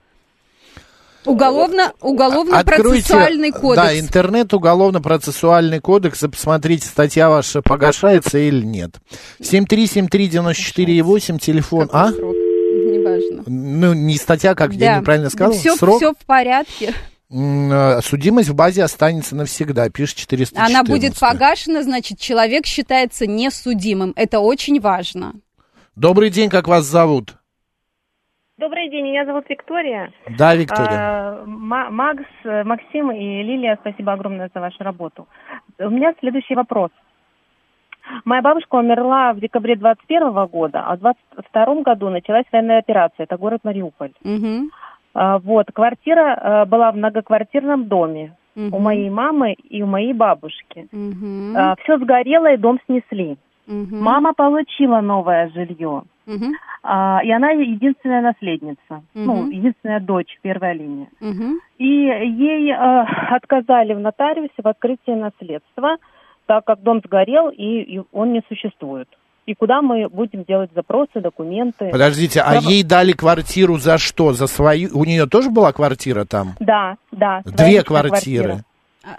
Уголовно, 1.25 1.91
уголовно-процессуальный 1.99 3.49
Откройте, 3.49 3.59
кодекс. 3.59 3.85
Да, 3.87 3.99
интернет, 3.99 4.53
уголовно-процессуальный 4.53 5.79
кодекс, 5.81 6.23
и 6.23 6.29
посмотрите, 6.29 6.87
статья 6.87 7.29
ваша 7.29 7.61
погашается 7.61 8.37
или 8.37 8.63
нет. 8.65 8.91
7373948, 9.41 11.39
телефон, 11.39 11.89
а? 11.91 12.11
Неважно. 12.11 13.43
Ну, 13.45 13.93
не 13.93 14.15
статья, 14.15 14.55
как 14.55 14.71
я 14.73 14.93
Да. 14.93 14.99
неправильно 14.99 15.29
сказал, 15.29 15.51
Все, 15.53 15.75
срок. 15.75 15.97
все 15.97 16.13
в 16.13 16.25
порядке. 16.25 16.93
Э, 17.29 17.99
Судимость 18.01 18.49
в 18.49 18.55
базе 18.55 18.83
останется 18.83 19.35
навсегда, 19.35 19.89
пишет 19.89 20.17
414. 20.17 20.75
Она 20.75 20.83
будет 20.83 21.19
погашена, 21.19 21.83
значит, 21.83 22.19
человек 22.19 22.65
считается 22.65 23.27
несудимым. 23.27 24.13
Это 24.15 24.39
очень 24.39 24.79
важно. 24.79 25.33
Добрый 25.95 26.29
день, 26.29 26.49
как 26.49 26.67
вас 26.67 26.85
зовут? 26.85 27.35
Добрый 28.57 28.89
день, 28.89 29.05
меня 29.05 29.25
зовут 29.25 29.45
Виктория. 29.49 30.11
Да, 30.37 30.55
Виктория. 30.55 30.89
А, 30.89 31.43
Ма- 31.45 31.91
Макс, 31.91 32.23
Максим 32.43 33.11
и 33.11 33.43
Лилия, 33.43 33.77
спасибо 33.81 34.13
огромное 34.13 34.49
за 34.53 34.59
вашу 34.61 34.83
работу. 34.83 35.27
У 35.77 35.89
меня 35.89 36.13
следующий 36.19 36.55
вопрос. 36.55 36.89
Моя 38.25 38.41
бабушка 38.41 38.75
умерла 38.75 39.33
в 39.33 39.39
декабре 39.39 39.75
21 39.75 40.47
года, 40.47 40.81
а 40.87 40.95
в 40.95 40.99
22 40.99 41.81
году 41.83 42.09
началась 42.09 42.45
военная 42.51 42.79
операция. 42.79 43.25
Это 43.25 43.37
город 43.37 43.59
Мариуполь. 43.63 44.13
А, 44.23 44.27
Вот, 45.43 45.65
квартира 45.73 46.35
э, 46.35 46.65
была 46.65 46.91
в 46.91 46.95
многоквартирном 46.97 47.85
доме 47.87 48.35
у 48.55 48.79
моей 48.79 49.09
мамы 49.09 49.53
и 49.53 49.81
у 49.81 49.87
моей 49.87 50.13
бабушки. 50.13 50.87
Все 51.83 51.97
сгорело 51.97 52.51
и 52.53 52.57
дом 52.57 52.79
снесли. 52.87 53.37
Мама 54.01 54.33
получила 54.33 55.01
новое 55.01 55.49
жилье. 55.49 56.03
А, 56.83 57.19
и 57.23 57.31
она 57.31 57.51
единственная 57.51 58.21
наследница, 58.21 59.01
ну, 59.13 59.33
Мгм. 59.43 59.49
единственная 59.49 59.99
дочь, 59.99 60.37
первая 60.41 60.73
линия. 60.73 61.07
И 61.77 61.85
ей 61.85 62.71
э, 62.71 62.75
отказали 63.31 63.93
в 63.93 63.99
нотариусе 63.99 64.61
в 64.63 64.67
открытии 64.67 65.11
наследства, 65.11 65.97
так 66.45 66.65
как 66.65 66.81
дом 66.81 67.01
сгорел 67.05 67.49
и, 67.49 67.81
и 67.81 68.01
он 68.11 68.33
не 68.33 68.41
существует. 68.47 69.07
И 69.47 69.55
куда 69.55 69.81
мы 69.81 70.09
будем 70.09 70.43
делать 70.43 70.69
запросы, 70.75 71.21
документы? 71.21 71.87
Подождите, 71.89 72.41
а 72.41 72.57
ей 72.57 72.83
дали 72.83 73.13
квартиру 73.13 73.77
за 73.79 73.97
что? 73.97 74.33
За 74.33 74.45
свою? 74.45 74.89
У 74.95 75.05
нее 75.05 75.25
тоже 75.25 75.49
была 75.49 75.71
квартира 75.71 76.25
там? 76.25 76.55
Да, 76.59 76.97
да. 77.13 77.41
Две 77.45 77.81
квартиры. 77.81 78.09
квартира. 78.43 78.63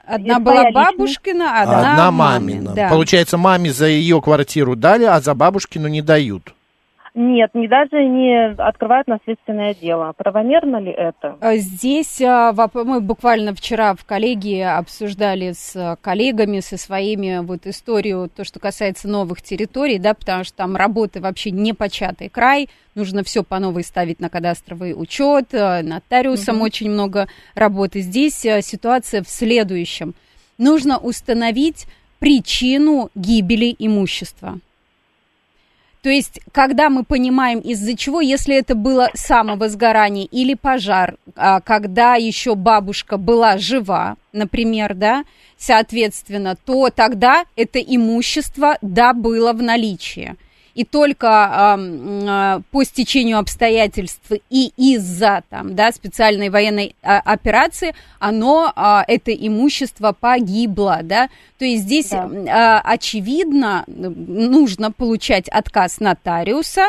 Одна 0.06 0.36
И 0.36 0.40
была 0.40 0.70
бабушкина, 0.70 1.62
одна, 1.62 1.78
Одна 1.78 2.10
мамин, 2.10 2.56
мамина. 2.56 2.74
да. 2.74 2.88
Получается, 2.90 3.38
маме 3.38 3.72
за 3.72 3.86
ее 3.86 4.20
квартиру 4.20 4.76
дали, 4.76 5.04
а 5.04 5.18
за 5.22 5.34
бабушкину 5.34 5.88
не 5.88 6.02
дают. 6.02 6.52
Нет, 7.20 7.50
не 7.52 7.66
даже 7.66 8.04
не 8.04 8.52
открывают 8.52 9.08
наследственное 9.08 9.74
дело. 9.74 10.12
Правомерно 10.16 10.76
ли 10.76 10.92
это? 10.92 11.36
А 11.40 11.56
Здесь 11.56 12.20
а, 12.22 12.54
мы 12.74 13.00
буквально 13.00 13.56
вчера 13.56 13.96
в 13.96 14.04
коллегии 14.04 14.60
обсуждали 14.60 15.50
с 15.50 15.98
коллегами, 16.00 16.60
со 16.60 16.76
своими 16.76 17.44
вот 17.44 17.66
историю, 17.66 18.30
то, 18.32 18.44
что 18.44 18.60
касается 18.60 19.08
новых 19.08 19.42
территорий, 19.42 19.98
да, 19.98 20.14
потому 20.14 20.44
что 20.44 20.58
там 20.58 20.76
работы 20.76 21.20
вообще 21.20 21.50
не 21.50 21.72
початый 21.72 22.28
край, 22.28 22.68
нужно 22.94 23.24
все 23.24 23.42
по 23.42 23.58
новой 23.58 23.82
ставить 23.82 24.20
на 24.20 24.28
кадастровый 24.28 24.94
учет, 24.96 25.52
а, 25.54 25.82
нотариусам 25.82 26.54
Мгм. 26.58 26.62
очень 26.62 26.88
много 26.88 27.26
работы. 27.56 27.98
Здесь 27.98 28.46
а, 28.46 28.62
ситуация 28.62 29.24
в 29.24 29.28
следующем. 29.28 30.14
Нужно 30.56 30.98
установить 30.98 31.86
причину 32.20 33.10
гибели 33.16 33.74
имущества. 33.76 34.60
То 36.02 36.10
есть, 36.10 36.40
когда 36.52 36.90
мы 36.90 37.04
понимаем, 37.04 37.58
из-за 37.58 37.96
чего, 37.96 38.20
если 38.20 38.56
это 38.56 38.74
было 38.74 39.10
самовозгорание 39.14 40.26
или 40.26 40.54
пожар, 40.54 41.16
а, 41.34 41.60
когда 41.60 42.14
еще 42.14 42.54
бабушка 42.54 43.16
была 43.16 43.58
жива, 43.58 44.16
например, 44.32 44.94
да, 44.94 45.24
соответственно, 45.56 46.56
то 46.56 46.90
тогда 46.90 47.44
это 47.56 47.80
имущество, 47.80 48.78
да, 48.80 49.12
было 49.12 49.52
в 49.52 49.62
наличии. 49.62 50.36
И 50.74 50.84
только 50.84 51.28
а, 51.28 51.78
а, 51.78 52.60
по 52.70 52.84
стечению 52.84 53.38
обстоятельств 53.38 54.30
и 54.50 54.72
из-за 54.76 55.42
там, 55.48 55.74
да, 55.74 55.92
специальной 55.92 56.50
военной 56.50 56.94
а, 57.02 57.18
операции 57.18 57.94
оно, 58.18 58.72
а, 58.74 59.04
это 59.06 59.32
имущество 59.32 60.14
погибло, 60.18 61.00
да, 61.02 61.28
то 61.58 61.64
есть 61.64 61.84
здесь 61.84 62.10
да. 62.10 62.28
а, 62.48 62.80
очевидно 62.80 63.84
нужно 63.86 64.92
получать 64.92 65.48
отказ 65.48 66.00
нотариуса 66.00 66.86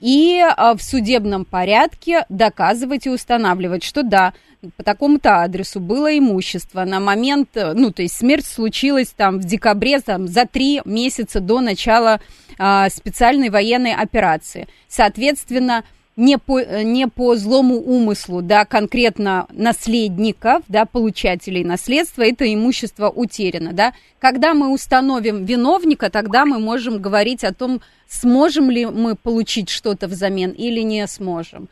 и 0.00 0.40
а, 0.40 0.74
в 0.74 0.82
судебном 0.82 1.44
порядке 1.44 2.24
доказывать 2.28 3.06
и 3.06 3.10
устанавливать, 3.10 3.84
что 3.84 4.02
да, 4.02 4.32
по 4.76 4.82
такому-то 4.82 5.42
адресу 5.42 5.80
было 5.80 6.16
имущество 6.18 6.84
на 6.84 7.00
момент, 7.00 7.50
ну, 7.54 7.92
то 7.92 8.02
есть 8.02 8.16
смерть 8.16 8.46
случилась 8.46 9.08
там 9.08 9.38
в 9.38 9.44
декабре, 9.44 10.00
там, 10.00 10.26
за 10.26 10.46
три 10.46 10.80
месяца 10.84 11.40
до 11.40 11.60
начала 11.60 12.20
а, 12.58 12.88
специальной 12.90 13.50
военной 13.50 13.94
операции. 13.94 14.66
Соответственно, 14.88 15.84
не 16.18 16.36
по, 16.36 16.60
не 16.82 17.06
по 17.06 17.36
злому 17.36 17.76
умыслу, 17.76 18.42
да, 18.42 18.64
конкретно 18.64 19.46
наследников, 19.52 20.64
да, 20.66 20.84
получателей 20.84 21.62
наследства, 21.62 22.22
это 22.22 22.52
имущество 22.52 23.08
утеряно, 23.08 23.72
да. 23.72 23.92
Когда 24.18 24.52
мы 24.52 24.72
установим 24.72 25.44
виновника, 25.44 26.10
тогда 26.10 26.44
мы 26.44 26.58
можем 26.58 27.00
говорить 27.00 27.44
о 27.44 27.54
том, 27.54 27.80
сможем 28.08 28.68
ли 28.68 28.84
мы 28.84 29.14
получить 29.14 29.68
что-то 29.68 30.08
взамен 30.08 30.50
или 30.50 30.80
не 30.80 31.06
сможем. 31.06 31.68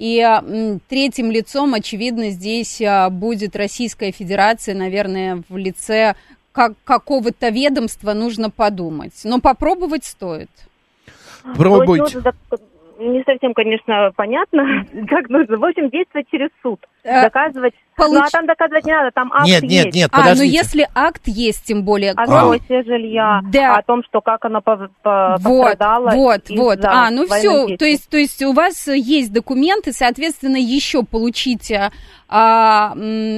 И 0.00 0.80
третьим 0.88 1.30
лицом, 1.30 1.74
очевидно, 1.74 2.30
здесь 2.30 2.80
а, 2.80 3.10
будет 3.10 3.54
Российская 3.54 4.12
Федерация, 4.12 4.74
наверное, 4.74 5.42
в 5.50 5.58
лице 5.58 6.14
как, 6.52 6.72
какого-то 6.84 7.50
ведомства 7.50 8.14
нужно 8.14 8.48
подумать. 8.48 9.12
Но 9.24 9.42
попробовать 9.42 10.06
стоит. 10.06 10.48
Пробуйте 11.54 12.22
не 13.00 13.22
совсем, 13.24 13.54
конечно, 13.54 14.12
понятно, 14.16 14.84
как 15.08 15.28
нужно. 15.28 15.56
В 15.56 15.64
общем, 15.64 15.90
действовать 15.90 16.26
через 16.30 16.50
суд. 16.62 16.80
Э, 17.02 17.22
доказывать. 17.22 17.74
Получ... 17.96 18.18
Ну, 18.18 18.24
а 18.24 18.30
там 18.30 18.46
доказывать 18.46 18.84
не 18.84 18.92
надо, 18.92 19.10
там 19.10 19.32
акт 19.32 19.46
нет, 19.46 19.62
есть. 19.62 19.84
Нет, 19.86 19.94
нет, 19.94 20.10
подождите. 20.10 20.40
А, 20.40 20.44
ну 20.44 20.50
если 20.50 20.88
акт 20.94 21.22
есть, 21.26 21.64
тем 21.64 21.82
более. 21.82 22.12
О 22.12 22.26
сносе 22.26 22.82
жилья, 22.82 23.40
да. 23.50 23.76
о 23.76 23.82
том, 23.82 24.02
что 24.04 24.20
как 24.20 24.44
оно 24.44 24.60
по, 24.60 24.90
по, 25.02 25.36
вот. 25.40 25.78
Вот, 25.80 26.42
вот. 26.50 26.84
А, 26.84 27.10
ну 27.10 27.26
все, 27.26 27.76
то 27.76 27.84
есть, 27.84 28.08
то 28.08 28.16
есть 28.16 28.42
у 28.42 28.52
вас 28.52 28.86
есть 28.88 29.32
документы, 29.32 29.92
соответственно, 29.92 30.56
еще 30.56 31.02
получите 31.02 31.90
а, 32.28 32.94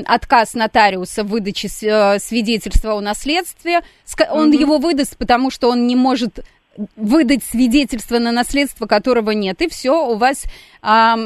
отказ 0.07 0.55
нотариуса 0.55 1.25
в 1.25 1.29
выдаче 1.29 1.69
э, 1.83 2.19
свидетельства 2.19 2.95
о 2.95 3.01
наследстве. 3.01 3.81
Он 4.31 4.49
угу. 4.49 4.59
его 4.59 4.79
выдаст, 4.79 5.17
потому 5.17 5.51
что 5.51 5.71
он 5.71 5.87
не 5.87 5.97
может 5.97 6.41
выдать 6.97 7.45
свидетельство 7.45 8.19
на 8.19 8.33
наследство, 8.33 8.87
которого 8.87 9.31
нет. 9.31 9.61
И 9.63 9.69
все, 9.69 10.09
у 10.09 10.17
вас 10.17 10.45
а, 10.81 11.17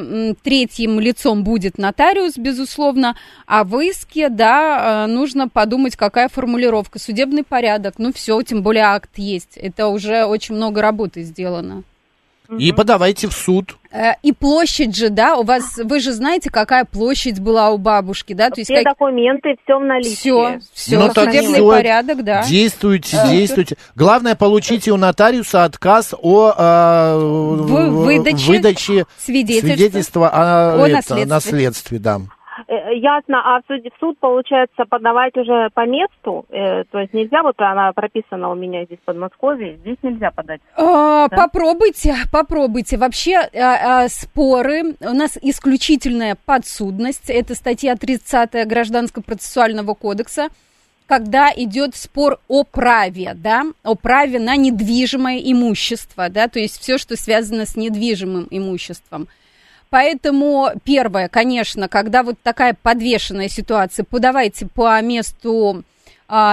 третьим 0.42 0.98
лицом 1.00 1.44
будет 1.44 1.78
нотариус, 1.78 2.36
безусловно, 2.36 3.16
а 3.46 3.64
в 3.64 3.78
иске, 3.80 4.28
да, 4.28 5.04
а, 5.04 5.06
нужно 5.06 5.48
подумать, 5.48 5.96
какая 5.96 6.28
формулировка, 6.28 6.98
судебный 6.98 7.44
порядок, 7.44 7.94
ну 7.98 8.12
все, 8.12 8.40
тем 8.42 8.62
более 8.62 8.84
акт 8.84 9.10
есть. 9.16 9.56
Это 9.56 9.88
уже 9.88 10.24
очень 10.24 10.54
много 10.54 10.82
работы 10.82 11.22
сделано. 11.22 11.84
И 12.58 12.72
подавайте 12.72 13.28
в 13.28 13.32
суд. 13.32 13.76
Э, 13.90 14.12
и 14.22 14.32
площадь 14.32 14.94
же, 14.94 15.08
да, 15.08 15.36
у 15.36 15.42
вас, 15.42 15.78
вы 15.78 16.00
же 16.00 16.12
знаете, 16.12 16.50
какая 16.50 16.84
площадь 16.84 17.40
была 17.40 17.70
у 17.70 17.78
бабушки, 17.78 18.34
да? 18.34 18.50
То 18.50 18.60
есть 18.60 18.70
все 18.70 18.82
как... 18.82 18.94
документы, 18.94 19.56
все 19.64 19.78
в 19.78 19.84
наличии. 19.84 20.14
Все, 20.14 20.58
все, 20.74 20.98
ну, 20.98 21.08
судебный 21.12 21.54
все. 21.54 21.68
порядок, 21.68 22.24
да. 22.24 22.44
Действуйте, 22.44 23.16
а, 23.16 23.28
действуйте. 23.28 23.76
Главное, 23.94 24.34
получите 24.34 24.92
у 24.92 24.96
нотариуса 24.96 25.64
отказ 25.64 26.14
о 26.20 26.54
э, 26.56 27.18
выдаче, 27.18 28.46
выдаче 28.46 29.06
свидетельства, 29.18 29.68
свидетельства 29.68 30.28
о, 30.28 30.84
о 30.84 30.86
это, 30.86 30.96
наследстве. 30.96 31.26
наследстве, 31.26 31.98
да. 31.98 32.20
Э, 32.68 32.94
ясно, 32.94 33.42
а 33.44 33.60
в 33.60 33.64
суд, 33.66 33.84
в 33.84 34.00
суд, 34.00 34.18
получается, 34.18 34.84
подавать 34.88 35.36
уже 35.36 35.68
по 35.74 35.86
месту? 35.86 36.46
Э, 36.48 36.84
то 36.84 37.00
есть 37.00 37.12
нельзя, 37.12 37.42
вот 37.42 37.54
она 37.58 37.92
прописана 37.92 38.50
у 38.50 38.54
меня 38.54 38.84
здесь 38.84 38.98
в 38.98 39.04
Подмосковье, 39.04 39.76
здесь 39.78 39.98
нельзя 40.02 40.30
подать? 40.30 40.60
А, 40.76 41.28
да? 41.28 41.36
Попробуйте, 41.36 42.14
попробуйте. 42.32 42.96
Вообще 42.96 43.36
а, 43.36 44.04
а, 44.04 44.08
споры, 44.08 44.94
у 45.00 45.14
нас 45.14 45.38
исключительная 45.40 46.36
подсудность, 46.46 47.30
это 47.30 47.54
статья 47.54 47.96
30 47.96 48.66
Гражданско-процессуального 48.66 49.94
кодекса, 49.94 50.48
когда 51.06 51.52
идет 51.54 51.94
спор 51.94 52.38
о 52.48 52.64
праве, 52.64 53.32
да, 53.34 53.64
о 53.84 53.94
праве 53.94 54.40
на 54.40 54.56
недвижимое 54.56 55.38
имущество, 55.38 56.28
да, 56.28 56.48
то 56.48 56.58
есть 56.58 56.80
все, 56.80 56.98
что 56.98 57.16
связано 57.16 57.66
с 57.66 57.76
недвижимым 57.76 58.48
имуществом. 58.50 59.28
Поэтому 59.90 60.70
первое, 60.84 61.28
конечно, 61.28 61.88
когда 61.88 62.22
вот 62.22 62.36
такая 62.42 62.76
подвешенная 62.80 63.48
ситуация, 63.48 64.04
подавайте 64.04 64.66
по 64.66 65.00
месту 65.00 65.84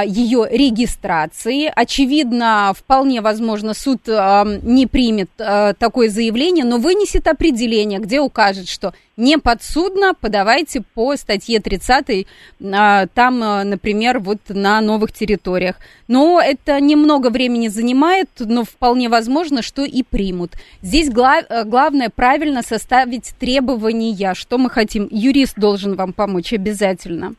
ее 0.05 0.47
регистрации. 0.49 1.71
Очевидно, 1.73 2.73
вполне 2.77 3.21
возможно, 3.21 3.73
суд 3.73 4.01
а, 4.07 4.45
не 4.45 4.85
примет 4.85 5.29
а, 5.39 5.73
такое 5.73 6.09
заявление, 6.09 6.63
но 6.63 6.77
вынесет 6.77 7.27
определение, 7.27 7.99
где 7.99 8.19
укажет, 8.19 8.69
что 8.69 8.93
не 9.17 9.37
подсудно, 9.37 10.13
подавайте 10.19 10.81
по 10.93 11.15
статье 11.15 11.59
30, 11.59 12.25
там, 12.59 13.39
например, 13.39 14.17
вот 14.17 14.39
на 14.49 14.81
новых 14.81 15.11
территориях. 15.11 15.75
Но 16.07 16.41
это 16.41 16.79
немного 16.79 17.29
времени 17.29 17.67
занимает, 17.67 18.29
но 18.39 18.63
вполне 18.63 19.09
возможно, 19.09 19.61
что 19.61 19.83
и 19.83 20.01
примут. 20.01 20.53
Здесь 20.81 21.11
гла- 21.11 21.63
главное 21.65 22.09
правильно 22.09 22.63
составить 22.63 23.35
требования, 23.39 24.33
что 24.33 24.57
мы 24.57 24.71
хотим. 24.71 25.07
Юрист 25.11 25.59
должен 25.59 25.95
вам 25.95 26.13
помочь 26.13 26.51
обязательно. 26.51 27.35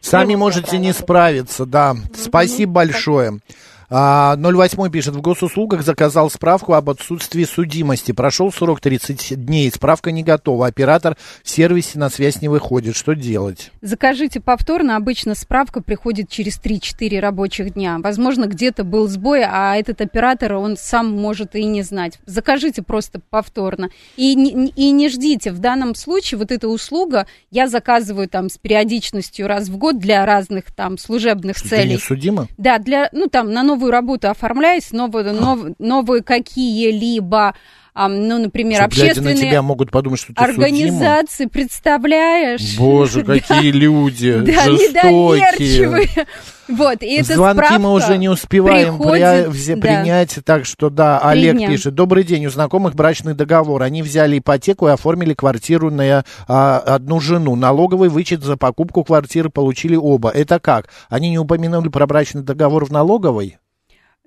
Сами 0.00 0.34
можете 0.34 0.78
не 0.78 0.92
справиться, 0.92 1.66
да. 1.66 1.96
Спасибо 2.14 2.72
большое. 2.72 3.40
А, 3.88 4.36
08 4.36 4.90
пишет, 4.90 5.14
в 5.14 5.20
госуслугах 5.20 5.82
заказал 5.82 6.30
справку 6.30 6.74
об 6.74 6.90
отсутствии 6.90 7.44
судимости. 7.44 8.12
Прошел 8.12 8.52
срок 8.52 8.80
30 8.80 9.44
дней, 9.44 9.70
справка 9.70 10.10
не 10.10 10.22
готова. 10.22 10.66
Оператор 10.66 11.16
в 11.42 11.48
сервисе 11.48 11.98
на 11.98 12.10
связь 12.10 12.42
не 12.42 12.48
выходит. 12.48 12.96
Что 12.96 13.14
делать? 13.14 13.70
Закажите 13.82 14.40
повторно. 14.40 14.96
Обычно 14.96 15.34
справка 15.34 15.82
приходит 15.82 16.28
через 16.28 16.60
3-4 16.60 17.20
рабочих 17.20 17.74
дня. 17.74 17.98
Возможно, 17.98 18.46
где-то 18.46 18.84
был 18.84 19.08
сбой, 19.08 19.44
а 19.44 19.76
этот 19.76 20.00
оператор, 20.00 20.54
он 20.54 20.76
сам 20.76 21.10
может 21.12 21.54
и 21.54 21.64
не 21.64 21.82
знать. 21.82 22.18
Закажите 22.26 22.82
просто 22.82 23.20
повторно. 23.30 23.90
И, 24.16 24.32
и 24.32 24.90
не 24.90 25.08
ждите. 25.08 25.52
В 25.52 25.58
данном 25.58 25.94
случае 25.94 26.38
вот 26.38 26.50
эта 26.50 26.68
услуга 26.68 27.26
я 27.50 27.68
заказываю 27.68 28.28
там 28.28 28.48
с 28.48 28.58
периодичностью 28.58 29.46
раз 29.46 29.68
в 29.68 29.76
год 29.76 29.98
для 29.98 30.26
разных 30.26 30.72
там 30.74 30.98
служебных 30.98 31.60
Ты 31.60 31.68
целей. 31.68 31.90
не 31.90 31.98
судима? 31.98 32.48
Да, 32.58 32.78
для, 32.78 33.08
ну 33.12 33.28
там 33.28 33.52
на 33.52 33.62
новую 33.76 33.92
работу 33.92 34.28
оформляюсь, 34.28 34.90
новые, 34.92 35.32
нов, 35.32 35.60
новые 35.78 36.22
какие-либо 36.22 37.54
ну, 37.96 38.38
например, 38.38 38.76
что, 38.76 38.84
общественные 38.84 39.34
на 39.34 39.40
тебя 39.40 39.62
могут 39.62 39.90
подумать, 39.90 40.20
что 40.20 40.34
ты 40.34 40.44
организации, 40.44 41.44
судима? 41.44 41.50
представляешь? 41.50 42.76
Боже, 42.76 43.24
какие 43.24 43.70
люди 43.70 44.44
жестокие. 44.44 46.26
Вот, 46.68 47.00
и 47.00 47.20
это 47.20 47.34
Звонки 47.34 47.78
мы 47.78 47.92
уже 47.92 48.18
не 48.18 48.28
успеваем 48.28 48.98
приходит, 48.98 49.52
при, 49.52 49.74
да. 49.74 49.80
принять, 49.80 50.38
так 50.44 50.66
что 50.66 50.90
да, 50.90 51.20
Олег 51.20 51.56
дня. 51.56 51.68
пишет. 51.68 51.94
Добрый 51.94 52.24
день, 52.24 52.44
у 52.46 52.50
знакомых 52.50 52.96
брачный 52.96 53.34
договор. 53.34 53.84
Они 53.84 54.02
взяли 54.02 54.40
ипотеку 54.40 54.88
и 54.88 54.90
оформили 54.90 55.32
квартиру 55.32 55.92
на 55.92 56.24
а, 56.48 56.78
одну 56.80 57.20
жену. 57.20 57.54
Налоговый 57.54 58.08
вычет 58.08 58.42
за 58.42 58.56
покупку 58.56 59.04
квартиры 59.04 59.48
получили 59.48 59.94
оба. 59.94 60.30
Это 60.30 60.58
как? 60.58 60.88
Они 61.08 61.30
не 61.30 61.38
упомянули 61.38 61.88
про 61.88 62.04
брачный 62.08 62.42
договор 62.42 62.84
в 62.84 62.90
налоговой? 62.90 63.58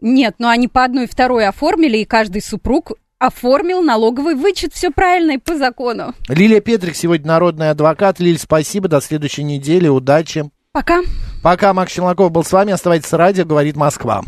Нет, 0.02 0.36
но 0.40 0.50
они 0.50 0.68
по 0.68 0.84
одной 0.84 1.06
и 1.06 1.08
второй 1.08 1.48
оформили, 1.48 1.98
и 1.98 2.06
каждый 2.06 2.42
супруг 2.42 2.94
оформил 3.20 3.82
налоговый 3.82 4.36
вычет. 4.36 4.74
Все 4.74 4.92
правильно 4.92 5.32
и 5.32 5.38
по 5.38 5.56
закону. 5.56 6.14
Лилия 6.28 6.62
Петрик 6.62 6.96
сегодня 6.96 7.28
народный 7.28 7.70
адвокат. 7.70 8.20
Лиль, 8.20 8.40
спасибо. 8.40 8.88
До 8.88 9.02
следующей 9.02 9.44
недели. 9.44 9.88
Удачи. 9.88 10.50
Пока. 10.72 11.02
Пока. 11.44 11.74
Макс 11.74 11.92
Челноков 11.92 12.32
был 12.32 12.44
с 12.44 12.52
вами. 12.52 12.72
Оставайтесь 12.72 13.10
с 13.10 13.14
радио. 13.14 13.46
Говорит 13.46 13.76
Москва. 13.76 14.24